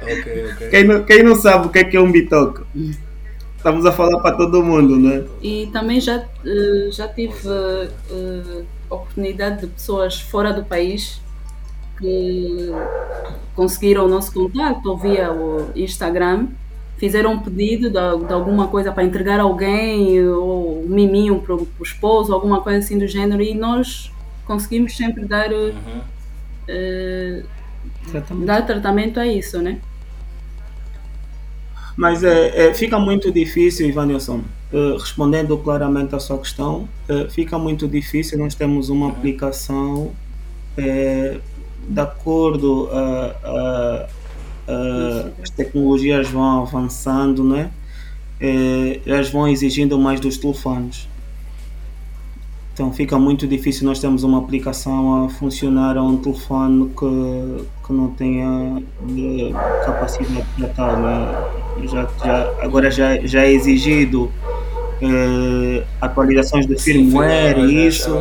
okay, 0.00 0.52
okay. 0.52 0.68
Quem, 0.70 0.84
não, 0.84 1.04
quem 1.04 1.22
não 1.22 1.34
sabe 1.36 1.66
o 1.66 1.70
que 1.70 1.80
é, 1.80 1.84
que 1.84 1.96
é 1.96 2.00
um 2.00 2.10
Bitog? 2.10 2.62
Estamos 3.56 3.84
a 3.84 3.92
falar 3.92 4.18
para 4.20 4.36
todo 4.36 4.64
mundo, 4.64 4.96
né? 4.96 5.24
E 5.42 5.68
também 5.72 6.00
já, 6.00 6.24
eh, 6.46 6.88
já 6.92 7.08
tive 7.08 7.34
uh, 7.48 8.64
oportunidade 8.88 9.62
de 9.62 9.66
pessoas 9.66 10.20
fora 10.20 10.52
do 10.52 10.64
país 10.64 11.20
que 11.98 12.72
conseguiram 13.54 14.06
o 14.06 14.08
nosso 14.08 14.32
contato 14.32 14.96
via 14.96 15.32
o 15.32 15.70
Instagram, 15.74 16.46
fizeram 16.96 17.32
um 17.32 17.38
pedido 17.38 17.88
de, 17.88 18.26
de 18.26 18.32
alguma 18.32 18.68
coisa 18.68 18.92
para 18.92 19.04
entregar 19.04 19.40
a 19.40 19.42
alguém, 19.42 20.24
ou 20.28 20.84
um 20.84 20.88
miminho 20.88 21.40
para 21.40 21.54
o 21.54 21.66
esposo, 21.82 22.32
alguma 22.32 22.60
coisa 22.60 22.78
assim 22.78 22.98
do 22.98 23.06
gênero, 23.06 23.42
e 23.42 23.54
nós 23.54 24.12
conseguimos 24.44 24.96
sempre 24.96 25.24
dar, 25.24 25.52
uhum. 25.52 25.72
uh, 26.68 27.44
tratamento. 28.10 28.46
dar 28.46 28.66
tratamento 28.66 29.20
a 29.20 29.26
isso, 29.26 29.60
né? 29.60 29.80
Mas 31.96 32.22
é, 32.22 32.68
é, 32.68 32.74
fica 32.74 32.98
muito 32.98 33.32
difícil, 33.32 33.88
Ivanilson, 33.88 34.42
uh, 34.72 34.96
respondendo 34.98 35.58
claramente 35.58 36.14
à 36.14 36.20
sua 36.20 36.38
questão, 36.38 36.88
uh, 37.08 37.28
fica 37.28 37.58
muito 37.58 37.88
difícil. 37.88 38.38
Nós 38.38 38.54
temos 38.54 38.88
uma 38.88 39.08
aplicação 39.08 40.12
de 41.88 42.00
acordo 42.00 42.88
a, 42.92 43.34
a, 43.44 44.06
a, 44.68 45.28
as 45.42 45.50
tecnologias 45.50 46.28
vão 46.28 46.62
avançando, 46.62 47.42
né? 47.42 47.70
É, 48.40 49.00
elas 49.06 49.30
vão 49.30 49.48
exigindo 49.48 49.98
mais 49.98 50.20
dos 50.20 50.36
telefones. 50.36 51.08
Então 52.78 52.92
fica 52.92 53.18
muito 53.18 53.44
difícil 53.44 53.84
nós 53.84 53.98
termos 53.98 54.22
uma 54.22 54.38
aplicação 54.38 55.24
a 55.24 55.28
funcionar 55.28 55.96
a 55.96 56.02
um 56.02 56.16
telefone 56.16 56.88
que, 56.90 57.64
que 57.84 57.92
não 57.92 58.10
tenha 58.10 58.80
eh, 59.18 59.84
capacidade 59.84 60.46
para 60.56 60.68
tal. 60.68 60.96
Né? 60.96 61.88
Já, 61.88 62.08
já, 62.24 62.54
agora 62.62 62.88
já, 62.88 63.18
já 63.26 63.42
é 63.42 63.50
exigido 63.50 64.30
eh, 65.02 65.82
atualizações 66.00 66.66
de 66.68 66.80
firmware 66.80 67.58
e 67.58 67.88
isso 67.88 68.16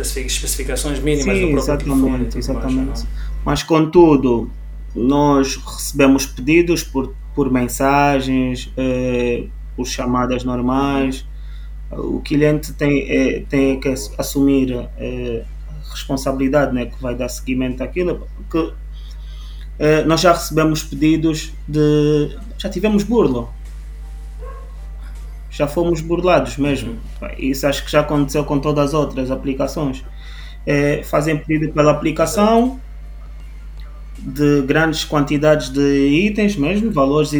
especificações 0.00 1.00
mínimas 1.00 1.36
Sim, 1.36 1.46
do 1.46 1.52
próprio 1.52 1.74
exatamente, 1.74 2.30
telefone, 2.30 2.38
exatamente. 2.38 2.86
Mais, 2.88 3.06
Mas 3.44 3.62
contudo, 3.62 4.50
nós 4.94 5.56
recebemos 5.56 6.26
pedidos 6.26 6.82
por, 6.82 7.14
por 7.34 7.50
mensagens, 7.50 8.70
eh, 8.76 9.44
por 9.76 9.86
chamadas 9.86 10.44
normais. 10.44 11.26
O 11.90 12.20
cliente 12.20 12.72
tem, 12.72 13.10
eh, 13.10 13.44
tem 13.48 13.80
que 13.80 13.88
assumir 14.18 14.88
eh, 14.98 15.44
responsabilidade 15.90 16.74
né, 16.74 16.86
que 16.86 17.00
vai 17.02 17.14
dar 17.14 17.28
seguimento 17.28 17.82
àquilo, 17.82 18.28
porque 18.36 18.72
eh, 19.78 20.04
nós 20.04 20.20
já 20.20 20.32
recebemos 20.32 20.82
pedidos 20.82 21.52
de. 21.66 22.36
Já 22.58 22.68
tivemos 22.68 23.02
burla 23.02 23.48
já 25.50 25.66
fomos 25.66 26.00
burlados 26.00 26.56
mesmo. 26.56 26.98
Isso 27.38 27.66
acho 27.66 27.84
que 27.84 27.90
já 27.90 28.00
aconteceu 28.00 28.44
com 28.44 28.58
todas 28.58 28.88
as 28.88 28.94
outras 28.94 29.30
aplicações. 29.30 30.04
É, 30.66 31.02
fazem 31.02 31.36
pedido 31.36 31.72
pela 31.72 31.90
aplicação 31.90 32.80
de 34.18 34.62
grandes 34.62 35.04
quantidades 35.04 35.70
de 35.70 35.80
itens 35.80 36.56
mesmo, 36.56 36.92
valores 36.92 37.32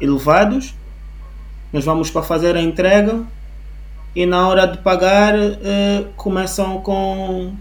elevados. 0.00 0.74
Nós 1.72 1.84
vamos 1.84 2.10
para 2.10 2.22
fazer 2.22 2.56
a 2.56 2.62
entrega 2.62 3.22
e 4.14 4.24
na 4.24 4.48
hora 4.48 4.66
de 4.66 4.78
pagar 4.78 5.34
eh, 5.36 6.04
começam 6.16 6.80
com 6.80 7.52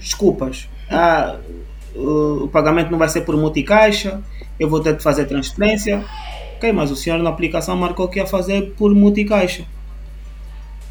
desculpas. 0.00 0.68
Ah, 0.90 1.36
o 1.94 2.48
pagamento 2.48 2.90
não 2.90 2.98
vai 2.98 3.08
ser 3.08 3.22
por 3.22 3.36
multicaixa, 3.36 4.20
eu 4.58 4.68
vou 4.68 4.80
ter 4.80 4.96
de 4.96 5.02
fazer 5.02 5.24
transferência. 5.24 6.04
Ok, 6.56 6.72
mas 6.72 6.90
o 6.90 6.96
senhor 6.96 7.18
na 7.18 7.30
aplicação 7.30 7.76
marcou 7.76 8.08
que 8.08 8.18
ia 8.18 8.26
fazer 8.26 8.74
por 8.76 8.94
multicaixa. 8.94 9.64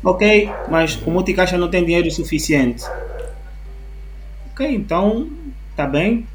Ok, 0.04 0.50
mas 0.70 0.96
o 1.06 1.10
multicaixa 1.12 1.58
não 1.58 1.70
tem 1.70 1.84
dinheiro 1.84 2.10
suficiente. 2.12 2.84
Ok, 4.52 4.74
então 4.76 5.30
tá 5.76 5.86
bem, 5.88 6.26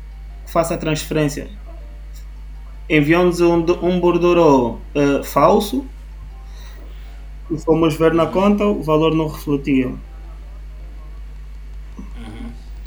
faça 0.46 0.74
a 0.74 0.78
transferência. 0.78 1.48
enviou-nos 2.88 3.40
um, 3.40 3.64
um 3.82 4.00
borderô 4.00 4.78
uh, 4.94 5.22
falso 5.24 5.86
e 7.50 7.58
fomos 7.58 7.94
ver 7.96 8.12
na 8.14 8.26
conta, 8.26 8.64
o 8.66 8.82
valor 8.82 9.14
não 9.14 9.28
refletia. 9.28 9.92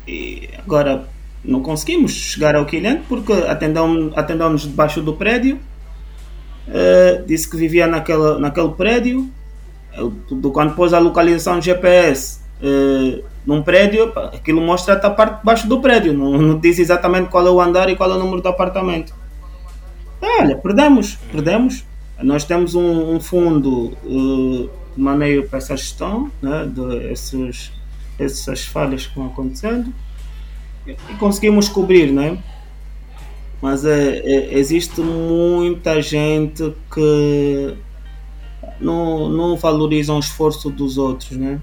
E 0.08 0.50
agora 0.58 1.08
não 1.44 1.62
conseguimos 1.62 2.12
chegar 2.12 2.56
ao 2.56 2.66
cliente 2.66 3.04
porque 3.08 3.34
atendeu 3.34 4.56
debaixo 4.56 5.02
do 5.02 5.14
prédio, 5.14 5.60
uh, 6.68 7.26
disse 7.26 7.50
que 7.50 7.58
vivia 7.58 7.88
naquela, 7.88 8.40
naquele 8.40 8.70
prédio, 8.70 9.30
do 10.30 10.52
quando 10.52 10.76
pôs 10.76 10.94
a 10.94 11.00
localização 11.00 11.62
GPS 11.62 12.40
uh, 12.62 13.24
num 13.46 13.62
prédio, 13.62 14.12
aquilo 14.34 14.62
mostra 14.62 14.96
a 14.96 15.10
parte 15.10 15.40
de 15.40 15.46
baixo 15.46 15.68
do 15.68 15.82
prédio, 15.82 16.14
não, 16.14 16.42
não, 16.42 16.60
diz 16.60 16.80
exatamente 16.80 17.30
qual 17.30 17.46
é 17.46 17.52
o 17.52 17.62
andar 17.62 17.90
e 17.90 17.96
qual 17.96 18.10
é 18.12 18.16
o 18.16 18.20
número 18.20 18.42
do 18.42 18.50
apartamento. 18.50 19.14
Olha, 20.22 20.56
perdemos, 20.56 21.18
perdemos. 21.32 21.86
Nós 22.22 22.46
temos 22.46 22.76
um, 22.76 23.16
um 23.16 23.20
fundo 23.20 23.98
uh, 24.04 24.70
de 24.96 25.02
maneio 25.02 25.48
para 25.50 25.58
essa 25.58 25.76
gestão, 25.76 26.32
né, 26.42 26.66
de 26.66 27.12
esses, 27.12 27.72
essas 28.18 28.66
falhas 28.66 29.06
que 29.06 29.16
vão 29.16 29.28
acontecendo 29.28 29.94
e 30.86 31.14
conseguimos 31.18 31.70
cobrir, 31.70 32.12
né? 32.12 32.38
Mas 33.64 33.86
é, 33.86 34.18
é, 34.18 34.60
existe 34.60 35.00
muita 35.00 36.02
gente 36.02 36.76
que 36.94 37.74
não, 38.78 39.30
não 39.30 39.56
valoriza 39.56 40.14
o 40.14 40.20
esforço 40.20 40.70
dos 40.70 40.98
outros, 40.98 41.32
né? 41.32 41.62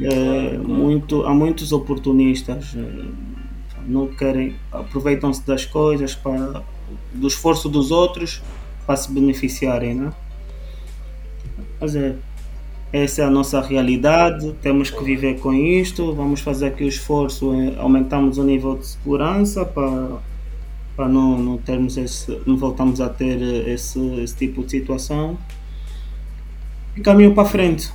É, 0.00 0.56
muito, 0.56 1.22
há 1.26 1.34
muitos 1.34 1.70
oportunistas 1.70 2.74
é, 2.74 3.04
não 3.86 4.06
querem 4.06 4.56
aproveitam-se 4.72 5.46
das 5.46 5.66
coisas 5.66 6.14
para 6.14 6.62
do 7.12 7.28
esforço 7.28 7.68
dos 7.68 7.90
outros 7.90 8.40
para 8.86 8.96
se 8.96 9.12
beneficiarem, 9.12 9.94
né? 9.94 10.14
Mas 11.78 11.94
é 11.94 12.16
essa 12.92 13.22
é 13.22 13.24
a 13.24 13.30
nossa 13.30 13.60
realidade, 13.60 14.52
temos 14.60 14.90
que 14.90 15.02
viver 15.02 15.40
com 15.40 15.54
isto, 15.54 16.14
vamos 16.14 16.40
fazer 16.40 16.66
aqui 16.66 16.84
o 16.84 16.88
esforço, 16.88 17.50
aumentamos 17.78 18.36
o 18.36 18.44
nível 18.44 18.76
de 18.76 18.86
segurança 18.86 19.64
para, 19.64 20.18
para 20.94 21.08
não, 21.08 21.38
não 21.38 21.56
termos 21.56 21.96
esse, 21.96 22.38
não 22.44 22.56
voltamos 22.56 23.00
a 23.00 23.08
ter 23.08 23.40
esse, 23.66 23.98
esse 24.20 24.36
tipo 24.36 24.62
de 24.62 24.72
situação 24.72 25.38
e 26.94 27.00
caminho 27.00 27.34
para 27.34 27.48
frente. 27.48 27.90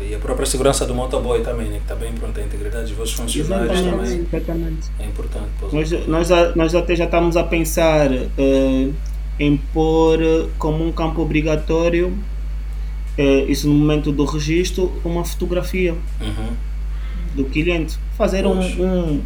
E 0.00 0.12
a 0.12 0.18
própria 0.18 0.46
segurança 0.46 0.84
do 0.84 0.92
motoboy 0.92 1.42
também, 1.42 1.68
né, 1.68 1.76
que 1.76 1.84
está 1.84 1.94
bem 1.94 2.12
pronta, 2.14 2.40
a 2.40 2.44
integridade 2.44 2.86
dos 2.86 2.96
vossos 2.96 3.14
funcionários 3.14 3.78
exatamente, 3.78 4.24
também 4.24 4.28
exatamente. 4.32 4.90
é 4.98 5.06
importante. 5.06 5.50
Nós, 5.72 6.06
nós, 6.08 6.56
nós 6.56 6.74
até 6.74 6.96
já 6.96 7.04
estamos 7.04 7.36
a 7.36 7.44
pensar 7.44 8.10
uh, 8.10 8.94
em 9.38 9.56
pôr 9.72 10.18
como 10.58 10.84
um 10.84 10.90
campo 10.90 11.22
obrigatório 11.22 12.12
é, 13.16 13.44
isso 13.44 13.68
no 13.68 13.74
momento 13.74 14.10
do 14.10 14.24
registro, 14.24 14.92
uma 15.04 15.24
fotografia 15.24 15.94
uhum. 16.20 16.56
do 17.34 17.44
cliente. 17.44 17.98
Fazer 18.16 18.46
um, 18.46 18.58
um, 18.58 19.22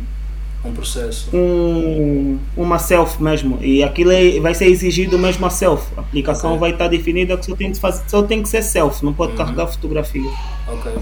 um, 0.64 0.72
processo. 0.72 1.30
Um, 1.32 2.38
uma 2.56 2.78
self 2.78 3.22
mesmo. 3.22 3.58
E 3.62 3.82
aquilo 3.82 4.10
é, 4.10 4.40
vai 4.40 4.54
ser 4.54 4.66
exigido 4.66 5.18
mesmo 5.18 5.46
a 5.46 5.50
self. 5.50 5.86
A 5.96 6.00
aplicação 6.00 6.50
okay. 6.50 6.60
vai 6.60 6.70
estar 6.72 6.88
definida 6.88 7.36
que 7.36 7.46
só 7.46 7.54
tem 7.54 7.70
que, 7.70 7.78
fazer, 7.78 8.02
só 8.08 8.22
tem 8.22 8.42
que 8.42 8.48
ser 8.48 8.62
self, 8.62 9.04
não 9.04 9.12
pode 9.12 9.32
uhum. 9.32 9.38
carregar 9.38 9.66
fotografia. 9.68 10.30
Ok. 10.68 10.92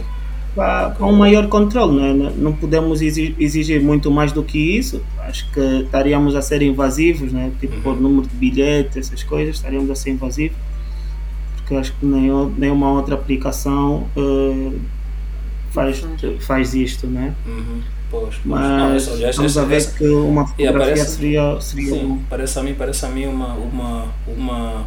Para, 0.55 0.95
um 1.01 1.17
maior 1.17 1.49
controle, 1.49 1.97
não, 1.97 2.29
é? 2.29 2.33
não 2.37 2.53
podemos 2.53 3.03
exigir 3.03 3.83
muito 3.83 4.09
mais 4.09 4.31
do 4.31 4.41
que 4.41 4.59
isso. 4.59 5.03
Acho 5.19 5.51
que 5.51 5.61
estaríamos 5.61 6.37
a 6.37 6.43
ser 6.43 6.63
invasivos, 6.63 7.33
né? 7.33 7.51
tipo 7.59 7.75
uhum. 7.75 7.83
por 7.83 8.01
número 8.01 8.29
de 8.29 8.37
bilhetes, 8.37 8.97
essas 8.97 9.25
coisas, 9.25 9.57
estaríamos 9.57 9.91
a 9.91 9.97
ser 9.97 10.11
invasivos 10.11 10.57
porque 11.65 11.75
acho 11.77 11.95
que 11.95 12.05
nem, 12.05 12.31
nenhuma 12.59 12.93
outra 12.93 13.15
aplicação 13.15 14.07
uh, 14.17 14.81
faz, 15.71 16.05
faz 16.41 16.75
isto, 16.75 17.07
né? 17.07 17.35
Uhum. 17.47 17.81
Pois, 18.11 18.37
Mas 18.45 19.07
não, 19.07 19.15
aliás, 19.15 19.37
vamos 19.37 19.59
a 19.59 19.65
ver 19.65 19.93
que 19.95 20.07
uma 20.07 20.47
fotografia 20.47 20.79
parece, 20.79 21.17
seria, 21.17 21.61
seria 21.61 21.95
sim, 21.95 22.23
parece 22.29 22.59
a 22.59 22.63
mim 22.63 22.75
parece 22.75 23.07
a 23.07 23.09
mim 23.09 23.27
uma 23.27 23.55
uma 23.55 24.09
uma 24.29 24.87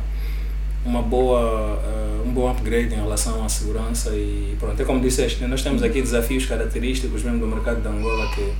uma 0.85 1.01
boa 1.01 1.41
uh, 1.75 2.25
um 2.25 2.31
bom 2.31 2.49
upgrade 2.49 2.93
em 2.93 2.97
relação 2.97 3.43
à 3.43 3.49
segurança 3.49 4.11
e 4.11 4.55
pronto 4.57 4.81
é 4.81 4.85
como 4.85 5.01
disseste 5.01 5.43
nós 5.45 5.61
temos 5.61 5.83
aqui 5.83 6.01
desafios 6.01 6.45
característicos 6.45 7.23
mesmo 7.23 7.39
do 7.39 7.47
mercado 7.47 7.81
de 7.81 7.87
Angola 7.89 8.29
que 8.33 8.53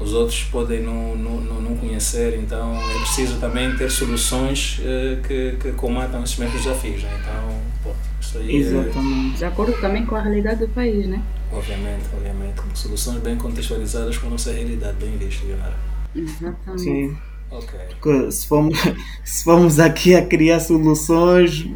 os 0.00 0.14
outros 0.14 0.42
podem 0.44 0.82
não, 0.82 1.14
não, 1.14 1.60
não 1.60 1.76
conhecer, 1.76 2.38
então 2.38 2.74
é 2.74 2.98
preciso 3.00 3.38
também 3.38 3.76
ter 3.76 3.90
soluções 3.90 4.78
uh, 4.78 5.20
que, 5.22 5.56
que 5.60 5.72
combatam 5.72 6.24
esses 6.24 6.38
mesmos 6.38 6.62
desafios. 6.62 7.02
Né? 7.02 7.20
Então, 7.20 7.60
pô, 7.84 7.90
isso 8.20 8.38
aí 8.38 8.50
é 8.50 8.58
Exatamente. 8.58 9.34
É... 9.34 9.38
De 9.38 9.44
acordo 9.44 9.72
também 9.80 10.06
com 10.06 10.16
a 10.16 10.22
realidade 10.22 10.60
do 10.60 10.68
país, 10.68 11.06
né? 11.06 11.22
Obviamente, 11.52 12.04
obviamente. 12.14 12.60
Soluções 12.74 13.18
bem 13.18 13.36
contextualizadas 13.36 14.16
com 14.16 14.28
a 14.28 14.30
nossa 14.30 14.52
realidade, 14.52 14.96
bem 14.98 15.16
visto, 15.18 15.46
Leonardo. 15.46 15.76
Exatamente. 16.16 16.82
Sim. 16.82 17.16
Ok. 17.50 17.78
Porque 18.00 18.32
se 18.32 18.46
formos, 18.46 18.78
se 19.24 19.44
formos 19.44 19.78
aqui 19.78 20.14
a 20.14 20.24
criar 20.24 20.60
soluções, 20.60 21.66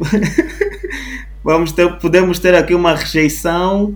vamos 1.43 1.71
ter, 1.73 1.99
podemos 1.99 2.39
ter 2.39 2.55
aqui 2.55 2.73
uma 2.73 2.95
rejeição 2.95 3.95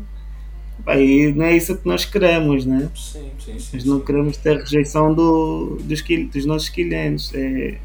Aí 0.89 1.31
não 1.33 1.45
é 1.45 1.55
isso 1.55 1.77
que 1.77 1.87
nós 1.87 2.03
queremos, 2.03 2.65
né? 2.65 2.89
Sim, 2.95 3.29
sim, 3.39 3.59
sim. 3.59 3.69
Nós 3.73 3.85
não 3.85 3.99
sim. 3.99 4.05
queremos 4.05 4.37
ter 4.37 4.57
rejeição 4.57 5.13
do, 5.13 5.77
dos, 5.83 6.03
dos 6.31 6.45
nossos 6.45 6.69
clientes. 6.69 7.31
É, 7.35 7.77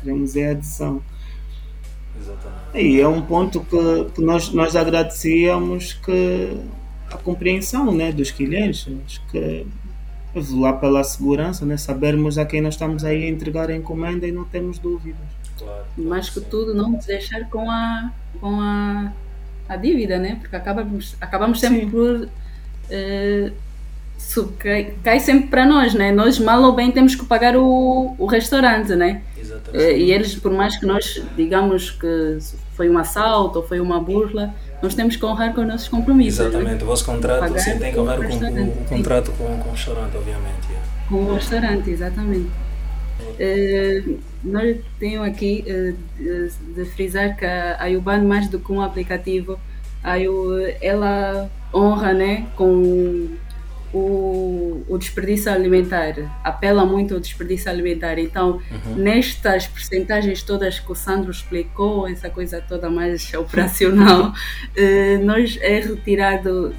queremos 0.00 0.36
é 0.36 0.48
a 0.48 0.50
adição. 0.50 1.02
Exatamente. 2.20 2.86
E 2.86 3.00
é 3.00 3.08
um 3.08 3.22
ponto 3.22 3.60
que, 3.60 4.10
que 4.14 4.20
nós, 4.20 4.50
nós 4.52 4.76
agradecíamos 4.76 5.94
que 5.94 6.54
a 7.10 7.16
compreensão 7.16 7.92
né, 7.94 8.12
dos 8.12 8.30
clientes. 8.30 8.92
Acho 9.06 9.26
que 9.28 9.66
lá 10.50 10.72
pela 10.74 11.02
segurança, 11.02 11.64
né, 11.64 11.76
sabermos 11.76 12.36
a 12.36 12.44
quem 12.44 12.60
nós 12.60 12.74
estamos 12.74 13.04
aí 13.04 13.24
a 13.24 13.28
entregar 13.28 13.70
a 13.70 13.76
encomenda 13.76 14.26
e 14.26 14.32
não 14.32 14.44
temos 14.44 14.78
dúvidas. 14.78 15.26
Claro, 15.56 15.84
Mais 15.96 16.28
que 16.28 16.40
tudo, 16.40 16.74
não 16.74 16.90
nos 16.90 17.06
deixar 17.06 17.48
com 17.48 17.70
a, 17.70 18.12
com 18.40 18.60
a 18.60 19.12
a 19.68 19.76
dívida, 19.76 20.18
né? 20.18 20.38
Porque 20.40 20.56
acabamos, 20.56 21.16
acabamos 21.20 21.60
sempre 21.60 21.80
Sim. 21.80 21.90
por. 21.90 22.28
Uh, 22.90 23.52
cai, 24.58 24.94
cai 25.02 25.20
sempre 25.20 25.48
para 25.48 25.66
nós, 25.66 25.94
né? 25.94 26.12
Nós, 26.12 26.38
mal 26.38 26.62
ou 26.62 26.72
bem, 26.74 26.90
temos 26.90 27.14
que 27.14 27.24
pagar 27.24 27.56
o, 27.56 28.14
o 28.18 28.26
restaurante, 28.26 28.94
né? 28.94 29.22
Exatamente. 29.38 29.84
Uh, 29.84 29.96
e 29.96 30.12
eles, 30.12 30.34
por 30.34 30.52
mais 30.52 30.76
que 30.76 30.86
nós 30.86 31.22
digamos 31.36 31.90
que 31.90 32.38
foi 32.74 32.88
um 32.90 32.98
assalto 32.98 33.60
ou 33.60 33.66
foi 33.66 33.80
uma 33.80 34.00
burla, 34.00 34.54
nós 34.82 34.94
temos 34.94 35.16
que 35.16 35.24
honrar 35.24 35.54
com 35.54 35.62
os 35.62 35.66
nossos 35.66 35.88
compromissos. 35.88 36.40
Né? 36.40 36.46
Exatamente, 36.46 36.78
né? 36.78 36.82
o 36.82 36.86
vosso 36.86 37.04
contrato, 37.04 37.52
você 37.52 37.78
tem 37.78 37.92
que 37.92 37.98
honrar 37.98 38.18
com, 38.18 38.34
o, 38.34 38.68
o 38.68 38.84
contrato 38.84 39.32
com, 39.32 39.58
com 39.58 39.68
o 39.68 39.72
restaurante, 39.72 40.16
obviamente. 40.16 40.68
Yeah. 40.68 40.88
Com 41.08 41.16
o 41.16 41.34
restaurante, 41.34 41.90
exatamente. 41.90 42.50
Uh, 43.20 44.18
nós 44.44 44.76
tenho 44.98 45.22
aqui 45.22 45.64
de, 46.16 46.50
de, 46.74 46.84
frisar 46.84 47.36
que 47.36 47.44
a, 47.44 47.86
Yuban, 47.86 48.24
mais 48.24 48.48
do 48.48 48.58
que 48.58 48.70
um 48.70 48.80
aplicativo, 48.80 49.58
a, 50.02 50.16
ela 50.80 51.50
honra 51.72 52.12
né, 52.12 52.46
com 52.54 53.28
o, 53.94 54.84
o 54.88 54.98
desperdício 54.98 55.50
alimentar, 55.50 56.14
apela 56.42 56.84
muito 56.84 57.14
ao 57.14 57.20
desperdício 57.20 57.70
alimentar. 57.70 58.18
Então, 58.18 58.60
uhum. 58.70 58.96
nestas 58.96 59.66
percentagens 59.66 60.42
todas 60.42 60.80
que 60.80 60.90
o 60.90 60.94
Sandro 60.94 61.30
explicou, 61.30 62.08
essa 62.08 62.28
coisa 62.28 62.60
toda 62.60 62.90
mais 62.90 63.32
operacional, 63.34 64.32
nós 65.24 65.58
é 65.62 65.78
retirado 65.78 66.74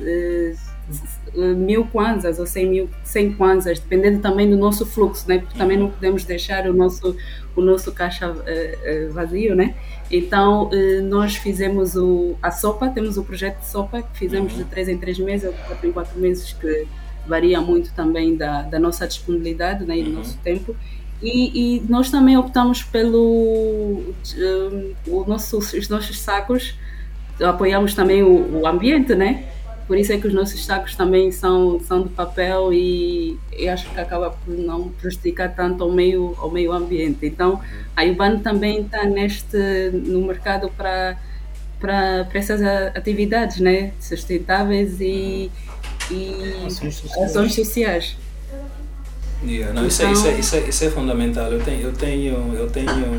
mil 1.36 1.86
kwanzas 1.86 2.40
ou 2.40 2.46
cem 2.46 2.68
mil, 2.68 2.90
cem 3.04 3.34
kwanzas, 3.34 3.80
dependendo 3.80 4.20
também 4.20 4.50
do 4.50 4.58
nosso 4.58 4.86
fluxo, 4.86 5.28
né? 5.28 5.40
Porque 5.40 5.58
também 5.58 5.78
não 5.78 5.90
podemos 5.90 6.24
deixar 6.24 6.68
o 6.68 6.74
nosso 6.74 7.16
o 7.56 7.62
nosso 7.62 7.92
caixa 7.92 8.30
uh, 8.30 8.36
uh, 8.36 9.14
vazio, 9.14 9.56
né? 9.56 9.76
Então 10.12 10.70
uh, 10.70 11.02
nós 11.04 11.36
fizemos 11.36 11.96
o, 11.96 12.36
a 12.42 12.52
sopa, 12.52 12.90
temos 12.90 13.18
o 13.18 13.24
projeto 13.24 13.60
de 13.60 13.68
sopa 13.68 14.02
que 14.02 14.18
fizemos 14.18 14.54
uhum. 14.54 14.60
de 14.60 14.66
três 14.66 14.90
em 14.90 14.98
três 14.98 15.18
meses, 15.18 15.48
ou 15.48 15.54
de 15.54 15.62
quatro 15.62 15.88
em 15.88 15.92
quatro 15.92 16.20
meses, 16.20 16.54
que 16.54 16.86
varia 17.26 17.60
muito 17.62 17.92
também 17.94 18.36
da, 18.36 18.64
da 18.64 18.80
nossa 18.80 19.08
disponibilidade 19.08 19.86
né, 19.86 19.98
e 19.98 20.04
do 20.04 20.10
uhum. 20.10 20.16
nosso 20.18 20.38
tempo. 20.40 20.76
E, 21.24 21.78
e, 21.78 21.82
nós 21.90 22.12
também 22.12 22.38
optamos 22.38 22.84
pelo 22.84 24.04
o 25.08 25.26
nosso, 25.26 25.58
os 25.58 25.90
nossos 25.90 26.20
sacos, 26.20 26.78
apoiamos 27.42 27.94
também 27.94 28.22
o, 28.22 28.60
o 28.60 28.68
ambiente, 28.68 29.16
né? 29.16 29.46
Por 29.88 29.98
isso 29.98 30.12
é 30.12 30.18
que 30.18 30.28
os 30.28 30.34
nossos 30.34 30.66
sacos 30.66 30.96
também 30.96 31.32
são, 31.32 31.80
são 31.80 32.02
de 32.02 32.10
papel 32.10 32.74
e 32.74 33.38
eu 33.52 33.72
acho 33.72 33.88
que 33.90 34.00
acaba 34.00 34.32
por 34.32 34.52
não 34.52 34.90
prejudicar 34.90 35.54
tanto 35.56 35.84
ao 35.84 35.92
meio, 35.92 36.36
ao 36.40 36.50
meio 36.50 36.72
ambiente. 36.72 37.26
Então, 37.26 37.62
a 37.96 38.04
Iban 38.04 38.40
também 38.40 38.82
está 38.82 39.06
neste, 39.06 39.92
no 39.94 40.26
mercado 40.26 40.72
para, 40.76 41.18
para, 41.80 42.26
para 42.26 42.40
essas 42.40 42.62
atividades 42.96 43.60
né? 43.60 43.92
sustentáveis 44.00 45.00
e, 45.00 45.52
e 46.10 46.66
ações 46.66 47.54
sociais. 47.54 48.18
Yeah, 49.44 49.74
não, 49.74 49.86
isso, 49.86 50.02
é, 50.02 50.12
isso, 50.12 50.28
é, 50.28 50.40
isso, 50.40 50.56
é, 50.56 50.60
isso 50.62 50.84
é 50.86 50.90
fundamental. 50.90 51.52
Eu 51.52 51.64
tenho, 51.64 51.82
eu 51.82 51.94
tenho, 51.94 52.56
eu 52.56 52.68
tenho 52.72 53.18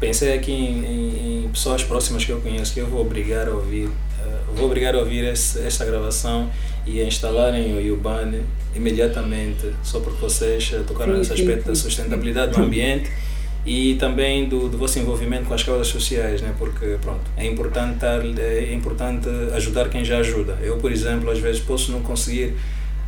pensei 0.00 0.34
aqui 0.34 0.52
em, 0.52 0.84
em, 0.84 1.44
em, 1.44 1.48
pessoas 1.48 1.84
próximas 1.84 2.24
que 2.24 2.32
eu 2.32 2.40
conheço 2.40 2.72
que 2.72 2.80
eu 2.80 2.86
vou 2.86 3.02
obrigar 3.02 3.48
a 3.48 3.50
ouvir, 3.50 3.90
vou 4.54 4.66
obrigar 4.66 4.94
a 4.94 4.98
ouvir 4.98 5.24
esse, 5.24 5.58
esta 5.60 5.84
gravação 5.84 6.50
e 6.86 7.00
a 7.00 7.04
instalarem 7.04 7.74
o 7.76 7.80
Yuban 7.80 8.32
imediatamente, 8.74 9.72
só 9.82 10.00
porque 10.00 10.20
vocês 10.20 10.72
tocaram 10.86 11.16
nesse 11.16 11.32
aspecto 11.32 11.66
da 11.66 11.74
sustentabilidade 11.74 12.54
do 12.54 12.62
ambiente 12.62 13.10
e 13.64 13.94
também 13.96 14.48
do, 14.48 14.68
do 14.68 14.78
vosso 14.78 14.98
envolvimento 14.98 15.44
com 15.44 15.54
as 15.54 15.62
causas 15.62 15.88
sociais, 15.88 16.40
né? 16.40 16.54
porque 16.58 16.96
pronto, 17.00 17.22
é 17.36 17.46
importante, 17.46 17.94
estar, 17.94 18.24
é 18.40 18.72
importante 18.72 19.28
ajudar 19.54 19.88
quem 19.88 20.04
já 20.04 20.18
ajuda. 20.18 20.56
Eu, 20.62 20.78
por 20.78 20.90
exemplo, 20.90 21.30
às 21.30 21.38
vezes 21.38 21.60
posso 21.60 21.92
não 21.92 22.00
conseguir, 22.00 22.54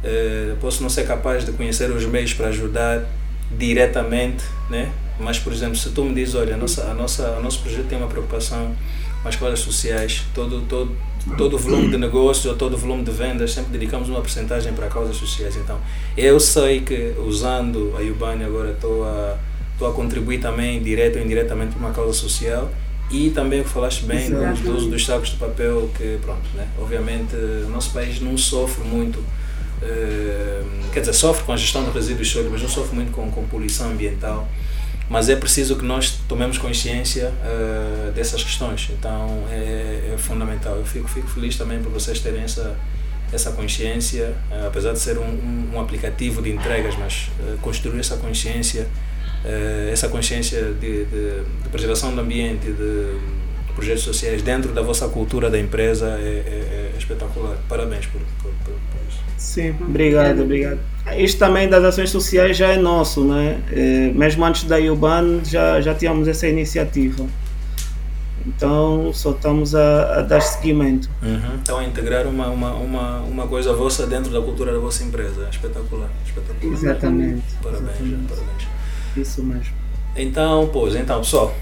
eh, 0.05 0.55
posso 0.61 0.83
não 0.83 0.91
ser 0.91 1.07
capaz 1.07 1.47
de 1.47 1.53
conhecer 1.53 1.91
os 1.91 2.05
meios 2.05 2.35
para 2.35 2.49
ajudar 2.49 3.09
diretamente, 3.57 4.45
né? 4.69 4.91
mas, 5.19 5.39
por 5.39 5.53
exemplo, 5.53 5.77
se 5.77 5.91
tu 5.91 6.05
me 6.05 6.15
dizes, 6.15 6.35
olha, 6.35 6.55
a 6.55 6.59
nossa, 6.59 6.85
a 6.85 6.95
nossa, 6.95 7.31
o 7.39 7.43
nosso 7.43 7.61
projeto 7.61 7.87
tem 7.87 7.99
uma 7.99 8.09
preocupação 8.09 8.75
com 9.23 9.29
as 9.29 9.37
causas 9.37 9.61
sociais, 9.61 10.23
todo, 10.35 10.63
todo, 10.63 10.95
todo 11.37 11.55
o 11.55 11.59
volume 11.59 11.91
de 11.91 11.97
negócios 11.97 12.47
ou 12.47 12.57
todo 12.57 12.75
o 12.75 12.77
volume 12.77 13.05
de 13.05 13.11
vendas, 13.11 13.53
sempre 13.53 13.73
dedicamos 13.73 14.09
uma 14.09 14.21
porcentagem 14.21 14.73
para 14.73 14.89
causas 14.89 15.17
sociais. 15.17 15.57
Então, 15.57 15.79
eu 16.17 16.39
sei 16.41 16.81
que 16.81 17.15
usando 17.25 17.95
a 17.97 18.01
Ubani 18.03 18.45
agora 18.45 18.73
estou 18.73 19.05
a 19.05 19.39
estou 19.83 19.89
a 19.89 19.93
contribuir 19.93 20.39
também, 20.39 20.81
direto 20.83 21.19
ou 21.19 21.25
indiretamente, 21.25 21.73
para 21.73 21.81
uma 21.81 21.93
causa 21.93 22.13
social. 22.13 22.71
E 23.11 23.31
também 23.31 23.61
o 23.61 23.65
que 23.65 23.71
falaste 23.71 24.05
bem 24.05 24.31
do, 24.31 24.75
uso 24.75 24.89
dos 24.89 25.05
sacos 25.05 25.31
de 25.31 25.37
papel, 25.37 25.91
que 25.97 26.19
pronto, 26.23 26.49
né? 26.55 26.67
obviamente 26.81 27.37
o 27.37 27.69
nosso 27.69 27.91
país 27.91 28.19
não 28.21 28.39
sofre 28.39 28.83
muito, 28.85 29.19
uh, 29.19 30.91
quer 30.93 31.01
dizer, 31.01 31.13
sofre 31.13 31.45
com 31.45 31.53
a 31.53 31.57
gestão 31.57 31.85
de 31.85 31.91
resíduos 31.91 32.31
sólidos, 32.31 32.53
mas 32.53 32.63
não 32.63 32.71
sofre 32.71 32.95
muito 32.95 33.13
com, 33.13 33.31
com 33.31 33.45
poluição 33.45 33.91
ambiental. 33.91 34.49
Mas 35.13 35.29
é 35.29 35.37
preciso 35.37 35.77
que 35.77 35.85
nós 35.85 36.21
tomemos 36.27 36.57
consciência 36.57 37.31
uh, 37.45 38.11
dessas 38.13 38.43
questões, 38.43 38.89
então 38.99 39.45
é, 39.51 40.13
é, 40.15 40.17
fundamental. 40.17 40.77
Eu 40.77 40.87
fico, 40.87 41.07
fico 41.07 41.29
feliz 41.29 41.55
também 41.55 41.83
por 41.83 41.93
vocês 41.93 42.19
terem 42.19 42.41
essa, 42.41 42.75
essa 43.31 43.53
consciência, 43.53 44.35
uh, 44.51 44.69
apesar 44.69 44.95
de 44.95 44.99
ser 44.99 45.19
um, 45.19 45.25
um, 45.25 45.73
um, 45.75 45.81
aplicativo 45.83 46.41
de 46.41 46.51
entregas, 46.51 46.97
mas 46.97 47.29
construir 47.61 48.01
essa 48.01 48.17
consciência 48.17 48.89
essa 49.93 50.09
consciência 50.09 50.73
de, 50.81 51.05
de, 51.05 51.43
de, 51.63 51.69
preservação 51.69 52.15
do 52.15 52.21
ambiente, 52.21 52.65
de 52.65 53.19
projetos 53.75 54.05
sociais 54.05 54.41
dentro 54.41 54.73
da 54.73 54.81
vossa 54.83 55.09
cultura 55.09 55.51
da 55.51 55.59
empresa 55.59 56.07
é, 56.07 56.23
é, 56.23 56.93
é 56.95 56.97
espetacular. 56.97 57.59
Parabéns 57.69 58.07
por, 58.07 58.21
por, 58.41 58.53
por, 58.65 58.75
isso. 59.09 59.32
Sim, 59.43 59.75
obrigado, 59.81 60.43
obrigado. 60.43 60.79
Isto 61.19 61.39
também 61.41 61.69
das 61.69 61.83
ações 61.83 62.11
sociais 62.11 62.57
já 62.57 62.69
é 62.69 62.77
nosso, 62.77 63.25
né? 63.25 63.61
É, 63.73 64.13
mesmo 64.15 64.45
antes 64.45 64.65
da 64.65 64.79
Uban 64.79 65.41
já, 65.45 65.81
já 65.81 65.93
tínhamos 65.95 66.29
essa 66.29 66.47
iniciativa. 66.47 67.27
Então 68.47 69.13
só 69.13 69.33
estamos 69.33 69.75
a, 69.75 70.21
a 70.21 70.23
dar 70.23 70.41
seguimento. 70.41 71.11
Uhum. 71.21 71.57
Então 71.61 71.79
a 71.79 71.85
integrar 71.85 72.27
uma, 72.27 72.47
uma, 72.49 72.75
uma, 72.75 73.21
uma 73.23 73.47
coisa 73.49 73.75
vossa 73.75 74.07
dentro 74.07 74.33
da 74.33 74.41
cultura 74.41 74.73
da 74.73 74.79
vossa 74.79 75.03
empresa. 75.03 75.49
Espetacular. 75.51 76.09
espetacular. 76.25 76.73
Exatamente. 76.73 77.43
Parabéns, 77.61 77.91
Exatamente. 77.91 78.29
parabéns. 78.29 78.69
Isso 79.17 79.43
mesmo. 79.43 79.75
Então, 80.17 80.71
pois, 80.73 80.95
então 80.95 81.19
pessoal, 81.21 81.53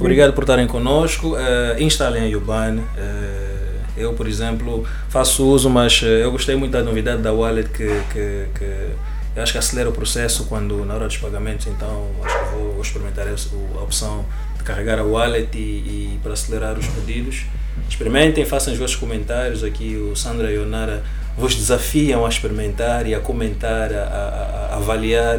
obrigado 0.00 0.32
por 0.32 0.42
estarem 0.42 0.66
connosco. 0.66 1.34
Uh, 1.34 1.80
instalem 1.80 2.22
a 2.22 2.26
Yuban. 2.26 2.78
Uh, 2.78 3.55
eu, 3.96 4.12
por 4.12 4.26
exemplo, 4.26 4.86
faço 5.08 5.46
uso, 5.46 5.70
mas 5.70 6.02
uh, 6.02 6.06
eu 6.06 6.30
gostei 6.30 6.56
muito 6.56 6.72
da 6.72 6.82
novidade 6.82 7.22
da 7.22 7.32
wallet 7.32 7.68
que, 7.70 7.86
que, 8.12 8.46
que 8.58 8.90
eu 9.34 9.42
acho 9.42 9.52
que 9.52 9.58
acelera 9.58 9.88
o 9.88 9.92
processo 9.92 10.44
quando 10.46 10.84
na 10.84 10.94
hora 10.94 11.06
dos 11.06 11.16
pagamentos, 11.16 11.66
então 11.66 12.10
acho 12.22 12.38
que 12.38 12.56
vou, 12.56 12.80
experimentar 12.80 13.26
a 13.28 13.82
opção 13.82 14.24
de 14.56 14.64
carregar 14.64 14.98
a 14.98 15.04
wallet 15.04 15.56
e, 15.56 15.58
e, 15.58 16.20
para 16.22 16.32
acelerar 16.32 16.78
os 16.78 16.86
pedidos. 16.86 17.44
Experimentem, 17.88 18.44
façam 18.44 18.72
os 18.72 18.78
vossos 18.78 18.96
comentários 18.96 19.62
aqui, 19.62 19.96
o 19.96 20.16
Sandra 20.16 20.50
e 20.50 20.58
o 20.58 20.64
Nara 20.64 21.02
vos 21.36 21.54
desafiam 21.54 22.24
a 22.24 22.28
experimentar 22.28 23.06
e 23.06 23.14
a 23.14 23.20
comentar, 23.20 23.92
a, 23.92 24.02
a, 24.02 24.68
a 24.72 24.76
avaliar 24.76 25.38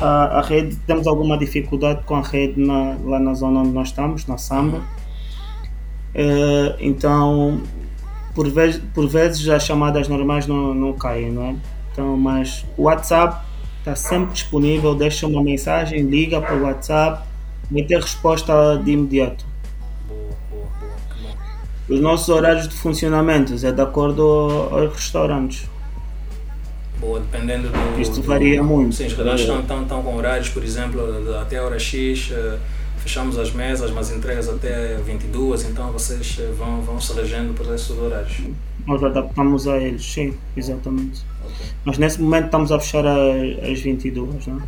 a, 0.00 0.38
a, 0.38 0.42
rede, 0.42 0.76
temos 0.86 1.06
alguma 1.06 1.38
dificuldade 1.38 2.02
com 2.04 2.16
a 2.16 2.22
rede 2.22 2.60
na, 2.60 2.96
lá 3.04 3.18
na 3.18 3.34
zona 3.34 3.60
onde 3.60 3.70
nós 3.70 3.88
estamos, 3.88 4.26
na 4.26 4.38
Samba. 4.38 4.82
É, 6.14 6.76
então, 6.80 7.60
por, 8.34 8.48
vez, 8.50 8.80
por 8.94 9.08
vezes 9.08 9.48
as 9.48 9.64
chamadas 9.64 10.08
normais 10.08 10.46
não, 10.46 10.74
não 10.74 10.92
caem, 10.92 11.32
não 11.32 11.42
é? 11.42 11.56
Então, 11.92 12.16
mas 12.16 12.64
o 12.76 12.82
WhatsApp 12.84 13.44
está 13.78 13.96
sempre 13.96 14.32
disponível, 14.34 14.94
deixa 14.94 15.26
uma 15.26 15.42
mensagem, 15.42 16.02
liga 16.02 16.40
para 16.40 16.54
o 16.54 16.62
WhatsApp, 16.62 17.24
vai 17.70 17.82
ter 17.82 18.00
resposta 18.00 18.80
de 18.84 18.92
imediato. 18.92 19.46
Os 21.88 22.00
nossos 22.00 22.28
horários 22.28 22.68
de 22.68 22.74
funcionamento 22.74 23.54
é 23.64 23.72
de 23.72 23.80
acordo 23.80 24.68
aos 24.70 24.92
restaurantes. 24.92 25.66
Boa, 27.00 27.20
dependendo 27.20 27.68
do. 27.68 28.00
Isto 28.00 28.20
varia 28.22 28.62
muito. 28.62 28.94
Sim, 28.94 29.06
os 29.06 29.12
restaurantes 29.12 29.42
estão, 29.42 29.60
estão, 29.60 29.82
estão 29.82 30.02
com 30.02 30.16
horários, 30.16 30.48
por 30.48 30.64
exemplo, 30.64 31.00
até 31.40 31.58
a 31.58 31.64
hora 31.64 31.78
X, 31.78 32.30
eh, 32.32 32.58
fechamos 32.98 33.38
as 33.38 33.52
mesas, 33.52 33.90
mas 33.92 34.10
entregas 34.10 34.48
até 34.48 34.96
22, 34.96 35.64
então 35.70 35.92
vocês 35.92 36.38
eh, 36.40 36.52
vão, 36.58 36.82
vão 36.82 37.00
se 37.00 37.12
regendo 37.12 37.54
por 37.54 37.72
esses 37.72 37.90
horários. 37.90 38.40
Nós 38.86 39.02
adaptamos 39.04 39.68
a 39.68 39.76
eles, 39.78 40.04
sim, 40.04 40.34
exatamente. 40.56 41.22
Okay. 41.44 41.66
Mas 41.84 41.98
nesse 41.98 42.20
momento 42.20 42.46
estamos 42.46 42.72
a 42.72 42.80
fechar 42.80 43.06
às 43.06 43.80
22, 43.80 44.46
não 44.46 44.54
é? 44.54 44.58
Uhum. 44.58 44.64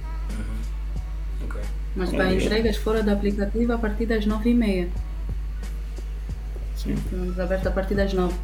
Okay. 1.46 1.62
Mas 1.96 2.10
para 2.10 2.30
é, 2.30 2.34
entregas 2.34 2.76
fora 2.76 3.02
do 3.02 3.10
aplicativo 3.10 3.72
a 3.72 3.78
partir 3.78 4.06
das 4.06 4.24
9h30. 4.24 4.88
Sim. 6.82 6.94
Estamos 6.94 7.38
abertos 7.38 7.66
a 7.66 7.70
partir 7.72 7.94
das 7.94 8.14
9. 8.14 8.34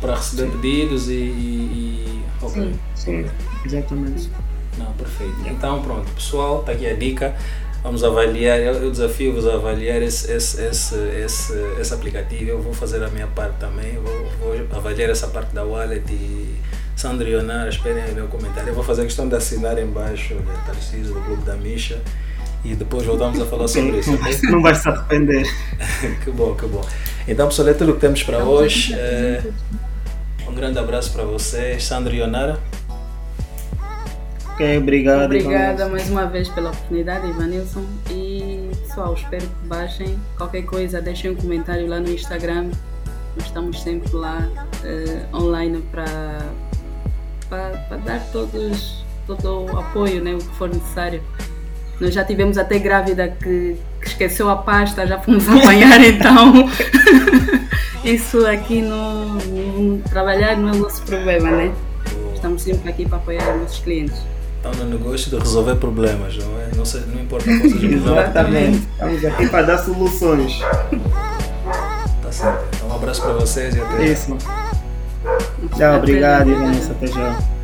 Para 0.00 0.14
receber 0.14 0.44
Sim. 0.44 0.50
pedidos 0.52 1.08
e. 1.08 1.12
e, 1.12 2.22
e... 2.42 2.48
Sim. 2.48 2.80
Sim, 2.94 3.26
exatamente. 3.64 4.30
Não, 4.78 4.92
perfeito. 4.92 5.34
Então, 5.46 5.82
pronto, 5.82 6.08
pessoal, 6.12 6.60
está 6.60 6.72
aqui 6.72 6.86
a 6.86 6.94
dica. 6.94 7.34
Vamos 7.82 8.04
avaliar, 8.04 8.60
eu, 8.60 8.74
eu 8.74 8.90
desafio-vos 8.90 9.48
a 9.48 9.54
avaliar 9.54 10.02
esse, 10.02 10.30
esse, 10.30 10.62
esse, 10.62 10.94
esse, 10.94 11.52
esse 11.80 11.94
aplicativo. 11.94 12.50
Eu 12.50 12.62
vou 12.62 12.72
fazer 12.72 13.02
a 13.02 13.08
minha 13.08 13.26
parte 13.26 13.58
também. 13.58 13.94
Vou, 13.94 14.30
vou 14.38 14.76
avaliar 14.76 15.10
essa 15.10 15.26
parte 15.26 15.52
da 15.52 15.64
wallet 15.64 16.04
e. 16.12 16.60
Sandro 16.94 17.26
e 17.26 17.34
Onara, 17.34 17.70
esperem 17.70 18.02
aí 18.02 18.14
meu 18.14 18.28
comentário. 18.28 18.68
Eu 18.68 18.74
vou 18.74 18.84
fazer 18.84 19.02
a 19.02 19.04
questão 19.06 19.26
de 19.26 19.34
assinar 19.34 19.78
embaixo, 19.78 20.34
né, 20.34 20.54
Tarcísio, 20.66 21.14
do 21.14 21.20
Clube 21.22 21.42
da 21.44 21.56
Misha 21.56 21.98
e 22.64 22.74
depois 22.74 23.04
voltamos 23.04 23.40
a 23.40 23.46
falar 23.46 23.68
sobre 23.68 23.98
isso. 23.98 24.14
Okay? 24.14 24.50
Não 24.50 24.62
vai 24.62 24.74
se 24.74 24.88
arrepender. 24.88 25.46
que 26.24 26.30
bom, 26.30 26.54
que 26.54 26.66
bom. 26.66 26.84
Então, 27.26 27.48
pessoal, 27.48 27.68
é 27.68 27.74
tudo 27.74 27.92
o 27.92 27.94
que 27.94 28.00
temos 28.00 28.22
para 28.22 28.44
hoje. 28.44 28.94
É, 28.94 29.42
um 30.46 30.54
grande 30.54 30.78
abraço 30.78 31.12
para 31.12 31.24
vocês. 31.24 31.84
Sandro 31.84 32.14
e 32.14 32.22
Onara. 32.22 32.58
Ok, 34.50 34.78
obrigado. 34.78 35.24
Obrigada 35.24 35.88
mais 35.88 36.10
uma 36.10 36.26
vez 36.26 36.48
pela 36.48 36.70
oportunidade, 36.70 37.26
Ivanilson. 37.28 37.84
E 38.10 38.68
pessoal, 38.86 39.14
espero 39.14 39.46
que 39.46 39.66
baixem. 39.66 40.18
Qualquer 40.36 40.62
coisa, 40.62 41.00
deixem 41.00 41.30
um 41.30 41.34
comentário 41.34 41.86
lá 41.86 41.98
no 41.98 42.10
Instagram 42.10 42.70
nós 43.36 43.46
estamos 43.46 43.82
sempre 43.82 44.14
lá 44.14 44.48
uh, 44.84 45.36
online 45.36 45.82
para 45.90 46.40
dar 48.04 48.20
todos, 48.32 49.04
todo 49.26 49.66
o 49.66 49.78
apoio, 49.78 50.22
né, 50.22 50.34
o 50.34 50.38
que 50.38 50.56
for 50.56 50.68
necessário. 50.68 51.22
Nós 52.00 52.14
já 52.14 52.24
tivemos 52.24 52.56
até 52.56 52.78
grávida 52.78 53.28
que, 53.28 53.76
que 54.00 54.08
esqueceu 54.08 54.48
a 54.48 54.56
pasta, 54.56 55.06
já 55.06 55.18
fomos 55.18 55.46
apanhar 55.50 56.02
então. 56.02 56.68
Isso 58.02 58.46
aqui 58.46 58.80
no, 58.80 59.34
no, 59.34 59.98
trabalhar 60.08 60.56
não 60.56 60.70
é 60.70 60.72
o 60.72 60.76
nosso 60.76 61.02
problema, 61.02 61.50
né? 61.50 61.72
Estamos 62.34 62.62
sempre 62.62 62.88
aqui 62.88 63.06
para 63.06 63.18
apoiar 63.18 63.54
os 63.54 63.60
nossos 63.60 63.78
clientes. 63.80 64.16
Estão 64.56 64.72
no 64.72 64.98
negócio 64.98 65.30
de 65.30 65.38
resolver 65.38 65.76
problemas, 65.76 66.38
não 66.38 66.58
é? 66.58 66.70
Não, 66.74 66.84
sei, 66.84 67.02
não 67.02 67.22
importa 67.22 67.44
qual 67.44 67.60
seja 67.60 67.76
o 67.76 67.78
problema. 67.78 68.22
Exatamente. 68.22 68.88
Estamos 68.92 69.24
aqui 69.26 69.48
para 69.48 69.62
dar 69.62 69.78
soluções. 69.78 70.60
Tá 72.22 72.32
certo. 72.32 72.64
Então 72.76 72.88
um 72.88 72.94
abraço 72.94 73.20
para 73.20 73.32
vocês 73.34 73.76
e 73.76 73.80
até 73.80 74.04
Isso. 74.06 74.36
Tchau, 75.76 75.96
obrigado, 75.98 76.54
Vanessa. 76.54 76.92
Até 76.92 77.06
já. 77.06 77.59